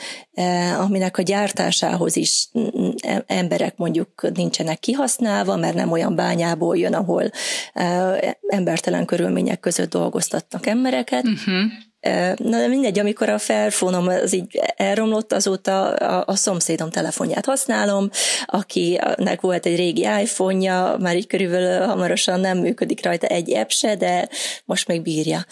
aminek 0.79 1.17
a 1.17 1.21
gyártásához 1.21 2.15
is 2.15 2.49
emberek 3.25 3.77
mondjuk 3.77 4.29
nincsenek 4.33 4.79
kihasználva, 4.79 5.55
mert 5.55 5.75
nem 5.75 5.91
olyan 5.91 6.15
bányából 6.15 6.77
jön, 6.77 6.93
ahol 6.93 7.29
embertelen 8.47 9.05
körülmények 9.05 9.59
között 9.59 9.89
dolgoztatnak 9.89 10.65
embereket. 10.65 11.23
Uh-huh 11.23 11.63
Na 12.37 12.57
de 12.57 12.67
mindegy, 12.67 12.99
amikor 12.99 13.29
a 13.29 13.37
felfónom 13.37 14.07
az 14.07 14.33
így 14.33 14.61
elromlott, 14.75 15.33
azóta 15.33 15.93
a, 15.93 16.23
a 16.27 16.35
szomszédom 16.35 16.89
telefonját 16.89 17.45
használom, 17.45 18.09
akinek 18.45 19.41
volt 19.41 19.65
egy 19.65 19.75
régi 19.75 20.07
iPhone-ja, 20.21 20.95
már 20.99 21.15
így 21.15 21.27
körülbelül 21.27 21.87
hamarosan 21.87 22.39
nem 22.39 22.57
működik 22.57 23.05
rajta 23.05 23.27
egy 23.27 23.53
app 23.53 23.69
se, 23.69 23.95
de 23.95 24.29
most 24.65 24.87
még 24.87 25.01
bírja. 25.01 25.45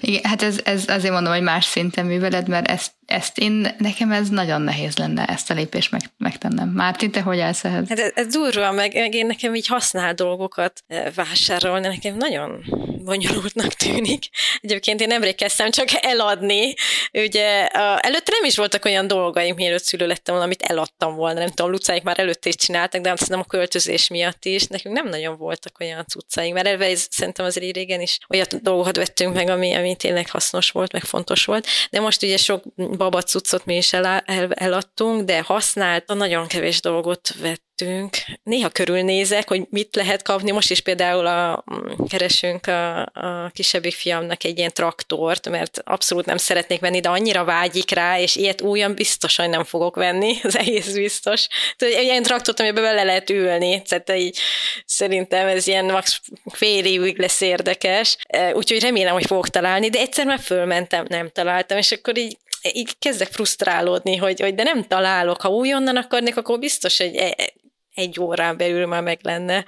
Igen, 0.00 0.24
hát 0.24 0.42
ez, 0.42 0.56
ez 0.64 0.84
azért 0.86 1.12
mondom, 1.12 1.32
hogy 1.32 1.42
más 1.42 1.64
szinten 1.64 2.06
műveled, 2.06 2.48
mert 2.48 2.68
ezt 2.68 2.95
ezt 3.06 3.38
én, 3.38 3.74
nekem 3.78 4.12
ez 4.12 4.28
nagyon 4.28 4.62
nehéz 4.62 4.96
lenne 4.96 5.24
ezt 5.24 5.50
a 5.50 5.54
lépést 5.54 5.90
meg, 5.90 6.00
megtennem. 6.16 6.68
Mártin, 6.68 7.10
te 7.10 7.20
hogy 7.20 7.40
állsz 7.40 7.64
ehhez? 7.64 7.88
Hát 7.88 7.98
ez, 7.98 8.10
ez 8.14 8.26
durva, 8.26 8.72
meg, 8.72 8.94
meg 8.94 9.14
én 9.14 9.26
nekem 9.26 9.54
így 9.54 9.66
használ 9.66 10.14
dolgokat 10.14 10.82
eh, 10.86 11.12
vásárolni, 11.14 11.86
nekem 11.86 12.16
nagyon 12.16 12.64
bonyolultnak 13.06 13.72
tűnik. 13.72 14.24
Egyébként 14.60 15.00
én 15.00 15.06
nemrég 15.06 15.34
kezdtem 15.34 15.70
csak 15.70 15.88
eladni. 16.00 16.74
Ugye 17.12 17.64
a, 17.64 17.98
előtte 18.06 18.32
nem 18.32 18.44
is 18.44 18.56
voltak 18.56 18.84
olyan 18.84 19.06
dolgaim, 19.06 19.54
mielőtt 19.54 19.82
szülő 19.82 20.06
lettem 20.06 20.34
volna, 20.34 20.44
amit 20.44 20.62
eladtam 20.62 21.14
volna. 21.14 21.38
Nem 21.38 21.48
tudom, 21.48 21.70
Lucáik 21.70 22.02
már 22.02 22.18
előtte 22.18 22.48
is 22.48 22.54
csináltak, 22.54 23.00
de 23.00 23.14
nem 23.26 23.40
a 23.40 23.44
költözés 23.44 24.08
miatt 24.08 24.44
is. 24.44 24.66
Nekünk 24.66 24.94
nem 24.94 25.08
nagyon 25.08 25.36
voltak 25.36 25.80
olyan 25.80 26.04
cuccaink, 26.06 26.54
mert 26.54 26.66
elve 26.66 26.86
ez, 26.86 27.06
szerintem 27.10 27.44
azért 27.44 27.74
régen 27.74 28.00
is 28.00 28.18
olyan 28.28 28.46
dolgokat 28.60 28.96
vettünk 28.96 29.34
meg, 29.34 29.48
ami, 29.48 29.74
ami 29.74 29.96
tényleg 29.96 30.30
hasznos 30.30 30.70
volt, 30.70 30.92
meg 30.92 31.02
fontos 31.02 31.44
volt. 31.44 31.66
De 31.90 32.00
most 32.00 32.22
ugye 32.22 32.36
sok 32.36 32.64
babacuccot 32.96 33.64
mi 33.64 33.76
is 33.76 33.92
el, 33.92 34.04
el, 34.04 34.52
eladtunk, 34.52 35.22
de 35.24 35.42
használt, 35.42 36.06
nagyon 36.06 36.46
kevés 36.46 36.80
dolgot 36.80 37.34
vett 37.40 37.64
vettünk. 37.76 38.16
Néha 38.42 38.68
körülnézek, 38.68 39.48
hogy 39.48 39.62
mit 39.70 39.96
lehet 39.96 40.22
kapni. 40.22 40.50
Most 40.50 40.70
is 40.70 40.80
például 40.80 41.26
a, 41.26 41.64
keresünk 42.08 42.66
a, 42.66 43.00
a 43.00 43.50
kisebbik 43.52 43.94
fiamnak 43.94 44.44
egy 44.44 44.58
ilyen 44.58 44.72
traktort, 44.72 45.48
mert 45.48 45.80
abszolút 45.84 46.24
nem 46.24 46.36
szeretnék 46.36 46.80
venni, 46.80 47.00
de 47.00 47.08
annyira 47.08 47.44
vágyik 47.44 47.90
rá, 47.90 48.20
és 48.20 48.36
ilyet 48.36 48.60
újan 48.60 48.94
biztosan 48.94 49.50
nem 49.50 49.64
fogok 49.64 49.96
venni, 49.96 50.34
az 50.42 50.56
egész 50.56 50.92
biztos. 50.92 51.46
Tehát 51.76 51.94
egy 51.94 52.04
ilyen 52.04 52.22
traktort, 52.22 52.60
amiben 52.60 52.82
bele 52.82 53.02
lehet 53.02 53.30
ülni, 53.30 53.82
tehát 53.82 54.14
így, 54.14 54.38
szerintem 54.86 55.46
ez 55.46 55.66
ilyen 55.66 55.84
max 55.84 56.20
fél 56.52 56.84
évig 56.84 57.18
lesz 57.18 57.40
érdekes, 57.40 58.16
e, 58.26 58.54
úgyhogy 58.54 58.80
remélem, 58.80 59.12
hogy 59.12 59.26
fogok 59.26 59.48
találni, 59.48 59.88
de 59.88 59.98
egyszer 59.98 60.26
már 60.26 60.40
fölmentem, 60.40 61.04
nem 61.08 61.28
találtam, 61.28 61.78
és 61.78 61.92
akkor 61.92 62.18
így 62.18 62.36
így 62.72 62.98
kezdek 62.98 63.28
frusztrálódni, 63.28 64.16
hogy, 64.16 64.40
hogy 64.40 64.54
de 64.54 64.62
nem 64.62 64.82
találok, 64.82 65.40
ha 65.40 65.48
újonnan 65.48 65.96
akarnék, 65.96 66.36
akkor 66.36 66.58
biztos, 66.58 66.98
hogy 66.98 67.16
e, 67.16 67.34
egy 67.94 68.20
órán 68.20 68.56
belül 68.56 68.86
már 68.86 69.02
meg 69.02 69.18
lenne. 69.22 69.64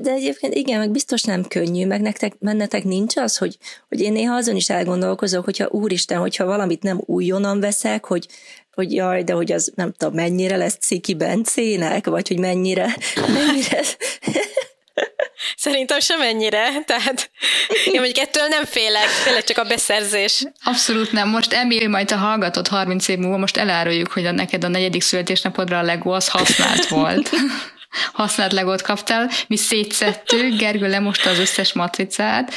De 0.00 0.10
egyébként 0.10 0.54
igen, 0.54 0.78
meg 0.78 0.90
biztos 0.90 1.22
nem 1.22 1.44
könnyű, 1.44 1.86
meg 1.86 2.00
nektek, 2.00 2.38
mennetek 2.38 2.84
nincs 2.84 3.16
az, 3.16 3.36
hogy, 3.36 3.56
hogy 3.88 4.00
én 4.00 4.12
néha 4.12 4.34
azon 4.34 4.56
is 4.56 4.70
elgondolkozok, 4.70 5.44
hogyha 5.44 5.68
úristen, 5.70 6.18
hogyha 6.18 6.44
valamit 6.44 6.82
nem 6.82 7.02
újonnan 7.06 7.60
veszek, 7.60 8.04
hogy 8.04 8.26
hogy 8.74 8.92
jaj, 8.92 9.22
de 9.24 9.32
hogy 9.32 9.52
az 9.52 9.72
nem 9.74 9.92
tudom, 9.92 10.14
mennyire 10.14 10.56
lesz 10.56 10.76
ciki 10.80 11.14
Bencének, 11.14 12.06
vagy 12.06 12.28
hogy 12.28 12.38
mennyire, 12.38 12.96
mennyire 13.34 13.80
Szerintem 15.56 16.00
sem 16.00 16.20
ennyire, 16.20 16.82
tehát 16.84 17.30
én 17.84 18.00
mondjuk 18.00 18.18
ettől 18.18 18.46
nem 18.46 18.64
félek, 18.64 19.08
tényleg 19.24 19.44
csak 19.44 19.58
a 19.58 19.64
beszerzés. 19.64 20.44
Abszolút 20.64 21.12
nem. 21.12 21.28
Most 21.28 21.52
Emil, 21.52 21.88
majd 21.88 22.12
a 22.12 22.16
hallgatott 22.16 22.68
30 22.68 23.08
év 23.08 23.18
múlva, 23.18 23.36
most 23.36 23.56
eláruljuk, 23.56 24.12
hogy 24.12 24.26
a 24.26 24.30
neked 24.30 24.64
a 24.64 24.68
negyedik 24.68 25.02
születésnapodra 25.02 25.78
a 25.78 25.82
Lego 25.82 26.10
az 26.10 26.28
használt 26.28 26.86
volt. 26.88 27.30
használt 28.12 28.52
legót 28.52 28.82
kaptál, 28.82 29.30
mi 29.46 29.56
szétszettük, 29.56 30.56
Gergő 30.56 30.88
lemosta 30.88 31.30
az 31.30 31.38
összes 31.38 31.72
matricát, 31.72 32.52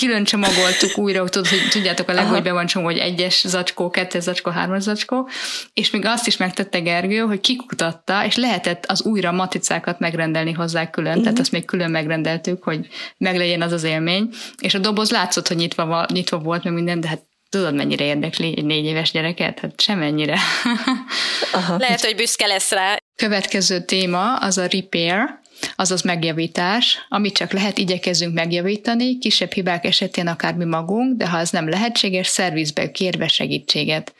külön 0.00 0.24
csomagoltuk 0.24 0.98
újra, 0.98 1.28
tudod, 1.28 1.48
hogy 1.48 1.68
tudjátok 1.70 2.08
a 2.08 2.12
legjobb, 2.12 2.32
hogy 2.32 2.42
be 2.42 2.52
van 2.52 2.66
csomó, 2.66 2.84
hogy 2.84 2.98
egyes 2.98 3.44
zacskó, 3.46 3.90
kettes 3.90 4.22
zacskó, 4.22 4.50
hármas 4.50 4.82
zacskó, 4.82 5.28
és 5.74 5.90
még 5.90 6.04
azt 6.04 6.26
is 6.26 6.36
megtette 6.36 6.78
Gergő, 6.78 7.18
hogy 7.18 7.40
kikutatta, 7.40 8.24
és 8.24 8.36
lehetett 8.36 8.86
az 8.86 9.02
újra 9.02 9.32
matricákat 9.32 9.98
megrendelni 9.98 10.52
hozzá 10.52 10.90
külön, 10.90 11.08
uh-huh. 11.08 11.22
tehát 11.22 11.38
mhm. 11.38 11.42
azt 11.42 11.52
még 11.52 11.64
külön 11.64 11.90
megrendeltük, 11.90 12.62
hogy 12.62 12.86
meglegyen 13.16 13.62
az 13.62 13.72
az 13.72 13.82
élmény, 13.82 14.28
és 14.60 14.74
a 14.74 14.78
doboz 14.78 15.10
látszott, 15.10 15.48
hogy 15.48 15.56
nyitva, 15.56 16.06
nyitva 16.12 16.38
volt, 16.38 16.64
meg 16.64 16.72
minden, 16.72 17.00
de 17.00 17.08
hát 17.08 17.26
tudod, 17.48 17.74
mennyire 17.74 18.04
érdekli 18.04 18.54
egy 18.56 18.64
négy 18.64 18.84
éves 18.84 19.10
gyereket? 19.10 19.58
Hát 19.58 19.80
semennyire. 19.80 20.38
Aha. 21.52 21.76
Lehet, 21.78 22.04
hogy 22.04 22.16
büszke 22.16 22.46
lesz 22.46 22.70
rá. 22.70 22.96
Következő 23.16 23.84
téma 23.84 24.36
az 24.36 24.58
a 24.58 24.66
repair, 24.66 25.38
azaz 25.76 26.02
megjavítás, 26.02 27.06
amit 27.08 27.34
csak 27.34 27.52
lehet, 27.52 27.78
igyekezzünk 27.78 28.34
megjavítani, 28.34 29.18
kisebb 29.18 29.52
hibák 29.52 29.84
esetén 29.84 30.26
akár 30.26 30.54
mi 30.54 30.64
magunk, 30.64 31.16
de 31.16 31.28
ha 31.28 31.38
ez 31.38 31.50
nem 31.50 31.68
lehetséges, 31.68 32.26
szervizbe 32.26 32.90
kérve 32.90 33.28
segítséget 33.28 34.14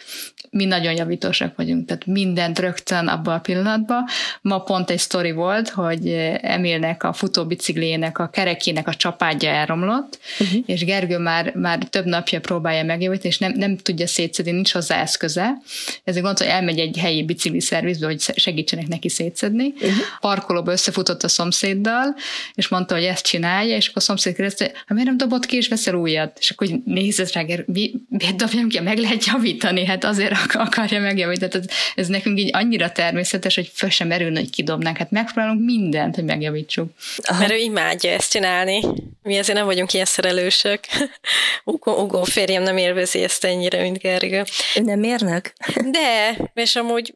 mi 0.50 0.64
nagyon 0.64 0.92
javítósak 0.92 1.56
vagyunk, 1.56 1.86
tehát 1.86 2.06
mindent 2.06 2.58
rögtön 2.58 3.06
abban 3.06 3.34
a 3.34 3.40
pillanatban. 3.40 4.04
Ma 4.40 4.58
pont 4.58 4.90
egy 4.90 4.98
sztori 4.98 5.30
volt, 5.30 5.68
hogy 5.68 6.08
Emilnek 6.40 7.02
a 7.02 7.12
futóbiciklének 7.12 8.18
a 8.18 8.28
kerekének 8.28 8.88
a 8.88 8.94
csapádja 8.94 9.50
elromlott, 9.50 10.18
uh-huh. 10.40 10.62
és 10.66 10.84
Gergő 10.84 11.18
már, 11.18 11.54
már 11.54 11.78
több 11.78 12.04
napja 12.04 12.40
próbálja 12.40 12.84
megjavítani, 12.84 13.28
és 13.28 13.38
nem, 13.38 13.52
nem 13.52 13.76
tudja 13.76 14.06
szétszedni, 14.06 14.50
nincs 14.50 14.72
hozzá 14.72 15.00
eszköze. 15.00 15.56
Ezért 16.04 16.24
gondolta, 16.24 16.44
hogy 16.44 16.52
elmegy 16.52 16.78
egy 16.78 16.98
helyi 16.98 17.24
bicikli 17.24 17.60
szervizbe, 17.60 18.06
hogy 18.06 18.20
segítsenek 18.20 18.88
neki 18.88 19.08
szétszedni. 19.08 19.66
Uh-huh. 19.66 19.92
Parkolóba 20.20 20.72
összefutott 20.72 21.22
a 21.22 21.27
szomszéddal, 21.28 22.16
és 22.54 22.68
mondta, 22.68 22.94
hogy 22.94 23.04
ezt 23.04 23.24
csinálja, 23.24 23.76
és 23.76 23.88
akkor 23.88 24.02
a 24.02 24.04
szomszéd 24.04 24.34
kérdezte, 24.34 24.64
ha 24.64 24.70
hát 24.74 24.88
miért 24.88 25.06
nem 25.06 25.16
dobott 25.16 25.46
ki, 25.46 25.56
és 25.56 25.68
veszel 25.68 25.94
újat? 25.94 26.36
És 26.40 26.50
akkor 26.50 26.68
nézett 26.84 27.32
rá, 27.32 27.42
mi, 27.66 27.92
miért 28.08 28.36
dobjam 28.36 28.68
ki, 28.68 28.80
meg 28.80 28.98
lehet 28.98 29.24
javítani? 29.24 29.84
Hát 29.84 30.04
azért 30.04 30.34
akarja 30.52 31.00
megjavítani. 31.00 31.50
Tehát 31.50 31.66
ez, 31.66 31.76
ez 31.94 32.06
nekünk 32.06 32.38
így 32.38 32.50
annyira 32.52 32.92
természetes, 32.92 33.54
hogy 33.54 33.70
föl 33.74 33.90
sem 33.90 34.08
merülne, 34.08 34.38
hogy 34.38 34.50
kidobnánk. 34.50 34.96
Hát 34.96 35.10
megpróbálunk 35.10 35.64
mindent, 35.64 36.14
hogy 36.14 36.24
megjavítsuk. 36.24 36.90
Aha. 37.22 37.38
Mert 37.38 37.52
ő 37.52 37.56
imádja 37.56 38.10
ezt 38.10 38.30
csinálni. 38.30 38.80
Mi 39.22 39.38
azért 39.38 39.58
nem 39.58 39.66
vagyunk 39.66 39.92
ilyen 39.92 40.06
szerelősök. 40.06 40.80
Ugó, 41.64 42.02
Ugó 42.02 42.22
férjem 42.22 42.62
nem 42.62 42.76
élvezi 42.76 43.22
ezt 43.22 43.44
ennyire, 43.44 43.82
mint 43.82 43.98
Gergő. 43.98 44.44
Ő 44.76 44.80
nem 44.80 45.02
érnek? 45.02 45.52
De, 45.90 46.36
és 46.54 46.76
amúgy 46.76 47.14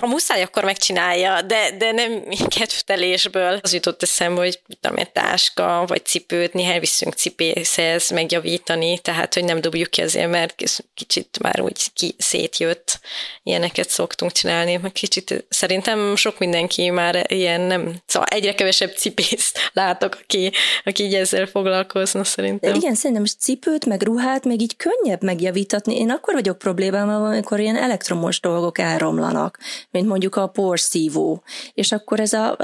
ha 0.00 0.06
muszáj, 0.06 0.42
akkor 0.42 0.64
megcsinálja, 0.64 1.42
de, 1.42 1.70
de 1.78 1.92
nem 1.92 2.22
kedvtelésből. 2.48 3.58
Az 3.62 3.72
jutott 3.72 4.02
eszembe, 4.02 4.40
hogy 4.40 4.60
tudom, 4.80 4.98
egy 4.98 5.10
táska, 5.10 5.84
vagy 5.86 6.04
cipőt, 6.04 6.52
néha 6.52 6.80
viszünk 6.80 7.14
cipészhez 7.14 8.10
megjavítani, 8.10 8.98
tehát, 8.98 9.34
hogy 9.34 9.44
nem 9.44 9.60
dobjuk 9.60 9.90
ki 9.90 10.02
azért, 10.02 10.30
mert 10.30 10.54
kicsit 10.94 11.38
már 11.42 11.60
úgy 11.60 11.92
ki, 11.94 12.14
szétjött. 12.18 13.00
Ilyeneket 13.42 13.90
szoktunk 13.90 14.32
csinálni. 14.32 14.80
Kicsit 14.92 15.44
szerintem 15.48 16.16
sok 16.16 16.38
mindenki 16.38 16.90
már 16.90 17.32
ilyen 17.32 17.60
nem, 17.60 17.94
szóval 18.06 18.28
egyre 18.28 18.54
kevesebb 18.54 18.92
cipészt 18.96 19.70
látok, 19.72 20.18
aki, 20.22 20.52
aki 20.84 21.02
így 21.02 21.14
ezzel 21.14 21.46
foglalkozna 21.46 22.24
szerintem. 22.24 22.74
Igen, 22.74 22.94
szerintem 22.94 23.20
most 23.20 23.40
cipőt, 23.40 23.86
meg 23.86 24.02
ruhát 24.02 24.44
még 24.44 24.60
így 24.60 24.76
könnyebb 24.76 25.22
megjavítatni. 25.22 25.98
Én 25.98 26.10
akkor 26.10 26.34
vagyok 26.34 26.58
problémám, 26.58 27.22
amikor 27.22 27.60
ilyen 27.60 27.76
elektromos 27.76 28.40
dolgok 28.40 28.78
elromlanak 28.78 29.57
mint 29.90 30.06
mondjuk 30.06 30.36
a 30.36 30.46
porszívó. 30.46 31.42
És 31.74 31.92
akkor 31.92 32.20
ez 32.20 32.32
a 32.32 32.56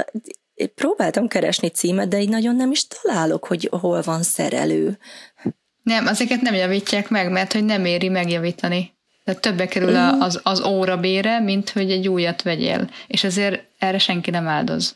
próbáltam 0.75 1.27
keresni 1.27 1.67
címet, 1.67 2.07
de 2.07 2.21
így 2.21 2.29
nagyon 2.29 2.55
nem 2.55 2.71
is 2.71 2.87
találok, 2.87 3.45
hogy 3.45 3.69
hol 3.71 4.01
van 4.01 4.23
szerelő. 4.23 4.97
Nem, 5.83 6.07
ezeket 6.07 6.41
nem 6.41 6.53
javítják 6.53 7.09
meg, 7.09 7.31
mert 7.31 7.53
hogy 7.53 7.63
nem 7.65 7.85
éri 7.85 8.09
megjavítani. 8.09 8.93
Tehát 9.23 9.41
többe 9.41 9.67
kerül 9.67 9.91
mm. 9.91 10.21
az, 10.21 10.39
az 10.43 10.61
óra 10.61 10.97
bére, 10.97 11.39
mint 11.39 11.69
hogy 11.69 11.91
egy 11.91 12.07
újat 12.07 12.41
vegyél. 12.41 12.89
És 13.07 13.23
ezért 13.23 13.63
erre 13.77 13.97
senki 13.97 14.29
nem 14.29 14.47
áldoz. 14.47 14.95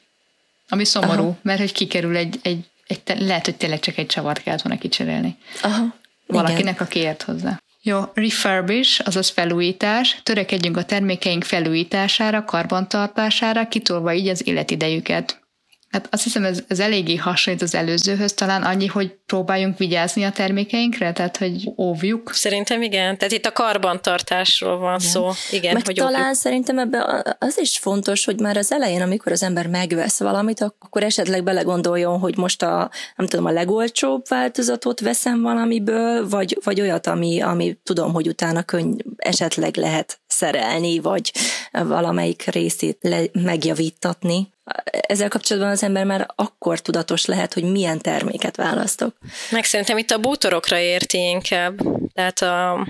Ami 0.70 0.86
szomorú, 0.86 1.24
Aha. 1.24 1.38
mert 1.41 1.60
hogy 1.60 1.72
kikerül 1.72 2.16
egy, 2.16 2.39
egy, 2.41 2.66
egy, 2.88 3.02
lehet, 3.20 3.45
hogy 3.45 3.56
tényleg 3.56 3.80
csak 3.80 3.97
egy 3.97 4.06
csavart 4.06 4.43
kellett 4.43 4.62
volna 4.62 4.80
kicserélni. 4.80 5.38
Aha. 5.62 5.95
Valakinek, 6.28 6.74
Igen. 6.74 6.86
aki 6.86 7.00
ért 7.00 7.22
hozzá. 7.22 7.62
Jó, 7.90 8.02
refurbish, 8.14 9.02
azaz 9.06 9.30
felújítás, 9.30 10.20
törekedjünk 10.24 10.78
a 10.78 10.84
termékeink 10.84 11.44
felújítására, 11.44 12.44
karbantartására, 12.44 13.68
kitolva 13.68 14.14
így 14.14 14.28
az 14.28 14.48
életidejüket. 14.48 15.49
Hát 15.90 16.08
azt 16.12 16.24
hiszem, 16.24 16.44
ez, 16.44 16.64
ez 16.68 16.80
eléggé 16.80 17.16
hasonlít 17.16 17.62
az 17.62 17.76
előzőhöz, 17.76 18.34
talán 18.34 18.64
annyi, 18.64 18.86
hogy 18.88 19.16
próbáljunk 19.26 19.78
vigyázni 19.78 20.24
a 20.24 20.32
termékeinkre, 20.32 21.14
tehát 21.14 21.38
hogy 21.38 21.70
óvjuk. 21.78 22.34
Szerintem 22.34 22.82
igen, 22.82 23.18
tehát 23.18 23.34
itt 23.34 23.46
a 23.46 23.52
karbantartásról 23.52 24.78
van 24.78 25.00
igen. 25.00 25.12
szó. 25.12 25.30
Igen, 25.52 25.74
Meg 25.74 25.86
hogy 25.86 25.96
talán 25.96 26.22
óvjuk. 26.22 26.36
szerintem 26.36 26.80
ebben 26.80 27.26
az 27.40 27.58
is 27.58 27.78
fontos, 27.78 28.26
hogy 28.26 28.40
már 28.40 28.58
az 28.58 28.72
elején, 28.72 29.02
amikor 29.02 29.32
az 29.32 29.44
ember 29.44 29.68
megvesz 29.68 30.20
valamit, 30.20 30.62
akkor 30.62 31.04
esetleg 31.04 31.44
belegondoljon, 31.44 32.20
hogy 32.20 32.38
most 32.38 32.64
a, 32.64 32.90
nem 33.16 33.28
tudom, 33.28 33.46
a 33.46 33.52
legolcsóbb 33.52 34.28
változatot 34.28 35.00
veszem 35.00 35.42
valamiből, 35.42 36.30
vagy, 36.30 36.58
vagy 36.64 36.82
olyat, 36.82 37.08
ami, 37.08 37.42
ami 37.42 37.80
tudom, 37.84 38.14
hogy 38.14 38.28
utána 38.28 38.64
könny, 38.64 38.98
esetleg 39.18 39.78
lehet 39.78 40.20
szerelni, 40.40 41.00
vagy 41.00 41.32
valamelyik 41.72 42.44
részét 42.44 42.98
le, 43.02 43.22
megjavítatni 43.32 44.50
ezzel 44.92 45.28
kapcsolatban 45.28 45.72
az 45.72 45.84
ember 45.84 46.06
már 46.06 46.28
akkor 46.36 46.80
tudatos 46.80 47.26
lehet, 47.26 47.54
hogy 47.54 47.64
milyen 47.64 48.00
terméket 48.00 48.56
választok. 48.56 49.18
Meg 49.52 49.64
szerintem 49.64 49.98
itt 49.98 50.12
a 50.12 50.18
bútorokra 50.18 50.80
érti 50.80 51.18
inkább, 51.18 51.78
tehát 52.14 52.40
a, 52.40 52.88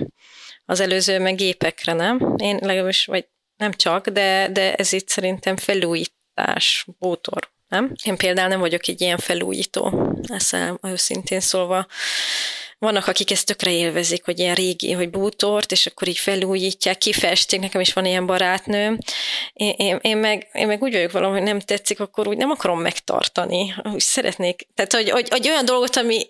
az 0.65 0.79
előző 0.79 1.19
meg 1.19 1.35
gépekre, 1.35 1.93
nem? 1.93 2.35
Én 2.37 2.59
legalábbis, 2.61 3.05
vagy 3.05 3.27
nem 3.57 3.71
csak, 3.71 4.07
de, 4.07 4.49
de 4.51 4.73
ez 4.75 4.93
itt 4.93 5.09
szerintem 5.09 5.57
felújítás, 5.57 6.85
bútor, 6.99 7.49
nem? 7.67 7.91
Én 8.03 8.17
például 8.17 8.47
nem 8.47 8.59
vagyok 8.59 8.87
egy 8.87 9.01
ilyen 9.01 9.17
felújító, 9.17 10.11
ezt 10.27 10.57
őszintén 10.81 11.39
szólva 11.39 11.87
vannak, 12.79 13.07
akik 13.07 13.31
ezt 13.31 13.45
tökre 13.45 13.71
élvezik, 13.71 14.25
hogy 14.25 14.39
ilyen 14.39 14.55
régi, 14.55 14.91
hogy 14.91 15.09
bútort, 15.09 15.71
és 15.71 15.85
akkor 15.85 16.07
így 16.07 16.17
felújítják, 16.17 16.97
kifestik, 16.97 17.59
nekem 17.59 17.81
is 17.81 17.93
van 17.93 18.05
ilyen 18.05 18.25
barátnőm. 18.25 18.97
Én, 19.53 19.73
én, 19.77 19.99
én, 20.01 20.17
meg, 20.17 20.47
én 20.53 20.67
meg 20.67 20.81
úgy 20.81 20.93
vagyok 20.93 21.11
valahogy, 21.11 21.37
hogy 21.37 21.47
nem 21.47 21.59
tetszik, 21.59 21.99
akkor 21.99 22.27
úgy 22.27 22.37
nem 22.37 22.49
akarom 22.49 22.81
megtartani. 22.81 23.75
Úgy 23.83 23.99
szeretnék, 23.99 24.67
tehát 24.75 24.93
hogy, 24.93 25.09
hogy, 25.09 25.29
hogy 25.29 25.49
olyan 25.49 25.65
dolgot, 25.65 25.95
ami 25.95 26.29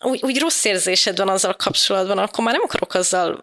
úgy, 0.00 0.22
úgy 0.22 0.38
rossz 0.38 0.64
érzésed 0.64 1.18
van 1.18 1.28
azzal 1.28 1.54
kapcsolatban, 1.54 2.18
akkor 2.18 2.44
már 2.44 2.54
nem 2.54 2.64
akarok 2.64 2.94
azzal 2.94 3.42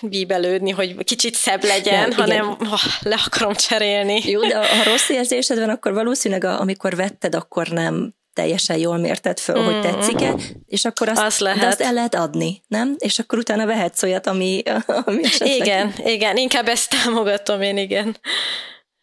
bíbelődni, 0.00 0.70
hogy 0.70 1.04
kicsit 1.04 1.34
szebb 1.34 1.64
legyen, 1.64 2.08
nem, 2.08 2.18
hanem 2.18 2.48
oh, 2.48 2.82
le 3.00 3.16
akarom 3.26 3.54
cserélni. 3.54 4.22
Jó, 4.24 4.40
de 4.40 4.56
ha 4.56 4.82
rossz 4.84 5.08
érzésed 5.08 5.58
van, 5.58 5.68
akkor 5.68 5.92
valószínűleg 5.92 6.44
amikor 6.44 6.96
vetted, 6.96 7.34
akkor 7.34 7.68
nem 7.68 8.14
teljesen 8.36 8.78
jól 8.78 8.96
mérted 8.96 9.38
föl, 9.38 9.62
mm. 9.62 9.64
hogy 9.64 9.80
tetszik-e, 9.80 10.34
és 10.66 10.84
akkor 10.84 11.08
azt, 11.08 11.22
azt, 11.22 11.40
lehet. 11.40 11.60
De 11.60 11.66
azt 11.66 11.80
el 11.80 11.92
lehet 11.92 12.14
adni, 12.14 12.62
nem? 12.66 12.94
És 12.98 13.18
akkor 13.18 13.38
utána 13.38 13.66
vehetsz 13.66 14.02
olyat, 14.02 14.26
ami, 14.26 14.62
ami 14.86 15.24
esetleg... 15.24 15.56
Igen, 15.56 15.92
igen, 16.04 16.36
inkább 16.36 16.68
ezt 16.68 16.90
támogatom 16.90 17.62
én, 17.62 17.76
igen. 17.76 18.16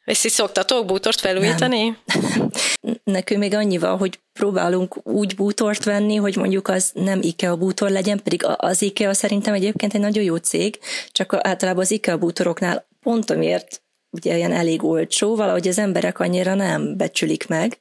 És 0.05 0.19
ti 0.19 0.29
szoktatok 0.29 0.85
bútort 0.85 1.19
felújítani? 1.19 1.97
Nem. 2.05 2.49
Nekünk 3.03 3.39
még 3.39 3.53
annyi 3.53 3.77
van, 3.77 3.97
hogy 3.97 4.19
próbálunk 4.33 5.07
úgy 5.07 5.35
bútort 5.35 5.83
venni, 5.83 6.15
hogy 6.15 6.35
mondjuk 6.35 6.67
az 6.67 6.91
nem 6.93 7.19
IKEA 7.21 7.55
bútor 7.55 7.89
legyen, 7.89 8.21
pedig 8.23 8.45
az 8.57 8.81
IKEA 8.81 9.13
szerintem 9.13 9.53
egyébként 9.53 9.93
egy 9.93 10.01
nagyon 10.01 10.23
jó 10.23 10.35
cég, 10.35 10.79
csak 11.11 11.33
általában 11.41 11.81
az 11.81 11.91
IKEA 11.91 12.17
bútoroknál 12.17 12.87
pont 13.01 13.29
amiért 13.29 13.81
ugye 14.13 14.37
ilyen 14.37 14.51
elég 14.51 14.83
olcsó, 14.83 15.35
valahogy 15.35 15.67
az 15.67 15.77
emberek 15.77 16.19
annyira 16.19 16.53
nem 16.53 16.97
becsülik 16.97 17.47
meg, 17.47 17.77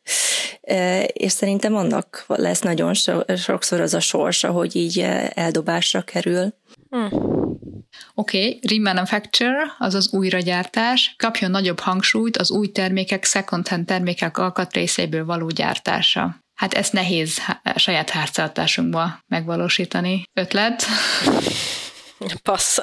e, 0.60 1.02
és 1.02 1.32
szerintem 1.32 1.76
annak 1.76 2.24
lesz 2.26 2.60
nagyon 2.60 2.94
so, 2.94 3.20
sokszor 3.36 3.80
az 3.80 3.94
a 3.94 4.00
sorsa, 4.00 4.50
hogy 4.50 4.76
így 4.76 4.98
eldobásra 5.34 6.02
kerül. 6.02 6.54
Hmm. 6.88 7.08
Oké, 8.14 8.46
okay, 8.46 8.60
remanufacture, 8.68 9.74
azaz 9.78 10.12
újragyártás, 10.12 11.14
kapjon 11.18 11.50
nagyobb 11.50 11.80
hangsúlyt 11.80 12.36
az 12.36 12.50
új 12.50 12.68
termékek, 12.68 13.24
second-hand 13.24 13.86
termékek 13.86 14.38
alkatrészeiből 14.38 15.24
való 15.24 15.46
gyártása. 15.46 16.36
Hát 16.54 16.74
ezt 16.74 16.92
nehéz 16.92 17.38
saját 17.76 18.10
háztartásunkba 18.10 19.18
megvalósítani. 19.28 20.22
Ötlet? 20.40 20.84
Passz. 22.42 22.78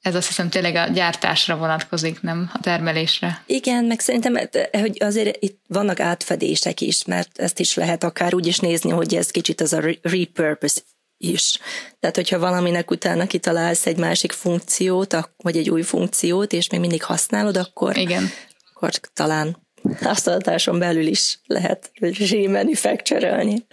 Ez 0.00 0.14
azt 0.14 0.26
hiszem 0.26 0.50
tényleg 0.50 0.74
a 0.74 0.88
gyártásra 0.88 1.56
vonatkozik, 1.56 2.22
nem 2.22 2.50
a 2.52 2.60
termelésre. 2.60 3.42
Igen, 3.46 3.84
meg 3.84 4.00
szerintem, 4.00 4.48
hogy 4.72 4.96
azért 5.00 5.42
itt 5.42 5.60
vannak 5.66 6.00
átfedések 6.00 6.80
is, 6.80 7.04
mert 7.04 7.38
ezt 7.38 7.60
is 7.60 7.74
lehet 7.74 8.04
akár 8.04 8.34
úgy 8.34 8.46
is 8.46 8.58
nézni, 8.58 8.90
hogy 8.90 9.14
ez 9.14 9.30
kicsit 9.30 9.60
az 9.60 9.72
a 9.72 9.80
repurpose 10.02 10.80
is. 11.16 11.58
Tehát, 12.00 12.16
hogyha 12.16 12.38
valaminek 12.38 12.90
utána 12.90 13.26
kitalálsz 13.26 13.86
egy 13.86 13.96
másik 13.96 14.32
funkciót, 14.32 15.16
vagy 15.36 15.56
egy 15.56 15.70
új 15.70 15.82
funkciót, 15.82 16.52
és 16.52 16.70
még 16.70 16.80
mindig 16.80 17.02
használod, 17.02 17.56
akkor, 17.56 17.96
Igen. 17.96 18.30
akkor 18.72 18.90
talán 19.12 19.68
használatáson 20.02 20.78
belül 20.78 21.06
is 21.06 21.38
lehet 21.46 21.90
remanufacture-ölni. 22.30 23.66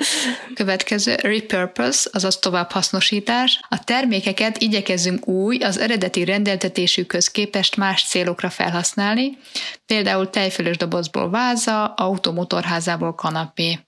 Következő 0.54 1.16
repurpose, 1.16 2.10
azaz 2.12 2.38
továbbhasznosítás. 2.38 3.60
A 3.70 3.84
termékeket 3.84 4.58
igyekezzünk 4.58 5.28
új, 5.28 5.58
az 5.58 5.78
eredeti 5.78 6.26
rendeltetésükhöz 6.26 7.28
képest 7.28 7.76
más 7.76 8.04
célokra 8.08 8.50
felhasználni, 8.50 9.38
például 9.86 10.30
tejfölös 10.30 10.78
dobozból 10.78 11.30
váza, 11.30 11.86
automotorházából 11.86 13.16
kanapé. 13.16 13.80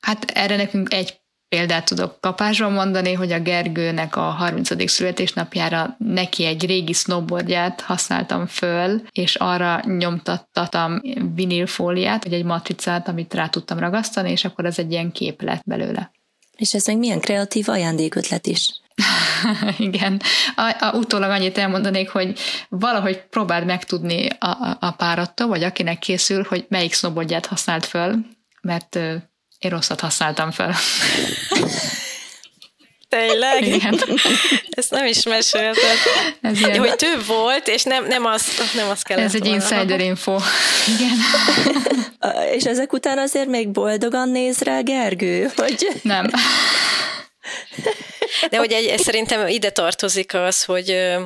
Hát 0.00 0.24
erre 0.24 0.56
nekünk 0.56 0.92
egy 0.92 1.20
példát 1.48 1.84
tudok 1.84 2.20
kapásban 2.20 2.72
mondani, 2.72 3.12
hogy 3.12 3.32
a 3.32 3.40
Gergőnek 3.40 4.16
a 4.16 4.20
30. 4.20 4.90
születésnapjára 4.90 5.96
neki 5.98 6.44
egy 6.44 6.66
régi 6.66 6.92
snowboardját 6.92 7.80
használtam 7.80 8.46
föl, 8.46 9.02
és 9.12 9.34
arra 9.34 9.80
nyomtattatam 9.84 11.00
vinilfóliát, 11.34 12.24
vagy 12.24 12.32
egy 12.32 12.44
matricát, 12.44 13.08
amit 13.08 13.34
rá 13.34 13.48
tudtam 13.48 13.78
ragasztani, 13.78 14.30
és 14.30 14.44
akkor 14.44 14.64
ez 14.64 14.78
egy 14.78 14.90
ilyen 14.90 15.12
kép 15.12 15.42
lett 15.42 15.62
belőle. 15.66 16.10
És 16.56 16.74
ez 16.74 16.86
meg 16.86 16.98
milyen 16.98 17.20
kreatív 17.20 17.68
ajándékötlet 17.68 18.46
is. 18.46 18.80
Igen. 19.78 20.20
A, 20.56 20.76
a, 20.78 20.96
utólag 20.96 21.30
annyit 21.30 21.58
elmondanék, 21.58 22.08
hogy 22.08 22.38
valahogy 22.68 23.22
próbáld 23.30 23.66
megtudni 23.66 24.28
a, 24.38 24.46
a, 24.46 24.76
a 24.80 24.90
párattól, 24.90 25.46
vagy 25.46 25.62
akinek 25.62 25.98
készül, 25.98 26.44
hogy 26.48 26.66
melyik 26.68 26.92
snowboardját 26.92 27.46
használt 27.46 27.84
föl, 27.84 28.16
mert 28.62 28.98
én 29.58 29.70
rosszat 29.70 30.00
használtam 30.00 30.50
fel. 30.50 30.74
Tényleg? 33.08 33.66
Igen. 33.66 34.00
Ezt 34.70 34.90
nem 34.90 35.06
is 35.06 35.22
mesélted. 35.22 35.96
Ez 36.40 36.58
ilyen... 36.60 36.78
Hogy 36.78 36.96
több 36.96 37.26
volt, 37.26 37.68
és 37.68 37.82
nem, 37.82 38.06
nem, 38.06 38.24
az, 38.24 38.46
nem 38.74 38.88
az 38.88 39.02
kellett 39.02 39.24
Ez 39.24 39.34
egy 39.34 39.40
volna. 39.40 39.54
insider 39.54 40.00
info. 40.00 40.36
Igen. 40.94 41.16
és 42.56 42.64
ezek 42.64 42.92
után 42.92 43.18
azért 43.18 43.48
még 43.48 43.68
boldogan 43.68 44.28
néz 44.28 44.60
rá 44.60 44.80
Gergő, 44.80 45.50
hogy... 45.56 45.88
Nem. 46.02 46.30
De 48.50 48.56
hogy 48.56 48.72
egy, 48.72 48.98
szerintem 48.98 49.46
ide 49.48 49.70
tartozik 49.70 50.34
az, 50.34 50.64
hogy 50.64 51.16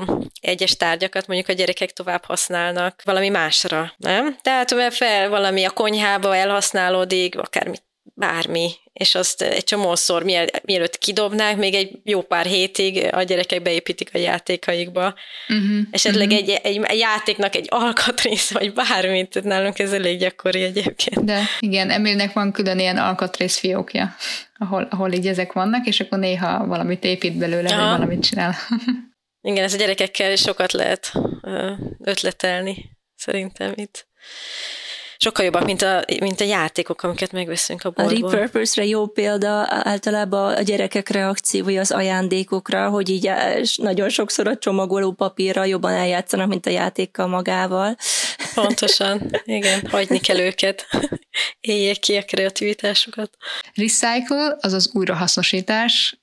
egyes 0.41 0.77
tárgyakat 0.77 1.27
mondjuk 1.27 1.49
a 1.49 1.53
gyerekek 1.53 1.91
tovább 1.91 2.25
használnak 2.25 3.01
valami 3.05 3.29
másra, 3.29 3.95
nem? 3.97 4.37
Tehát 4.43 4.95
fel 4.95 5.29
valami 5.29 5.65
a 5.65 5.71
konyhába 5.71 6.37
elhasználódik, 6.37 7.39
akár 7.39 7.69
mit 7.69 7.83
bármi, 8.21 8.71
és 8.93 9.15
azt 9.15 9.43
egy 9.43 9.65
csomószor, 9.65 10.23
mielőtt 10.63 10.99
kidobnák, 10.99 11.57
még 11.57 11.75
egy 11.75 11.99
jó 12.05 12.23
pár 12.23 12.47
hétig 12.47 13.09
a 13.13 13.23
gyerekek 13.23 13.63
beépítik 13.63 14.11
a 14.13 14.19
játékaikba. 14.19 15.15
Uh-huh, 15.49 15.79
Esetleg 15.91 16.29
uh-huh. 16.29 16.43
Egy, 16.43 16.61
egy, 16.63 16.81
egy 16.83 16.99
játéknak 16.99 17.55
egy 17.55 17.67
alkatrész, 17.71 18.51
vagy 18.51 18.73
bármit, 18.73 19.43
nálunk 19.43 19.79
ez 19.79 19.93
elég 19.93 20.19
gyakori 20.19 20.63
egyébként. 20.63 21.25
De 21.25 21.43
igen, 21.61 21.91
Emilnek 21.91 22.33
van 22.33 22.53
külön 22.53 22.79
ilyen 22.79 22.99
alkatrész 22.99 23.59
fiókja, 23.59 24.17
ahol, 24.59 24.89
ahol 24.91 25.13
így 25.13 25.27
ezek 25.27 25.53
vannak, 25.53 25.87
és 25.87 26.01
akkor 26.01 26.19
néha 26.19 26.67
valamit 26.67 27.05
épít 27.05 27.39
belőle, 27.39 27.69
vagy 27.69 27.99
valamit 27.99 28.23
csinál. 28.23 28.55
igen, 29.51 29.65
ez 29.65 29.75
a 29.75 29.79
gyerekekkel 29.79 30.37
sokat 30.37 30.73
lehet 30.73 31.13
ötletelni, 32.05 32.91
szerintem 33.17 33.73
itt 33.77 34.09
sokkal 35.21 35.45
jobbak, 35.45 35.65
mint 35.65 35.83
a, 35.83 36.05
mint 36.21 36.41
a 36.41 36.45
játékok, 36.45 37.03
amiket 37.03 37.33
megveszünk 37.33 37.85
a 37.85 37.91
boltból. 37.91 38.29
A 38.29 38.33
repurpose-re 38.33 38.87
jó 38.87 39.07
példa 39.07 39.67
általában 39.69 40.55
a 40.55 40.63
gyerekek 40.63 41.09
reakciója 41.09 41.81
az 41.81 41.91
ajándékokra, 41.91 42.89
hogy 42.89 43.09
így 43.09 43.31
nagyon 43.77 44.09
sokszor 44.09 44.49
a 44.49 44.57
csomagoló 44.57 45.13
papírra 45.13 45.65
jobban 45.65 45.93
eljátszanak, 45.93 46.49
mint 46.49 46.67
a 46.67 46.71
játékkal 46.71 47.27
magával. 47.27 47.97
Pontosan, 48.55 49.31
igen, 49.45 49.87
hagyni 49.91 50.19
kell 50.19 50.39
őket. 50.39 50.87
Éljék 51.61 51.99
ki 51.99 52.17
a 52.17 52.23
kreativitásukat. 52.23 53.37
Recycle, 53.75 54.57
azaz 54.61 54.91
újrahasznosítás, 54.95 56.21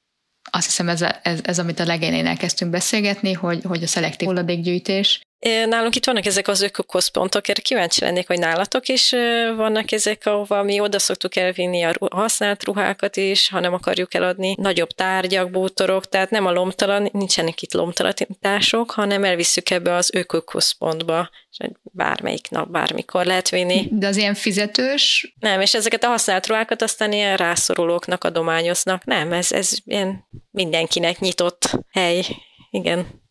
azt 0.51 0.65
hiszem 0.65 0.89
ez, 0.89 1.01
a, 1.01 1.19
ez, 1.23 1.39
ez 1.43 1.59
amit 1.59 1.79
a 1.79 1.85
legelején 1.85 2.25
elkezdtünk 2.25 2.71
beszélgetni, 2.71 3.33
hogy, 3.33 3.63
hogy 3.63 3.83
a 3.83 3.87
szelektív 3.87 4.27
hulladékgyűjtés, 4.27 5.21
Nálunk 5.39 5.95
itt 5.95 6.05
vannak 6.05 6.25
ezek 6.25 6.47
az 6.47 6.61
ökoközpontok, 6.61 7.47
erre 7.47 7.61
kíváncsi 7.61 8.01
lennék, 8.01 8.27
hogy 8.27 8.39
nálatok 8.39 8.87
is 8.87 9.11
vannak 9.55 9.91
ezek, 9.91 10.25
ahova 10.25 10.63
mi 10.63 10.79
oda 10.79 10.99
szoktuk 10.99 11.35
elvinni 11.35 11.83
a 11.83 11.93
használt 12.09 12.63
ruhákat 12.63 13.17
is, 13.17 13.49
ha 13.49 13.59
nem 13.59 13.73
akarjuk 13.73 14.13
eladni. 14.13 14.55
Nagyobb 14.59 14.89
tárgyak, 14.89 15.51
bútorok, 15.51 16.09
tehát 16.09 16.29
nem 16.29 16.45
a 16.45 16.51
lomtalan, 16.51 17.09
nincsenek 17.11 17.61
itt 17.61 17.73
lomtalanítások, 17.73 18.91
hanem 18.91 19.23
elvisszük 19.23 19.69
ebbe 19.69 19.93
az 19.93 20.09
ökoközpontba, 20.13 21.29
és 21.49 21.69
bármelyik 21.83 22.49
nap, 22.49 22.69
bármikor 22.69 23.25
lehet 23.25 23.49
vinni. 23.49 23.87
De 23.91 24.07
az 24.07 24.17
ilyen 24.17 24.33
fizetős? 24.33 25.35
Nem, 25.39 25.61
és 25.61 25.73
ezeket 25.73 26.03
a 26.03 26.07
használt 26.07 26.47
ruhákat 26.47 26.81
aztán 26.81 27.11
ilyen 27.11 27.37
rászorulóknak 27.37 28.23
adományoznak. 28.23 29.05
Nem, 29.05 29.33
ez, 29.33 29.51
ez 29.51 29.77
ilyen 29.85 30.27
mindenkinek 30.51 31.19
nyitott 31.19 31.69
hely. 31.91 32.25
Igen. 32.69 33.25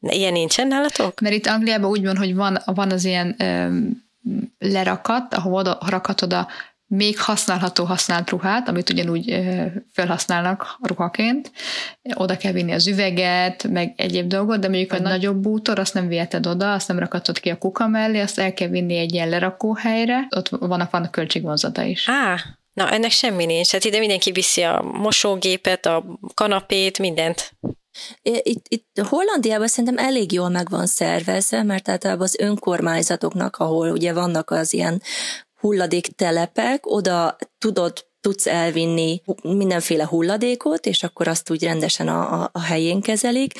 Ilyen 0.00 0.32
nincsen 0.32 0.66
nálatok? 0.66 1.20
Mert 1.20 1.34
itt 1.34 1.46
Angliában 1.46 1.90
úgy 1.90 2.04
van, 2.04 2.16
hogy 2.16 2.34
van, 2.34 2.58
van 2.64 2.90
az 2.90 3.04
ilyen 3.04 3.34
ö, 3.38 3.78
lerakat, 4.58 5.34
ahol 5.34 5.52
oda 5.52 5.78
rakhatod 5.86 6.32
a 6.32 6.48
még 6.88 7.18
használható 7.18 7.84
használt 7.84 8.30
ruhát, 8.30 8.68
amit 8.68 8.90
ugyanúgy 8.90 9.38
felhasználnak 9.92 10.78
ruhaként. 10.82 11.52
Oda 12.14 12.36
kell 12.36 12.52
vinni 12.52 12.72
az 12.72 12.86
üveget, 12.86 13.68
meg 13.68 13.92
egyéb 13.96 14.26
dolgot, 14.26 14.60
de 14.60 14.68
mondjuk 14.68 14.92
a 14.92 14.98
nagyobb 14.98 15.36
bútor, 15.36 15.78
azt 15.78 15.94
nem 15.94 16.08
viheted 16.08 16.46
oda, 16.46 16.72
azt 16.72 16.88
nem 16.88 16.98
rakhatod 16.98 17.40
ki 17.40 17.50
a 17.50 17.58
kuka 17.58 17.88
mellé, 17.88 18.20
azt 18.20 18.38
el 18.38 18.54
kell 18.54 18.68
vinni 18.68 18.96
egy 18.96 19.14
ilyen 19.14 19.28
lerakóhelyre, 19.28 20.26
ott 20.36 20.48
vannak, 20.48 20.90
vannak 20.90 21.10
költségvonzata 21.10 21.82
is. 21.82 22.08
Á, 22.08 22.36
na 22.72 22.90
ennek 22.90 23.10
semmi 23.10 23.44
nincs. 23.44 23.70
Hát 23.70 23.84
ide 23.84 23.98
mindenki 23.98 24.32
viszi 24.32 24.62
a 24.62 24.82
mosógépet, 24.82 25.86
a 25.86 26.04
kanapét, 26.34 26.98
mindent. 26.98 27.52
Itt, 28.22 28.66
itt 28.68 29.00
Hollandiában 29.08 29.66
szerintem 29.66 30.04
elég 30.06 30.32
jól 30.32 30.48
meg 30.48 30.68
van 30.70 30.86
szervezve, 30.86 31.62
mert 31.62 31.88
általában 31.88 32.22
az 32.22 32.38
önkormányzatoknak, 32.38 33.56
ahol 33.56 33.90
ugye 33.90 34.12
vannak 34.12 34.50
az 34.50 34.72
ilyen 34.72 35.02
hulladéktelepek, 35.60 36.86
oda 36.86 37.36
tudod 37.58 38.06
tudsz 38.20 38.46
elvinni 38.46 39.22
mindenféle 39.42 40.06
hulladékot, 40.06 40.86
és 40.86 41.02
akkor 41.02 41.28
azt 41.28 41.50
úgy 41.50 41.62
rendesen 41.62 42.08
a, 42.08 42.42
a, 42.42 42.50
a 42.52 42.60
helyén 42.60 43.00
kezelik, 43.00 43.52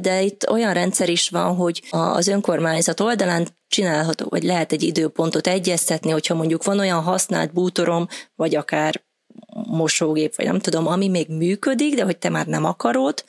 de 0.00 0.22
itt 0.22 0.48
olyan 0.50 0.72
rendszer 0.72 1.08
is 1.08 1.28
van, 1.28 1.56
hogy 1.56 1.82
az 1.90 2.26
önkormányzat 2.28 3.00
oldalán 3.00 3.48
csinálható, 3.68 4.26
vagy 4.28 4.42
lehet 4.42 4.72
egy 4.72 4.82
időpontot 4.82 5.46
egyeztetni, 5.46 6.10
hogyha 6.10 6.34
mondjuk 6.34 6.64
van 6.64 6.78
olyan 6.78 7.02
használt 7.02 7.52
bútorom, 7.52 8.06
vagy 8.34 8.56
akár 8.56 9.02
mosógép, 9.66 10.36
vagy 10.36 10.46
nem 10.46 10.58
tudom, 10.58 10.86
ami 10.86 11.08
még 11.08 11.28
működik, 11.28 11.94
de 11.94 12.04
hogy 12.04 12.16
te 12.16 12.28
már 12.28 12.46
nem 12.46 12.64
akarod, 12.64 13.24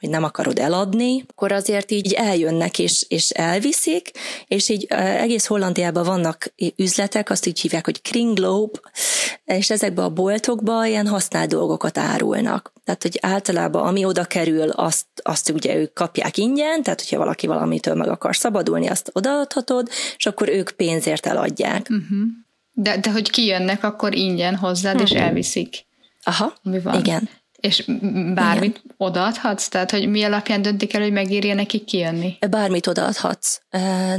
hogy 0.00 0.08
nem 0.08 0.24
akarod 0.24 0.58
eladni, 0.58 1.24
akkor 1.30 1.52
azért 1.52 1.90
így 1.90 2.12
eljönnek 2.12 2.78
és, 2.78 3.04
és 3.08 3.30
elviszik, 3.30 4.10
és 4.46 4.68
így 4.68 4.86
egész 4.94 5.46
Hollandiában 5.46 6.04
vannak 6.04 6.54
üzletek, 6.76 7.30
azt 7.30 7.46
így 7.46 7.60
hívják, 7.60 7.84
hogy 7.84 8.02
Kringlobe, 8.02 8.78
és 9.44 9.70
ezekben 9.70 10.04
a 10.04 10.10
boltokban 10.10 10.86
ilyen 10.86 11.06
használt 11.06 11.48
dolgokat 11.48 11.98
árulnak. 11.98 12.72
Tehát, 12.84 13.02
hogy 13.02 13.18
általában 13.22 13.86
ami 13.86 14.04
oda 14.04 14.24
kerül, 14.24 14.70
azt, 14.70 15.06
azt 15.22 15.50
ugye 15.50 15.76
ők 15.76 15.92
kapják 15.92 16.36
ingyen, 16.36 16.82
tehát 16.82 17.00
hogyha 17.00 17.18
valaki 17.18 17.46
valamitől 17.46 17.94
meg 17.94 18.08
akar 18.08 18.36
szabadulni, 18.36 18.88
azt 18.88 19.10
odaadhatod, 19.12 19.88
és 20.16 20.26
akkor 20.26 20.48
ők 20.48 20.70
pénzért 20.70 21.26
eladják. 21.26 21.86
Uh-huh. 21.90 22.43
De, 22.76 22.96
de 22.96 23.10
hogy 23.10 23.30
kijönnek, 23.30 23.84
akkor 23.84 24.14
ingyen 24.14 24.56
hozzád, 24.56 25.00
és 25.00 25.10
elviszik. 25.10 25.86
Aha, 26.22 26.54
mi 26.62 26.80
van. 26.80 26.98
igen. 26.98 27.28
És 27.64 27.84
bármit 28.34 28.78
igen. 28.84 28.94
odaadhatsz? 28.96 29.68
Tehát, 29.68 29.90
hogy 29.90 30.08
mi 30.08 30.22
alapján 30.22 30.62
döntik 30.62 30.94
el, 30.94 31.02
hogy 31.02 31.12
megírja 31.12 31.54
nekik 31.54 31.84
kijönni? 31.84 32.36
Bármit 32.50 32.86
odaadhatsz. 32.86 33.58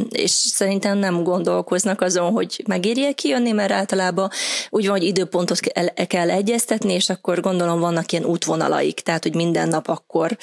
És 0.09 0.29
szerintem 0.31 0.97
nem 0.97 1.23
gondolkoznak 1.23 2.01
azon, 2.01 2.31
hogy 2.31 2.63
megírja 2.67 3.13
kijönni, 3.13 3.51
mert 3.51 3.71
általában 3.71 4.29
úgy 4.69 4.87
van, 4.87 4.97
hogy 4.97 5.07
időpontot 5.07 5.59
kell 6.07 6.29
egyeztetni, 6.29 6.93
és 6.93 7.09
akkor 7.09 7.39
gondolom 7.39 7.79
vannak 7.79 8.11
ilyen 8.11 8.25
útvonalaik, 8.25 8.99
tehát, 8.99 9.23
hogy 9.23 9.35
minden 9.35 9.67
nap 9.67 9.87
akkor 9.87 10.37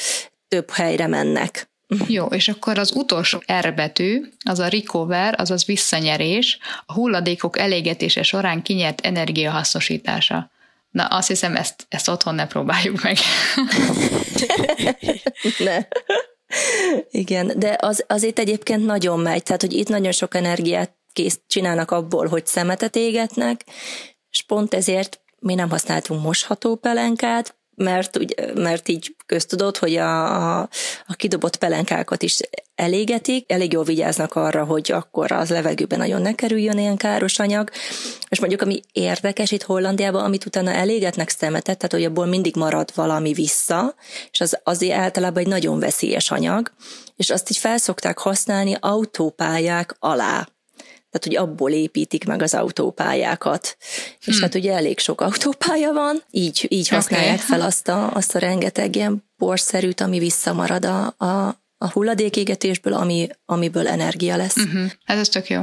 több 0.49 0.71
helyre 0.71 1.07
mennek. 1.07 1.72
Jó, 2.09 2.26
és 2.26 2.49
akkor 2.49 2.78
az 2.78 2.93
utolsó 2.95 3.43
R 3.61 3.74
betű, 3.74 4.22
az 4.45 4.59
a 4.59 4.68
recover, 4.68 5.40
azaz 5.40 5.64
visszanyerés, 5.64 6.59
a 6.86 6.93
hulladékok 6.93 7.59
elégetése 7.59 8.22
során 8.22 8.62
kinyert 8.62 9.01
energia 9.01 9.51
hasznosítása. 9.51 10.51
Na, 10.90 11.05
azt 11.05 11.28
hiszem, 11.28 11.57
ezt, 11.57 11.86
ezt 11.88 12.09
otthon 12.09 12.34
ne 12.34 12.47
próbáljuk 12.47 13.03
meg. 13.03 13.16
ne. 15.66 15.78
Igen, 17.11 17.53
de 17.57 17.76
az, 17.80 18.05
azért 18.09 18.38
egyébként 18.38 18.84
nagyon 18.84 19.20
megy, 19.20 19.43
tehát 19.43 19.61
hogy 19.61 19.72
itt 19.72 19.88
nagyon 19.88 20.12
sok 20.12 20.34
energiát 20.34 20.97
kész 21.12 21.40
csinálnak 21.47 21.90
abból, 21.90 22.26
hogy 22.26 22.47
szemetet 22.47 22.97
égetnek, 22.97 23.64
és 24.30 24.43
pont 24.43 24.74
ezért 24.74 25.20
mi 25.38 25.55
nem 25.55 25.70
használtunk 25.70 26.22
mosható 26.22 26.76
pelenkát, 26.76 27.57
mert, 27.83 28.18
mert 28.55 28.89
így 28.89 29.16
köztudott, 29.26 29.78
hogy 29.78 29.97
a, 29.97 30.35
a, 30.61 30.68
a 31.07 31.14
kidobott 31.14 31.57
pelenkákat 31.57 32.22
is 32.22 32.39
elégetik, 32.74 33.53
elég 33.53 33.72
jól 33.72 33.85
vigyáznak 33.85 34.35
arra, 34.35 34.64
hogy 34.64 34.93
akkor 34.93 35.33
az 35.33 35.51
levegőben 35.51 35.99
nagyon 35.99 36.22
ne 36.22 36.35
kerüljön 36.35 36.78
ilyen 36.78 36.97
káros 36.97 37.39
anyag, 37.39 37.70
és 38.28 38.41
mondjuk 38.41 38.62
ami 38.62 38.80
érdekes 38.93 39.51
itt 39.51 39.62
Hollandiában, 39.62 40.24
amit 40.24 40.47
utána 40.47 40.70
elégetnek 40.70 41.28
szemetet, 41.28 41.78
tehát 41.78 41.93
hogy 41.93 42.05
abból 42.05 42.26
mindig 42.26 42.57
marad 42.57 42.91
valami 42.95 43.33
vissza, 43.33 43.95
és 44.30 44.41
az 44.41 44.61
azért 44.64 44.99
általában 44.99 45.43
egy 45.43 45.49
nagyon 45.49 45.78
veszélyes 45.78 46.30
anyag, 46.30 46.72
és 47.16 47.30
azt 47.30 47.51
így 47.51 47.57
felszokták 47.57 48.18
használni 48.18 48.76
autópályák 48.80 49.97
alá 49.99 50.49
tehát 51.13 51.39
hogy 51.39 51.49
abból 51.49 51.71
építik 51.71 52.25
meg 52.25 52.43
az 52.43 52.55
autópályákat. 52.55 53.77
Hmm. 54.25 54.35
És 54.35 54.41
hát 54.41 54.55
ugye 54.55 54.73
elég 54.73 54.99
sok 54.99 55.21
autópálya 55.21 55.93
van, 55.93 56.23
így, 56.31 56.67
így 56.69 56.89
használják 56.89 57.35
okay. 57.35 57.47
fel 57.47 57.61
azt 57.61 57.89
a, 57.89 58.13
azt 58.13 58.35
a 58.35 58.39
rengeteg 58.39 58.97
ilyen 58.97 59.25
porszerűt, 59.37 60.01
ami 60.01 60.19
visszamarad 60.19 60.85
a, 60.85 61.15
a, 61.17 61.63
a 61.79 61.91
hulladékégetésből, 61.93 62.93
ami, 62.93 63.29
amiből 63.45 63.89
energia 63.89 64.37
lesz. 64.37 64.57
Uh-huh. 64.57 64.91
Ez 65.05 65.19
az 65.19 65.29
tök 65.29 65.49
jó. 65.49 65.61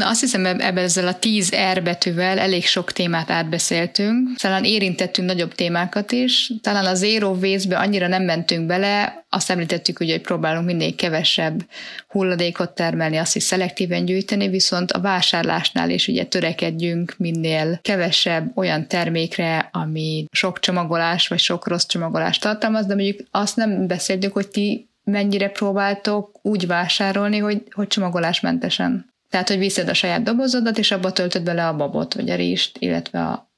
Na 0.00 0.08
azt 0.08 0.20
hiszem, 0.20 0.44
ebben 0.44 0.76
ezzel 0.76 1.06
a 1.06 1.18
10 1.18 1.54
R 1.72 1.82
betűvel 1.82 2.38
elég 2.38 2.66
sok 2.66 2.92
témát 2.92 3.30
átbeszéltünk. 3.30 4.36
Talán 4.36 4.64
érintettünk 4.64 5.28
nagyobb 5.28 5.54
témákat 5.54 6.12
is. 6.12 6.52
Talán 6.62 6.86
a 6.86 6.94
Zero 6.94 7.28
Waste-be 7.28 7.76
annyira 7.78 8.06
nem 8.06 8.22
mentünk 8.22 8.66
bele, 8.66 9.24
azt 9.28 9.50
említettük, 9.50 9.98
hogy, 9.98 10.10
hogy 10.10 10.20
próbálunk 10.20 10.66
minél 10.66 10.94
kevesebb 10.94 11.66
hulladékot 12.08 12.70
termelni, 12.70 13.16
azt 13.16 13.36
is 13.36 13.42
szelektíven 13.42 14.04
gyűjteni, 14.04 14.48
viszont 14.48 14.92
a 14.92 15.00
vásárlásnál 15.00 15.90
is 15.90 16.08
ugye 16.08 16.24
törekedjünk 16.24 17.14
minél 17.18 17.78
kevesebb 17.82 18.52
olyan 18.54 18.88
termékre, 18.88 19.68
ami 19.72 20.24
sok 20.32 20.60
csomagolás 20.60 21.28
vagy 21.28 21.38
sok 21.38 21.68
rossz 21.68 21.86
csomagolást 21.86 22.40
tartalmaz, 22.40 22.86
de 22.86 22.94
mondjuk 22.94 23.20
azt 23.30 23.56
nem 23.56 23.86
beszéltük, 23.86 24.32
hogy 24.32 24.48
ti 24.48 24.88
mennyire 25.04 25.48
próbáltok 25.48 26.38
úgy 26.42 26.66
vásárolni, 26.66 27.38
hogy, 27.38 27.62
hogy 27.70 27.86
csomagolásmentesen. 27.86 29.09
Tehát, 29.30 29.48
hogy 29.48 29.58
viszed 29.58 29.88
a 29.88 29.94
saját 29.94 30.22
dobozodat, 30.22 30.78
és 30.78 30.90
abba 30.90 31.12
töltöd 31.12 31.42
bele 31.42 31.68
a 31.68 31.76
babot, 31.76 32.14
vagy 32.14 32.30
a 32.30 32.36
rizst, 32.36 32.76
illetve 32.78 33.20
a, 33.20 33.50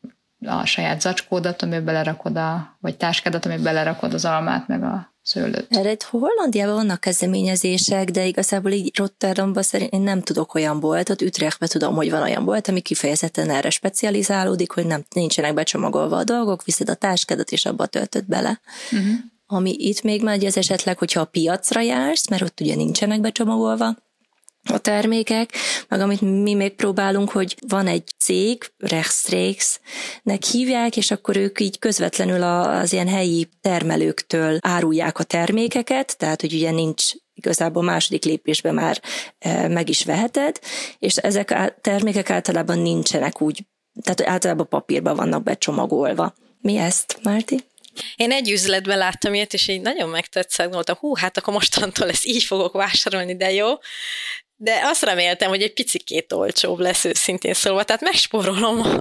a 0.46 0.64
saját 0.64 1.00
zacskódat, 1.00 1.62
amiben 1.62 1.84
belerakod 1.84 2.36
a, 2.36 2.76
vagy 2.80 2.96
táskádat, 2.96 3.44
amiben 3.44 3.64
belerakod 3.64 4.14
az 4.14 4.24
almát, 4.24 4.68
meg 4.68 4.82
a 4.82 5.14
szőlőt. 5.22 5.66
Erre 5.68 5.90
itt 5.90 6.02
Hollandiában 6.02 6.74
vannak 6.74 7.00
kezdeményezések, 7.00 8.10
de 8.10 8.26
igazából 8.26 8.70
így 8.70 8.96
Rotterdamban 8.98 9.62
szerint 9.62 9.92
én 9.92 10.00
nem 10.00 10.22
tudok 10.22 10.54
olyan 10.54 10.80
boltot, 10.80 11.22
Utrechtben 11.22 11.68
tudom, 11.68 11.94
hogy 11.94 12.10
van 12.10 12.22
olyan 12.22 12.44
bolt, 12.44 12.68
ami 12.68 12.80
kifejezetten 12.80 13.50
erre 13.50 13.70
specializálódik, 13.70 14.70
hogy 14.70 14.86
nem 14.86 15.04
nincsenek 15.14 15.54
becsomagolva 15.54 16.16
a 16.16 16.24
dolgok, 16.24 16.64
viszed 16.64 16.88
a 16.88 16.94
táskádat, 16.94 17.50
és 17.50 17.64
abba 17.64 17.86
töltöd 17.86 18.24
bele. 18.24 18.60
Uh-huh. 18.92 19.08
Ami 19.46 19.74
itt 19.78 20.02
még 20.02 20.22
megy, 20.22 20.44
az 20.44 20.56
esetleg, 20.56 20.98
hogyha 20.98 21.20
a 21.20 21.24
piacra 21.24 21.80
jársz, 21.80 22.28
mert 22.28 22.42
ott 22.42 22.60
ugye 22.60 22.74
nincsenek 22.74 23.20
becsomagolva, 23.20 23.96
a 24.70 24.78
termékek, 24.78 25.52
meg 25.88 26.00
amit 26.00 26.20
mi 26.20 26.54
még 26.54 26.74
próbálunk, 26.74 27.30
hogy 27.30 27.56
van 27.68 27.86
egy 27.86 28.04
cég, 28.18 28.72
nek 30.22 30.42
hívják, 30.42 30.96
és 30.96 31.10
akkor 31.10 31.36
ők 31.36 31.60
így 31.60 31.78
közvetlenül 31.78 32.42
az 32.42 32.92
ilyen 32.92 33.08
helyi 33.08 33.48
termelőktől 33.60 34.58
árulják 34.60 35.18
a 35.18 35.24
termékeket, 35.24 36.18
tehát 36.18 36.40
hogy 36.40 36.54
ugye 36.54 36.70
nincs 36.70 37.12
igazából 37.34 37.82
második 37.82 38.24
lépésben 38.24 38.74
már 38.74 39.02
e, 39.38 39.68
meg 39.68 39.88
is 39.88 40.04
veheted, 40.04 40.58
és 40.98 41.16
ezek 41.16 41.50
a 41.50 41.74
termékek 41.80 42.30
általában 42.30 42.78
nincsenek 42.78 43.40
úgy, 43.40 43.64
tehát 44.02 44.32
általában 44.32 44.68
papírban 44.68 45.16
vannak 45.16 45.42
becsomagolva. 45.42 46.34
Mi 46.60 46.76
ezt, 46.76 47.18
Márti? 47.22 47.58
Én 48.16 48.32
egy 48.32 48.50
üzletben 48.50 48.98
láttam 48.98 49.34
ilyet, 49.34 49.52
és 49.52 49.68
így 49.68 49.80
nagyon 49.80 50.08
megtetszett, 50.08 50.72
mondtam, 50.72 50.96
hú, 50.96 51.14
hát 51.16 51.36
akkor 51.36 51.54
mostantól 51.54 52.08
ezt 52.08 52.26
így 52.26 52.42
fogok 52.42 52.72
vásárolni, 52.72 53.36
de 53.36 53.52
jó 53.52 53.68
de 54.62 54.80
azt 54.84 55.02
reméltem, 55.02 55.48
hogy 55.48 55.62
egy 55.62 55.72
picikét 55.72 56.32
olcsóbb 56.32 56.78
lesz 56.78 57.04
őszintén 57.04 57.54
szólva, 57.54 57.82
tehát 57.82 58.02
megspórolom 58.02 58.98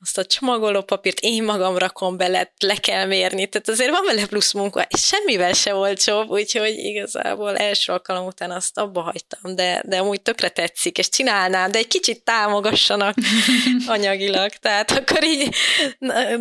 azt 0.00 0.18
a 0.18 0.24
csomagolópapírt, 0.24 1.20
én 1.20 1.42
magam 1.42 1.78
rakom 1.78 2.16
bele, 2.16 2.52
le 2.58 2.74
kell 2.74 3.06
mérni, 3.06 3.46
tehát 3.46 3.68
azért 3.68 3.90
van 3.90 4.04
vele 4.06 4.26
plusz 4.26 4.52
munka, 4.52 4.86
és 4.88 5.00
semmivel 5.00 5.52
se 5.52 5.74
olcsóbb, 5.74 6.30
úgyhogy 6.30 6.74
igazából 6.78 7.56
első 7.56 7.92
alkalom 7.92 8.26
után 8.26 8.50
azt 8.50 8.78
abba 8.78 9.00
hagytam, 9.00 9.54
de, 9.54 9.82
de 9.86 9.98
amúgy 9.98 10.20
tökre 10.20 10.48
tetszik, 10.48 10.98
és 10.98 11.08
csinálnám, 11.08 11.70
de 11.70 11.78
egy 11.78 11.88
kicsit 11.88 12.24
támogassanak 12.24 13.14
anyagilag, 13.86 14.50
tehát 14.50 14.90
akkor 14.90 15.24
így 15.24 15.54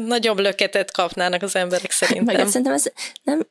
nagyobb 0.06 0.40
löketet 0.40 0.92
kapnának 0.92 1.42
az 1.42 1.56
emberek 1.56 1.92
szerintem. 1.92 2.36
Meg 2.36 2.48
szerintem 2.48 2.74
ez 2.74 2.84
nem, 3.24 3.48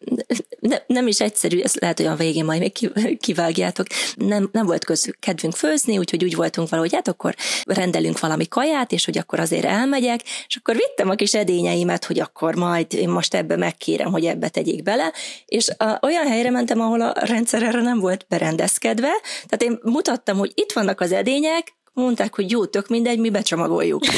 nem, 0.60 0.78
nem 0.86 1.06
is 1.06 1.20
egyszerű, 1.20 1.60
ez 1.60 1.74
lehet, 1.74 1.96
hogy 1.96 2.06
a 2.06 2.14
végén 2.14 2.44
majd 2.44 2.60
még 2.60 2.72
kivágjátok, 3.20 3.86
nem, 4.14 4.48
nem 4.52 4.66
volt 4.66 4.84
köz 4.84 4.98
köz, 5.00 5.14
kedvünk 5.20 5.54
főzni, 5.54 5.98
úgyhogy 5.98 6.24
úgy 6.24 6.34
voltunk 6.34 6.68
valahogy, 6.68 6.94
hát 6.94 7.08
akkor 7.08 7.34
rendelünk 7.64 8.20
valami 8.20 8.48
kaját, 8.48 8.92
és 8.92 9.04
hogy 9.04 9.18
akkor 9.18 9.40
azért 9.40 9.64
elmegyek, 9.64 10.20
és 10.46 10.56
akkor 10.56 10.76
vittem 10.76 11.08
a 11.08 11.14
kis 11.14 11.34
edényeimet, 11.34 12.04
hogy 12.04 12.20
akkor 12.20 12.54
majd 12.54 12.92
én 12.92 13.08
most 13.08 13.34
ebbe 13.34 13.56
megkérem, 13.56 14.10
hogy 14.10 14.26
ebbe 14.26 14.48
tegyék 14.48 14.82
bele, 14.82 15.12
és 15.46 15.68
a, 15.76 15.98
olyan 16.02 16.26
helyre 16.26 16.50
mentem, 16.50 16.80
ahol 16.80 17.00
a 17.00 17.12
rendszer 17.14 17.62
erre 17.62 17.80
nem 17.80 17.98
volt 17.98 18.26
berendezkedve, 18.28 19.10
tehát 19.48 19.62
én 19.62 19.78
mutattam, 19.82 20.38
hogy 20.38 20.52
itt 20.54 20.72
vannak 20.72 21.00
az 21.00 21.12
edények, 21.12 21.78
mondták, 21.92 22.34
hogy 22.34 22.50
jó, 22.50 22.66
tök 22.66 22.88
mindegy, 22.88 23.18
mi 23.18 23.30
becsomagoljuk. 23.30 24.04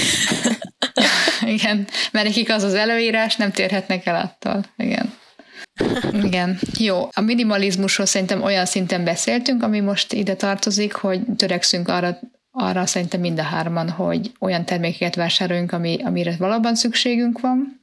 Igen, 1.47 1.89
mert 2.13 2.27
nekik 2.27 2.51
az 2.51 2.63
az 2.63 2.75
előírás, 2.75 3.37
nem 3.37 3.53
térhetnek 3.53 4.07
el 4.07 4.21
attól. 4.21 4.65
Igen. 4.77 5.21
Igen, 6.23 6.59
jó. 6.79 7.09
A 7.13 7.21
minimalizmusról 7.21 8.07
szerintem 8.07 8.43
olyan 8.43 8.67
szinten 8.67 9.05
beszéltünk, 9.05 9.63
ami 9.63 9.81
most 9.81 10.13
ide 10.13 10.35
tartozik, 10.35 10.93
hogy 10.93 11.21
törekszünk 11.37 11.89
arra 11.89 12.19
arra 12.55 12.87
szerintem 12.87 13.21
mind 13.21 13.39
a 13.39 13.43
hárman, 13.43 13.91
hogy 13.91 14.33
olyan 14.39 14.65
termékeket 14.65 15.15
vásároljunk, 15.15 15.73
ami, 15.73 15.99
amire 16.05 16.35
valóban 16.39 16.75
szükségünk 16.75 17.41
van. 17.41 17.81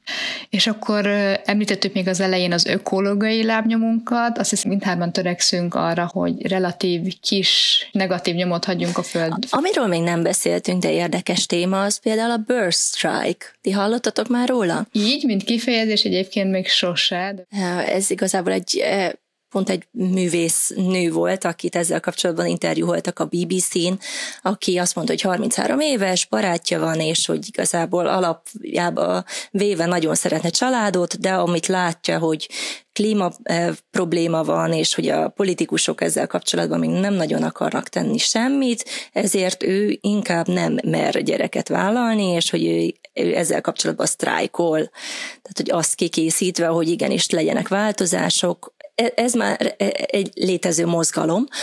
És 0.50 0.66
akkor 0.66 1.06
említettük 1.44 1.94
még 1.94 2.08
az 2.08 2.20
elején 2.20 2.52
az 2.52 2.66
ökológiai 2.66 3.44
lábnyomunkat, 3.44 4.38
azt 4.38 4.50
hiszem 4.50 4.70
mindhárman 4.70 5.12
törekszünk 5.12 5.74
arra, 5.74 6.10
hogy 6.12 6.46
relatív 6.46 7.20
kis 7.20 7.88
negatív 7.92 8.34
nyomot 8.34 8.64
hagyjunk 8.64 8.98
a 8.98 9.02
föld. 9.02 9.44
Amiről 9.50 9.86
még 9.86 10.02
nem 10.02 10.22
beszéltünk, 10.22 10.82
de 10.82 10.92
érdekes 10.92 11.46
téma, 11.46 11.82
az 11.82 12.00
például 12.00 12.30
a 12.30 12.44
Burst 12.46 12.80
Strike. 12.80 13.46
Ti 13.60 13.70
hallottatok 13.70 14.28
már 14.28 14.48
róla? 14.48 14.86
Így, 14.92 15.24
mint 15.24 15.42
kifejezés 15.42 16.02
egyébként 16.04 16.50
még 16.50 16.68
sose. 16.68 17.34
De... 17.36 17.58
Ez 17.92 18.10
igazából 18.10 18.52
egy 18.52 18.84
pont 19.50 19.70
egy 19.70 19.86
művész 19.90 20.72
nő 20.76 21.10
volt, 21.10 21.44
akit 21.44 21.76
ezzel 21.76 22.00
kapcsolatban 22.00 22.46
interjúoltak 22.46 23.18
a 23.18 23.24
BBC-n, 23.24 23.92
aki 24.42 24.78
azt 24.78 24.94
mondta, 24.94 25.12
hogy 25.12 25.22
33 25.22 25.80
éves, 25.80 26.26
barátja 26.26 26.80
van, 26.80 27.00
és 27.00 27.26
hogy 27.26 27.48
igazából 27.48 28.06
alapjában 28.06 29.24
véve 29.50 29.86
nagyon 29.86 30.14
szeretne 30.14 30.48
családot, 30.48 31.20
de 31.20 31.32
amit 31.32 31.66
látja, 31.66 32.18
hogy 32.18 32.48
klíma 32.92 33.30
eh, 33.42 33.68
probléma 33.90 34.44
van, 34.44 34.72
és 34.72 34.94
hogy 34.94 35.08
a 35.08 35.28
politikusok 35.28 36.00
ezzel 36.00 36.26
kapcsolatban 36.26 36.78
még 36.78 36.90
nem 36.90 37.14
nagyon 37.14 37.42
akarnak 37.42 37.88
tenni 37.88 38.18
semmit, 38.18 38.84
ezért 39.12 39.62
ő 39.62 39.98
inkább 40.00 40.48
nem 40.48 40.78
mer 40.84 41.22
gyereket 41.22 41.68
vállalni, 41.68 42.24
és 42.24 42.50
hogy 42.50 42.66
ő, 42.66 42.94
ő 43.22 43.36
ezzel 43.36 43.60
kapcsolatban 43.60 44.06
sztrájkol. 44.06 44.78
Tehát, 45.42 45.56
hogy 45.56 45.70
azt 45.70 45.94
kikészítve, 45.94 46.66
hogy 46.66 46.88
igenis 46.88 47.30
legyenek 47.30 47.68
változások, 47.68 48.74
ez 49.14 49.32
már 49.32 49.74
e, 49.78 49.92
egy 50.06 50.30
létező 50.34 50.86
mozgalom, 50.86 51.46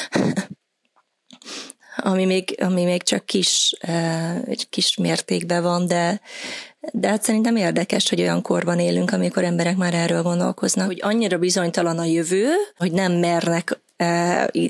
ami 1.97 2.25
még, 2.25 2.55
ami 2.61 2.83
még 2.83 3.03
csak 3.03 3.25
kis, 3.25 3.75
e, 3.79 4.41
egy 4.47 4.69
kis 4.69 4.97
mértékben 4.97 5.63
van, 5.63 5.87
de, 5.87 6.21
de 6.91 7.07
hát 7.07 7.23
szerintem 7.23 7.55
érdekes, 7.55 8.09
hogy 8.09 8.21
olyan 8.21 8.41
korban 8.41 8.79
élünk, 8.79 9.11
amikor 9.11 9.43
emberek 9.43 9.75
már 9.75 9.93
erről 9.93 10.21
gondolkoznak, 10.21 10.85
hogy 10.85 10.99
annyira 11.01 11.37
bizonytalan 11.37 11.99
a 11.99 12.05
jövő, 12.05 12.47
hogy 12.77 12.91
nem 12.91 13.11
mernek 13.11 13.79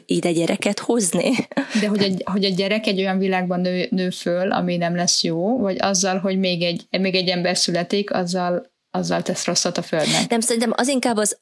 ide 0.05 0.31
gyereket 0.31 0.79
hozni. 0.79 1.33
De 1.81 1.87
hogy 1.87 2.21
a, 2.23 2.31
hogy 2.31 2.45
a 2.45 2.49
gyerek 2.49 2.87
egy 2.87 2.99
olyan 2.99 3.17
világban 3.17 3.59
nő, 3.59 3.87
nő 3.89 4.09
föl, 4.09 4.51
ami 4.51 4.77
nem 4.77 4.95
lesz 4.95 5.23
jó, 5.23 5.57
vagy 5.57 5.77
azzal, 5.79 6.17
hogy 6.17 6.39
még 6.39 6.61
egy, 6.61 6.87
még 6.89 7.15
egy 7.15 7.29
ember 7.29 7.57
születik, 7.57 8.13
azzal, 8.13 8.71
azzal 8.91 9.21
tesz 9.21 9.45
rosszat 9.45 9.77
a 9.77 9.81
földnek. 9.81 10.29
Nem, 10.29 10.39
szerintem 10.39 10.73
az 10.75 10.87
inkább 10.87 11.17
az 11.17 11.37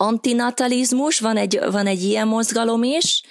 antinatalizmus, 0.00 1.20
van 1.20 1.36
egy, 1.36 1.58
van 1.70 1.86
egy 1.86 2.02
ilyen 2.02 2.28
mozgalom 2.28 2.82
is, 2.82 3.22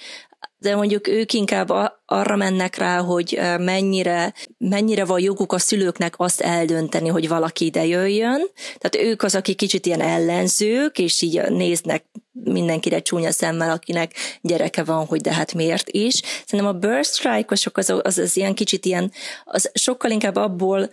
de 0.58 0.76
mondjuk 0.76 1.08
ők 1.08 1.32
inkább 1.32 1.72
arra 2.06 2.36
mennek 2.36 2.76
rá, 2.76 2.98
hogy 2.98 3.40
mennyire, 3.58 4.34
mennyire 4.58 5.04
van 5.04 5.20
joguk 5.20 5.52
a 5.52 5.58
szülőknek 5.58 6.14
azt 6.16 6.40
eldönteni, 6.40 7.08
hogy 7.08 7.28
valaki 7.28 7.64
ide 7.64 7.86
jöjjön. 7.86 8.46
Tehát 8.78 9.08
ők 9.10 9.22
az, 9.22 9.34
akik 9.34 9.56
kicsit 9.56 9.86
ilyen 9.86 10.00
ellenzők, 10.00 10.98
és 10.98 11.22
így 11.22 11.42
néznek 11.48 12.04
mindenkire 12.32 13.00
csúnya 13.00 13.30
szemmel, 13.30 13.70
akinek 13.70 14.12
gyereke 14.40 14.84
van, 14.84 15.06
hogy 15.06 15.20
de 15.20 15.32
hát 15.32 15.54
miért 15.54 15.88
is. 15.88 16.20
Szerintem 16.46 16.74
a 16.74 16.78
birth 16.78 17.10
strike-osok 17.10 17.76
az, 17.76 17.92
az, 18.02 18.18
az 18.18 18.36
ilyen 18.36 18.54
kicsit 18.54 18.84
ilyen, 18.84 19.12
az 19.44 19.70
sokkal 19.74 20.10
inkább 20.10 20.36
abból 20.36 20.90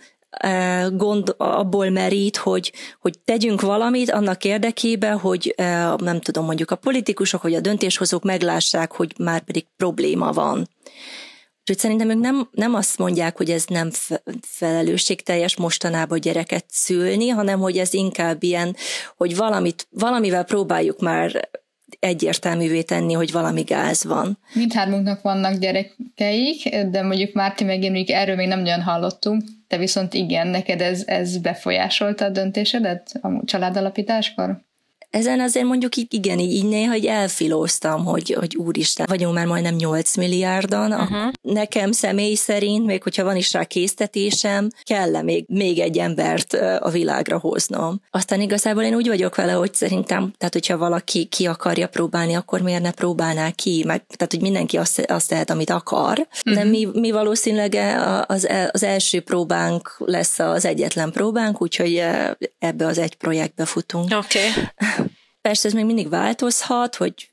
gond 0.92 1.34
abból 1.36 1.90
merít, 1.90 2.36
hogy, 2.36 2.72
hogy 3.00 3.18
tegyünk 3.24 3.60
valamit 3.60 4.10
annak 4.10 4.44
érdekében, 4.44 5.18
hogy 5.18 5.54
nem 5.96 6.20
tudom, 6.20 6.44
mondjuk 6.44 6.70
a 6.70 6.76
politikusok 6.76 7.42
vagy 7.42 7.54
a 7.54 7.60
döntéshozók 7.60 8.22
meglássák, 8.22 8.92
hogy 8.92 9.14
már 9.18 9.40
pedig 9.40 9.66
probléma 9.76 10.32
van. 10.32 10.68
Úgyhogy 11.60 11.78
szerintem 11.78 12.10
ők 12.10 12.22
nem, 12.22 12.48
nem 12.52 12.74
azt 12.74 12.98
mondják, 12.98 13.36
hogy 13.36 13.50
ez 13.50 13.64
nem 13.66 13.90
felelősségteljes 14.42 15.56
mostanában 15.56 16.20
gyereket 16.20 16.64
szülni, 16.68 17.28
hanem 17.28 17.60
hogy 17.60 17.78
ez 17.78 17.94
inkább 17.94 18.42
ilyen, 18.42 18.76
hogy 19.16 19.36
valamit, 19.36 19.88
valamivel 19.90 20.44
próbáljuk 20.44 21.00
már 21.00 21.48
egyértelművé 21.98 22.82
tenni, 22.82 23.12
hogy 23.12 23.32
valami 23.32 23.62
gáz 23.62 24.04
van. 24.04 24.38
Mindhármunknak 24.52 25.22
vannak 25.22 25.54
gyerekeik, 25.54 26.76
de 26.90 27.02
mondjuk 27.02 27.32
Márti 27.32 27.64
meg 27.64 27.82
én 27.82 28.04
erről 28.06 28.36
még 28.36 28.48
nem 28.48 28.60
nagyon 28.60 28.82
hallottunk, 28.82 29.42
te 29.68 29.76
viszont 29.76 30.14
igen, 30.14 30.46
neked 30.46 30.80
ez, 30.80 31.02
ez 31.06 31.38
befolyásolta 31.38 32.24
a 32.24 32.30
döntésedet 32.30 33.18
a 33.22 33.28
családalapításkor? 33.44 34.66
Ezen 35.10 35.40
azért 35.40 35.66
mondjuk 35.66 35.96
igen, 35.96 36.38
így, 36.38 36.52
így 36.52 36.68
néha 36.68 36.90
hogy 36.90 37.06
elfilóztam, 37.06 38.04
hogy, 38.04 38.36
hogy 38.38 38.56
úristen, 38.56 39.06
vagyunk 39.08 39.34
már 39.34 39.46
majdnem 39.46 39.74
8 39.74 40.16
milliárdan. 40.16 40.92
Uh-huh. 40.92 41.32
Nekem 41.42 41.92
személy 41.92 42.34
szerint, 42.34 42.86
még 42.86 43.02
hogyha 43.02 43.24
van 43.24 43.36
is 43.36 43.52
rá 43.52 43.64
késztetésem, 43.64 44.68
kell 44.82 45.22
még, 45.22 45.44
még 45.48 45.78
egy 45.78 45.98
embert 45.98 46.52
a 46.80 46.90
világra 46.90 47.38
hoznom. 47.38 48.00
Aztán 48.10 48.40
igazából 48.40 48.82
én 48.82 48.94
úgy 48.94 49.08
vagyok 49.08 49.34
vele, 49.34 49.52
hogy 49.52 49.74
szerintem, 49.74 50.32
tehát 50.38 50.52
hogyha 50.52 50.78
valaki 50.78 51.24
ki 51.24 51.46
akarja 51.46 51.88
próbálni, 51.88 52.34
akkor 52.34 52.60
miért 52.60 52.82
ne 52.82 52.92
próbálná 52.92 53.50
ki? 53.50 53.84
Meg, 53.86 54.06
tehát, 54.06 54.32
hogy 54.32 54.42
mindenki 54.42 54.76
azt, 54.76 55.00
azt 55.00 55.28
tehet, 55.28 55.50
amit 55.50 55.70
akar. 55.70 56.18
Uh-huh. 56.18 56.54
De 56.54 56.64
mi, 56.64 56.88
mi 56.92 57.10
valószínűleg 57.10 57.74
az, 58.26 58.48
az 58.70 58.82
első 58.82 59.20
próbánk 59.20 59.94
lesz 59.98 60.38
az 60.38 60.64
egyetlen 60.64 61.12
próbánk, 61.12 61.62
úgyhogy 61.62 62.02
ebbe 62.58 62.86
az 62.86 62.98
egy 62.98 63.14
projektbe 63.14 63.64
futunk. 63.64 64.12
Oké. 64.16 64.38
Okay. 64.48 64.97
Persze 65.48 65.68
ez 65.68 65.74
még 65.74 65.84
mindig 65.84 66.08
változhat, 66.08 66.96
hogy 66.96 67.14
ki, 67.14 67.28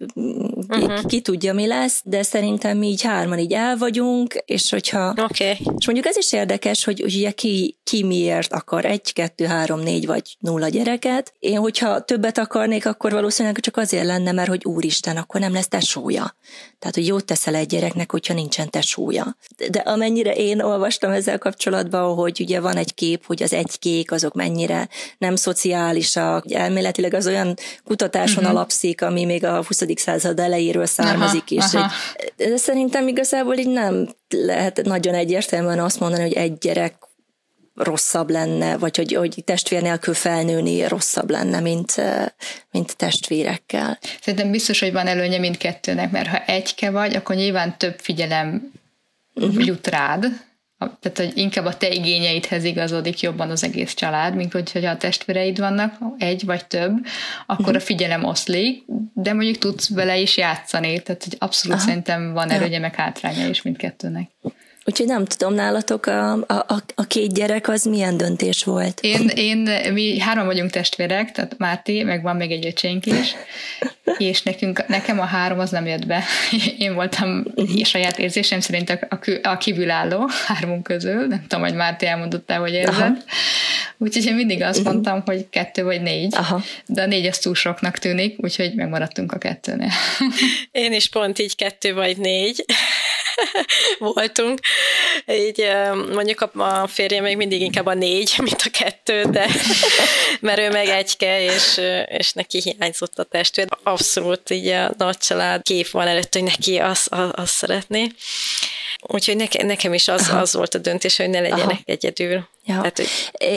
uh-huh. 0.67 1.05
ki 1.05 1.21
tudja, 1.21 1.53
mi 1.53 1.67
lesz, 1.67 2.01
de 2.03 2.23
szerintem 2.23 2.77
mi 2.77 2.87
így 2.87 3.01
hárman 3.01 3.39
így 3.39 3.53
el 3.53 3.77
vagyunk, 3.77 4.33
és 4.45 4.69
hogyha... 4.69 5.09
Okay. 5.09 5.57
És 5.77 5.85
mondjuk 5.85 6.05
ez 6.05 6.17
is 6.17 6.33
érdekes, 6.33 6.83
hogy 6.83 7.03
ugye 7.03 7.31
ki, 7.31 7.77
ki 7.83 8.03
miért 8.03 8.53
akar 8.53 8.85
egy, 8.85 9.13
kettő, 9.13 9.45
három, 9.45 9.79
négy 9.79 10.05
vagy 10.05 10.37
nulla 10.39 10.67
gyereket. 10.67 11.33
Én, 11.39 11.57
hogyha 11.57 12.01
többet 12.01 12.37
akarnék, 12.37 12.85
akkor 12.85 13.11
valószínűleg 13.11 13.59
csak 13.59 13.77
azért 13.77 14.05
lenne, 14.05 14.31
mert 14.31 14.49
hogy 14.49 14.65
úristen, 14.65 15.17
akkor 15.17 15.39
nem 15.39 15.53
lesz 15.53 15.67
tesója. 15.67 16.35
Tehát, 16.79 16.95
hogy 16.95 17.07
jót 17.07 17.25
teszel 17.25 17.55
egy 17.55 17.67
gyereknek, 17.67 18.11
hogyha 18.11 18.33
nincsen 18.33 18.69
tesója. 18.69 19.37
De 19.69 19.79
amennyire 19.79 20.33
én 20.33 20.61
olvastam 20.61 21.11
ezzel 21.11 21.37
kapcsolatban, 21.37 22.15
hogy 22.15 22.39
ugye 22.41 22.59
van 22.59 22.75
egy 22.75 22.93
kép, 22.93 23.25
hogy 23.25 23.43
az 23.43 23.53
egy-kék 23.53 24.11
azok 24.11 24.33
mennyire 24.33 24.89
nem 25.17 25.35
szociálisak, 25.35 26.51
elméletileg 26.51 27.13
az 27.13 27.27
olyan 27.27 27.55
kutatáson 28.05 28.43
uh-huh. 28.43 28.57
alapszik, 28.57 29.01
ami 29.01 29.25
még 29.25 29.43
a 29.45 29.63
20. 29.63 29.83
század 29.95 30.39
elejéről 30.39 30.85
származik 30.85 31.51
is. 31.51 31.73
Aha. 31.73 31.91
De 32.35 32.57
szerintem 32.57 33.07
igazából 33.07 33.57
így 33.57 33.69
nem 33.69 34.07
lehet 34.29 34.81
nagyon 34.83 35.13
egyértelműen 35.13 35.79
azt 35.79 35.99
mondani, 35.99 36.21
hogy 36.21 36.33
egy 36.33 36.57
gyerek 36.57 36.93
rosszabb 37.75 38.29
lenne, 38.29 38.77
vagy 38.77 38.97
hogy, 38.97 39.13
hogy 39.13 39.41
testvér 39.45 39.81
nélkül 39.81 40.13
felnőni 40.13 40.87
rosszabb 40.87 41.29
lenne, 41.29 41.59
mint, 41.59 41.95
mint 42.71 42.97
testvérekkel. 42.97 43.99
Szerintem 44.21 44.51
biztos, 44.51 44.79
hogy 44.79 44.91
van 44.91 45.07
előnye 45.07 45.37
mindkettőnek, 45.39 46.11
mert 46.11 46.27
ha 46.27 46.43
egyke 46.45 46.91
vagy, 46.91 47.15
akkor 47.15 47.35
nyilván 47.35 47.77
több 47.77 47.99
figyelem 47.99 48.71
uh-huh. 49.33 49.65
jut 49.65 49.87
rád, 49.87 50.25
tehát 50.99 51.17
hogy 51.17 51.31
inkább 51.37 51.65
a 51.65 51.77
te 51.77 51.89
igényeidhez 51.89 52.63
igazodik 52.63 53.19
jobban 53.19 53.49
az 53.49 53.63
egész 53.63 53.93
család, 53.93 54.35
mint 54.35 54.51
hogyha 54.51 54.89
a 54.89 54.97
testvéreid 54.97 55.59
vannak, 55.59 55.93
egy 56.17 56.45
vagy 56.45 56.65
több, 56.65 57.05
akkor 57.45 57.75
a 57.75 57.79
figyelem 57.79 58.23
oszlik, 58.23 58.83
de 59.13 59.33
mondjuk 59.33 59.57
tudsz 59.57 59.89
vele 59.89 60.17
is 60.17 60.37
játszani, 60.37 61.01
tehát 61.01 61.23
hogy 61.23 61.35
abszolút 61.39 61.77
Aha. 61.77 61.87
szerintem 61.87 62.33
van 62.33 62.49
erőnye, 62.49 62.79
meg 62.79 62.95
hátránya 62.95 63.47
is 63.47 63.61
mindkettőnek. 63.61 64.29
Úgyhogy 64.87 65.07
nem 65.07 65.25
tudom, 65.25 65.53
nálatok 65.53 66.05
a, 66.05 66.31
a, 66.33 66.83
a 66.95 67.03
két 67.07 67.33
gyerek 67.33 67.67
az 67.67 67.83
milyen 67.83 68.17
döntés 68.17 68.63
volt? 68.63 68.99
Én, 69.01 69.27
én, 69.35 69.69
mi 69.93 70.19
három 70.19 70.45
vagyunk 70.45 70.69
testvérek, 70.69 71.31
tehát 71.31 71.57
Márti, 71.57 72.03
meg 72.03 72.21
van 72.21 72.35
még 72.35 72.51
egy 72.51 72.65
öcsénk 72.65 73.05
is, 73.05 73.35
és 74.17 74.41
nekünk, 74.43 74.87
nekem 74.87 75.19
a 75.19 75.25
három 75.25 75.59
az 75.59 75.69
nem 75.69 75.85
jött 75.85 76.05
be. 76.05 76.23
Én 76.77 76.93
voltam 76.93 77.45
uh-huh. 77.55 77.83
saját 77.83 78.19
érzésem 78.19 78.59
szerint 78.59 78.89
a, 78.89 78.99
a, 79.09 79.49
a 79.49 79.57
kívülálló 79.57 80.29
hármunk 80.45 80.83
közül, 80.83 81.27
nem 81.27 81.41
tudom, 81.47 81.63
hogy 81.63 81.75
Márti 81.75 82.05
elmondott 82.05 82.51
el, 82.51 82.59
hogy 82.59 82.73
érzed. 82.73 83.23
Úgyhogy 83.97 84.25
én 84.25 84.35
mindig 84.35 84.61
azt 84.61 84.79
uh-huh. 84.79 84.93
mondtam, 84.93 85.21
hogy 85.25 85.49
kettő 85.49 85.83
vagy 85.83 86.01
négy, 86.01 86.35
Aha. 86.35 86.61
de 86.85 87.01
a 87.01 87.05
négy 87.05 87.25
az 87.25 87.37
túl 87.37 87.55
soknak 87.55 87.97
tűnik, 87.97 88.43
úgyhogy 88.43 88.73
megmaradtunk 88.75 89.31
a 89.31 89.37
kettőnél. 89.37 89.91
Én 90.71 90.93
is 90.93 91.09
pont 91.09 91.39
így 91.39 91.55
kettő 91.55 91.93
vagy 91.93 92.17
négy 92.17 92.65
voltunk. 94.13 94.59
Így 95.27 95.67
mondjuk 96.13 96.41
a, 96.41 96.81
a 96.81 96.87
férjem 96.87 97.23
még 97.23 97.37
mindig 97.37 97.61
inkább 97.61 97.85
a 97.85 97.93
négy, 97.93 98.33
mint 98.47 98.61
a 98.65 98.69
kettő, 98.79 99.23
de 99.23 99.47
mert 100.41 100.59
ő 100.59 100.69
meg 100.69 100.87
egyke, 100.87 101.41
és, 101.41 101.81
és 102.05 102.33
neki 102.33 102.61
hiányzott 102.61 103.19
a 103.19 103.23
testvér. 103.23 103.67
Abszolút 103.83 104.49
így 104.49 104.67
a 104.67 104.93
nagy 104.97 105.17
család 105.17 105.61
kép 105.61 105.89
van 105.89 106.07
előtt, 106.07 106.33
hogy 106.33 106.43
neki 106.43 106.77
azt, 106.77 107.07
azt 107.31 107.53
szeretné. 107.53 108.07
Úgyhogy 109.07 109.35
neke, 109.35 109.63
nekem 109.63 109.93
is 109.93 110.07
az, 110.07 110.29
az 110.29 110.53
volt 110.53 110.75
a 110.75 110.77
döntés, 110.77 111.17
hogy 111.17 111.29
ne 111.29 111.39
legyenek 111.39 111.65
Aha. 111.65 111.79
egyedül. 111.85 112.47
Ja. 112.65 112.75
Tehát, 112.75 112.97
hogy... 112.97 113.09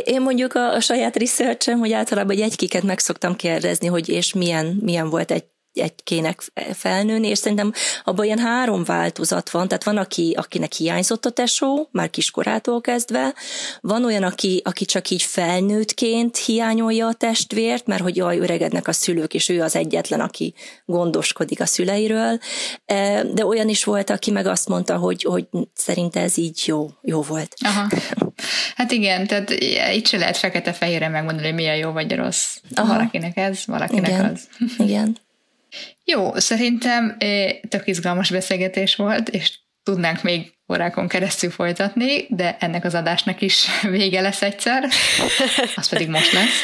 Én 0.04 0.20
mondjuk 0.20 0.54
a, 0.54 0.72
a 0.74 0.80
saját 0.80 1.16
research 1.16 1.70
hogy 1.70 1.92
általában 1.92 2.36
egy 2.36 2.40
egykiket 2.40 2.82
meg 2.82 2.98
szoktam 2.98 3.36
kérdezni, 3.36 3.86
hogy 3.86 4.08
és 4.08 4.32
milyen, 4.32 4.78
milyen 4.80 5.10
volt 5.10 5.30
egy 5.30 5.44
egykének 5.72 6.42
felnőni, 6.72 7.28
és 7.28 7.38
szerintem 7.38 7.72
abban 8.04 8.24
ilyen 8.24 8.38
három 8.38 8.84
változat 8.84 9.50
van, 9.50 9.68
tehát 9.68 9.84
van, 9.84 9.96
aki, 9.96 10.34
akinek 10.36 10.72
hiányzott 10.72 11.24
a 11.24 11.30
tesó, 11.30 11.88
már 11.92 12.10
kiskorától 12.10 12.80
kezdve, 12.80 13.34
van 13.80 14.04
olyan, 14.04 14.22
aki, 14.22 14.62
aki 14.64 14.84
csak 14.84 15.10
így 15.10 15.22
felnőttként 15.22 16.36
hiányolja 16.36 17.06
a 17.06 17.12
testvért, 17.12 17.86
mert 17.86 18.02
hogy 18.02 18.16
jaj, 18.16 18.38
öregednek 18.38 18.88
a 18.88 18.92
szülők, 18.92 19.34
és 19.34 19.48
ő 19.48 19.62
az 19.62 19.76
egyetlen, 19.76 20.20
aki 20.20 20.54
gondoskodik 20.84 21.60
a 21.60 21.66
szüleiről, 21.66 22.38
e, 22.84 23.24
de 23.24 23.46
olyan 23.46 23.68
is 23.68 23.84
volt, 23.84 24.10
aki 24.10 24.30
meg 24.30 24.46
azt 24.46 24.68
mondta, 24.68 24.96
hogy, 24.96 25.22
hogy 25.22 25.46
szerinte 25.74 26.20
ez 26.20 26.38
így 26.38 26.62
jó, 26.66 26.88
jó 27.02 27.22
volt. 27.22 27.54
Aha. 27.64 27.88
Hát 28.76 28.92
igen, 28.92 29.26
tehát 29.26 29.50
itt 29.94 30.06
se 30.06 30.16
lehet 30.16 30.36
fekete-fehérre 30.36 31.08
megmondani, 31.08 31.46
hogy 31.46 31.56
milyen 31.56 31.76
jó 31.76 31.90
vagy 31.90 32.14
rossz. 32.14 32.56
Aha. 32.74 32.92
Valakinek 32.92 33.36
ez, 33.36 33.62
valakinek 33.66 34.10
igen. 34.10 34.24
az. 34.24 34.48
Igen. 34.78 35.16
Jó, 36.04 36.34
szerintem 36.34 37.16
tök 37.68 37.86
izgalmas 37.86 38.30
beszélgetés 38.30 38.96
volt, 38.96 39.28
és 39.28 39.58
tudnánk 39.82 40.22
még 40.22 40.52
órákon 40.72 41.08
keresztül 41.08 41.50
folytatni, 41.50 42.26
de 42.28 42.56
ennek 42.60 42.84
az 42.84 42.94
adásnak 42.94 43.40
is 43.40 43.66
vége 43.90 44.20
lesz 44.20 44.42
egyszer, 44.42 44.88
az 45.76 45.88
pedig 45.88 46.08
most 46.08 46.32
lesz. 46.32 46.62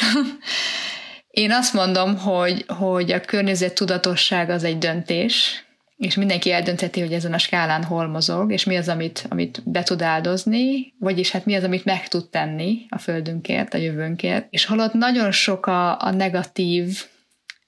Én 1.29 1.53
azt 1.53 1.73
mondom, 1.73 2.19
hogy, 2.19 2.65
hogy 2.67 3.13
a 3.13 3.21
környezet 3.21 3.75
tudatosság 3.75 4.51
az 4.51 4.65
egy 4.65 4.79
döntés, 4.79 5.65
és 5.97 6.15
mindenki 6.15 6.53
eldöntheti, 6.53 7.01
hogy 7.01 7.13
ezen 7.13 7.33
a 7.33 7.39
skálán 7.39 7.85
hol 7.85 8.07
mozog, 8.07 8.53
és 8.53 8.65
mi 8.65 8.77
az, 8.77 8.89
amit, 8.89 9.27
amit 9.29 9.63
be 9.65 9.83
tud 9.83 10.03
áldozni, 10.03 10.95
vagyis 10.99 11.31
hát 11.31 11.45
mi 11.45 11.55
az, 11.55 11.65
amit 11.65 11.85
meg 11.85 12.09
tud 12.09 12.31
tenni 12.31 12.87
a 12.89 12.99
földünkért, 12.99 13.75
a 13.75 13.79
jövőnkért. 13.79 14.47
És 14.51 14.65
holott 14.65 14.93
nagyon 14.93 15.31
sok 15.31 15.67
a, 15.67 16.03
a 16.03 16.11
negatív 16.11 17.05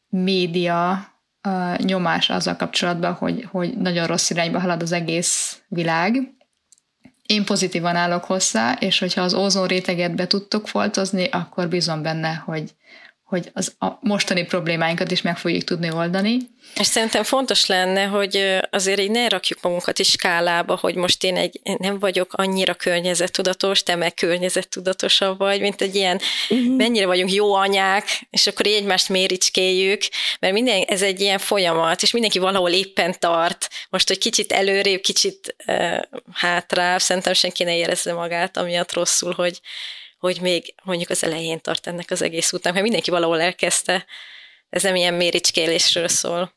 média 0.08 1.08
nyomás 1.76 2.30
azzal 2.30 2.56
kapcsolatban, 2.56 3.12
hogy, 3.12 3.48
hogy 3.50 3.76
nagyon 3.76 4.06
rossz 4.06 4.30
irányba 4.30 4.60
halad 4.60 4.82
az 4.82 4.92
egész 4.92 5.62
világ. 5.68 6.34
Én 7.26 7.44
pozitívan 7.44 7.96
állok 7.96 8.24
hozzá, 8.24 8.72
és 8.72 8.98
hogyha 8.98 9.20
az 9.22 9.34
ózon 9.34 9.66
réteget 9.66 10.14
be 10.14 10.26
tudtok 10.26 10.68
foltozni, 10.68 11.28
akkor 11.30 11.68
bízom 11.68 12.02
benne, 12.02 12.34
hogy, 12.34 12.74
hogy 13.26 13.50
az 13.52 13.74
a 13.78 13.86
mostani 14.00 14.44
problémáinkat 14.44 15.10
is 15.10 15.22
meg 15.22 15.38
fogjuk 15.38 15.64
tudni 15.64 15.92
oldani. 15.92 16.36
És 16.80 16.86
szerintem 16.86 17.22
fontos 17.22 17.66
lenne, 17.66 18.04
hogy 18.04 18.58
azért 18.70 19.00
így 19.00 19.10
ne 19.10 19.28
rakjuk 19.28 19.60
magunkat 19.62 19.98
is 19.98 20.10
skálába, 20.10 20.78
hogy 20.80 20.94
most 20.94 21.24
én 21.24 21.36
egy, 21.36 21.60
nem 21.78 21.98
vagyok 21.98 22.32
annyira 22.32 22.74
környezettudatos, 22.74 23.82
te 23.82 23.94
meg 23.94 24.14
környezettudatosabb 24.14 25.38
vagy, 25.38 25.60
mint 25.60 25.80
egy 25.80 25.94
ilyen, 25.94 26.20
uh-huh. 26.48 26.76
mennyire 26.76 27.06
vagyunk 27.06 27.32
jó 27.32 27.54
anyák, 27.54 28.04
és 28.30 28.46
akkor 28.46 28.66
így 28.66 28.74
egymást 28.74 29.08
méricskéljük, 29.08 30.02
mert 30.40 30.52
minden, 30.52 30.82
ez 30.82 31.02
egy 31.02 31.20
ilyen 31.20 31.38
folyamat, 31.38 32.02
és 32.02 32.10
mindenki 32.10 32.38
valahol 32.38 32.70
éppen 32.70 33.14
tart. 33.18 33.68
Most, 33.90 34.08
hogy 34.08 34.18
kicsit 34.18 34.52
előrébb, 34.52 35.00
kicsit 35.00 35.56
uh, 35.66 35.98
hátrább, 36.32 37.00
szerintem 37.00 37.32
senki 37.32 37.64
ne 37.64 37.76
érezze 37.76 38.12
magát, 38.12 38.56
amiatt 38.56 38.92
rosszul, 38.92 39.32
hogy, 39.32 39.60
hogy 40.26 40.40
még 40.40 40.74
mondjuk 40.84 41.10
az 41.10 41.24
elején 41.24 41.60
tart 41.60 41.86
ennek 41.86 42.10
az 42.10 42.22
egész 42.22 42.52
útnak, 42.52 42.72
mert 42.72 42.84
mindenki 42.84 43.10
valahol 43.10 43.40
elkezdte, 43.40 44.04
ez 44.68 44.82
nem 44.82 44.94
ilyen 44.94 45.14
méricskélésről 45.14 46.08
szól. 46.08 46.54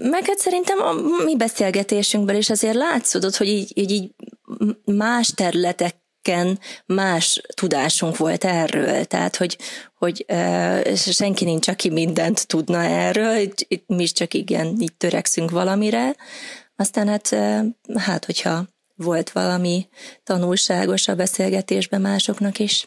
Meg 0.00 0.26
hát 0.26 0.38
szerintem 0.38 0.78
a 0.82 0.92
mi 1.24 1.36
beszélgetésünkben 1.36 2.36
is 2.36 2.50
azért 2.50 2.74
látszódott, 2.74 3.36
hogy 3.36 3.48
így, 3.48 3.72
így, 3.74 3.90
így 3.90 4.10
más 4.84 5.30
területek 5.34 5.94
más 6.86 7.40
tudásunk 7.54 8.16
volt 8.16 8.44
erről, 8.44 9.04
tehát 9.04 9.36
hogy, 9.36 9.58
hogy 9.94 10.24
uh, 10.28 10.94
senki 10.94 11.44
nincs, 11.44 11.68
aki 11.68 11.90
mindent 11.90 12.46
tudna 12.46 12.82
erről, 12.82 13.36
itt, 13.36 13.64
itt 13.68 13.84
mi 13.86 14.02
is 14.02 14.12
csak 14.12 14.34
igen, 14.34 14.76
így 14.80 14.96
törekszünk 14.96 15.50
valamire, 15.50 16.16
aztán 16.76 17.08
hát, 17.08 17.28
uh, 17.32 17.64
hát 17.98 18.24
hogyha 18.24 18.64
volt 18.98 19.30
valami 19.30 19.88
tanulságos 20.24 21.08
a 21.08 21.14
beszélgetésben 21.14 22.00
másoknak 22.00 22.58
is. 22.58 22.86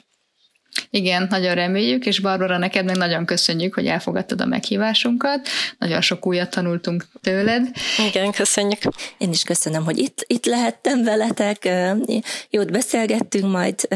Igen, 0.90 1.28
nagyon 1.30 1.56
reméljük, 1.56 2.06
és 2.06 2.20
Barbara, 2.20 2.58
neked 2.58 2.86
meg 2.86 2.98
nagyon 2.98 3.26
köszönjük, 3.26 3.74
hogy 3.74 3.86
elfogadtad 3.86 4.42
a 4.42 4.46
meghívásunkat. 4.46 5.48
Nagyon 5.78 6.02
sok 6.02 6.28
újat 6.28 6.50
tanultunk 6.50 7.06
tőled. 7.22 7.72
Igen, 8.10 8.32
köszönjük. 8.32 8.80
Én 9.18 9.30
is 9.30 9.44
köszönöm, 9.44 9.84
hogy 9.84 9.98
itt, 9.98 10.24
itt 10.28 10.46
lehettem 10.46 11.04
veletek. 11.04 11.70
Jót 12.50 12.72
beszélgettünk, 12.72 13.52
majd, 13.52 13.88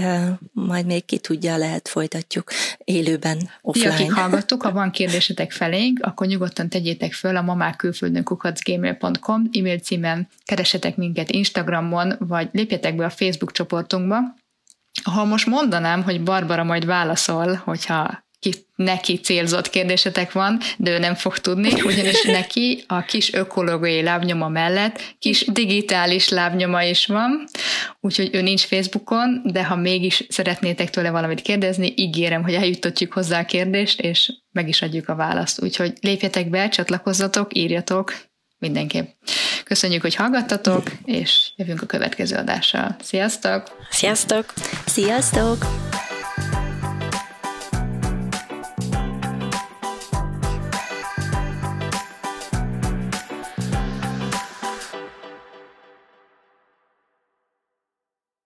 majd 0.52 0.86
még 0.86 1.06
ki 1.06 1.18
tudja, 1.18 1.58
lehet 1.58 1.88
folytatjuk 1.88 2.52
élőben, 2.84 3.50
offline. 3.62 3.96
Ti, 3.96 4.02
akik 4.02 4.12
hallgattuk, 4.12 4.62
ha 4.62 4.72
van 4.72 4.92
kérdésetek 4.92 5.52
felénk, 5.52 6.00
akkor 6.02 6.28
nyugodtan 6.28 6.70
tegyétek 6.70 7.14
föl 7.14 7.36
a 7.36 7.42
mamák 7.42 7.76
külföldön 7.76 8.24
kukacgmail.com 8.24 9.50
e-mail 9.52 9.80
címen, 9.80 10.28
keresetek 10.46 10.96
minket 10.96 11.32
Instagramon, 11.32 12.16
vagy 12.20 12.50
lépjetek 12.52 12.96
be 12.96 13.06
a 13.06 13.10
Facebook 13.10 13.52
csoportunkba, 13.52 14.18
ha 15.04 15.26
most 15.26 15.46
mondanám, 15.46 16.04
hogy 16.04 16.24
Barbara 16.24 16.64
majd 16.64 16.86
válaszol, 16.86 17.62
hogyha 17.66 18.24
ki, 18.40 18.54
neki 18.76 19.20
célzott 19.20 19.70
kérdésetek 19.70 20.32
van, 20.32 20.60
de 20.78 20.92
ő 20.92 21.00
nem 21.00 21.16
fog 21.16 21.38
tudni, 21.38 21.82
ugyanis 21.82 22.22
neki 22.40 22.84
a 22.88 23.02
kis 23.02 23.34
ökológiai 23.34 24.02
lábnyoma 24.02 24.48
mellett 24.48 25.16
kis 25.20 25.46
digitális 25.46 26.30
lábnyoma 26.30 26.84
is 26.84 27.06
van, 27.06 27.44
úgyhogy 28.00 28.30
ő 28.34 28.42
nincs 28.42 28.62
Facebookon, 28.62 29.42
de 29.44 29.66
ha 29.66 29.76
mégis 29.76 30.26
szeretnétek 30.30 30.90
tőle 30.90 31.10
valamit 31.10 31.42
kérdezni, 31.42 31.94
ígérem, 31.96 32.44
hogy 32.44 32.54
eljuttatjuk 32.54 33.14
hozzá 33.14 33.40
a 33.40 33.46
kérdést, 33.46 34.02
és 34.02 34.34
meg 34.52 34.68
is 34.68 34.82
adjuk 34.82 35.10
a 35.10 35.16
választ. 35.16 35.62
Úgyhogy 35.62 35.94
lépjetek 36.02 36.50
be, 36.50 36.70
csatlakozzatok, 36.70 37.58
írjatok, 37.58 38.14
mindenképp. 38.66 39.10
Köszönjük, 39.64 40.02
hogy 40.02 40.16
hallgattatok, 40.16 40.84
és 41.06 41.52
jövünk 41.56 41.82
a 41.82 41.86
következő 41.86 42.36
adással. 42.36 42.96
Sziasztok! 43.02 43.88
Sziasztok! 43.90 44.54
Sziasztok! 44.86 45.66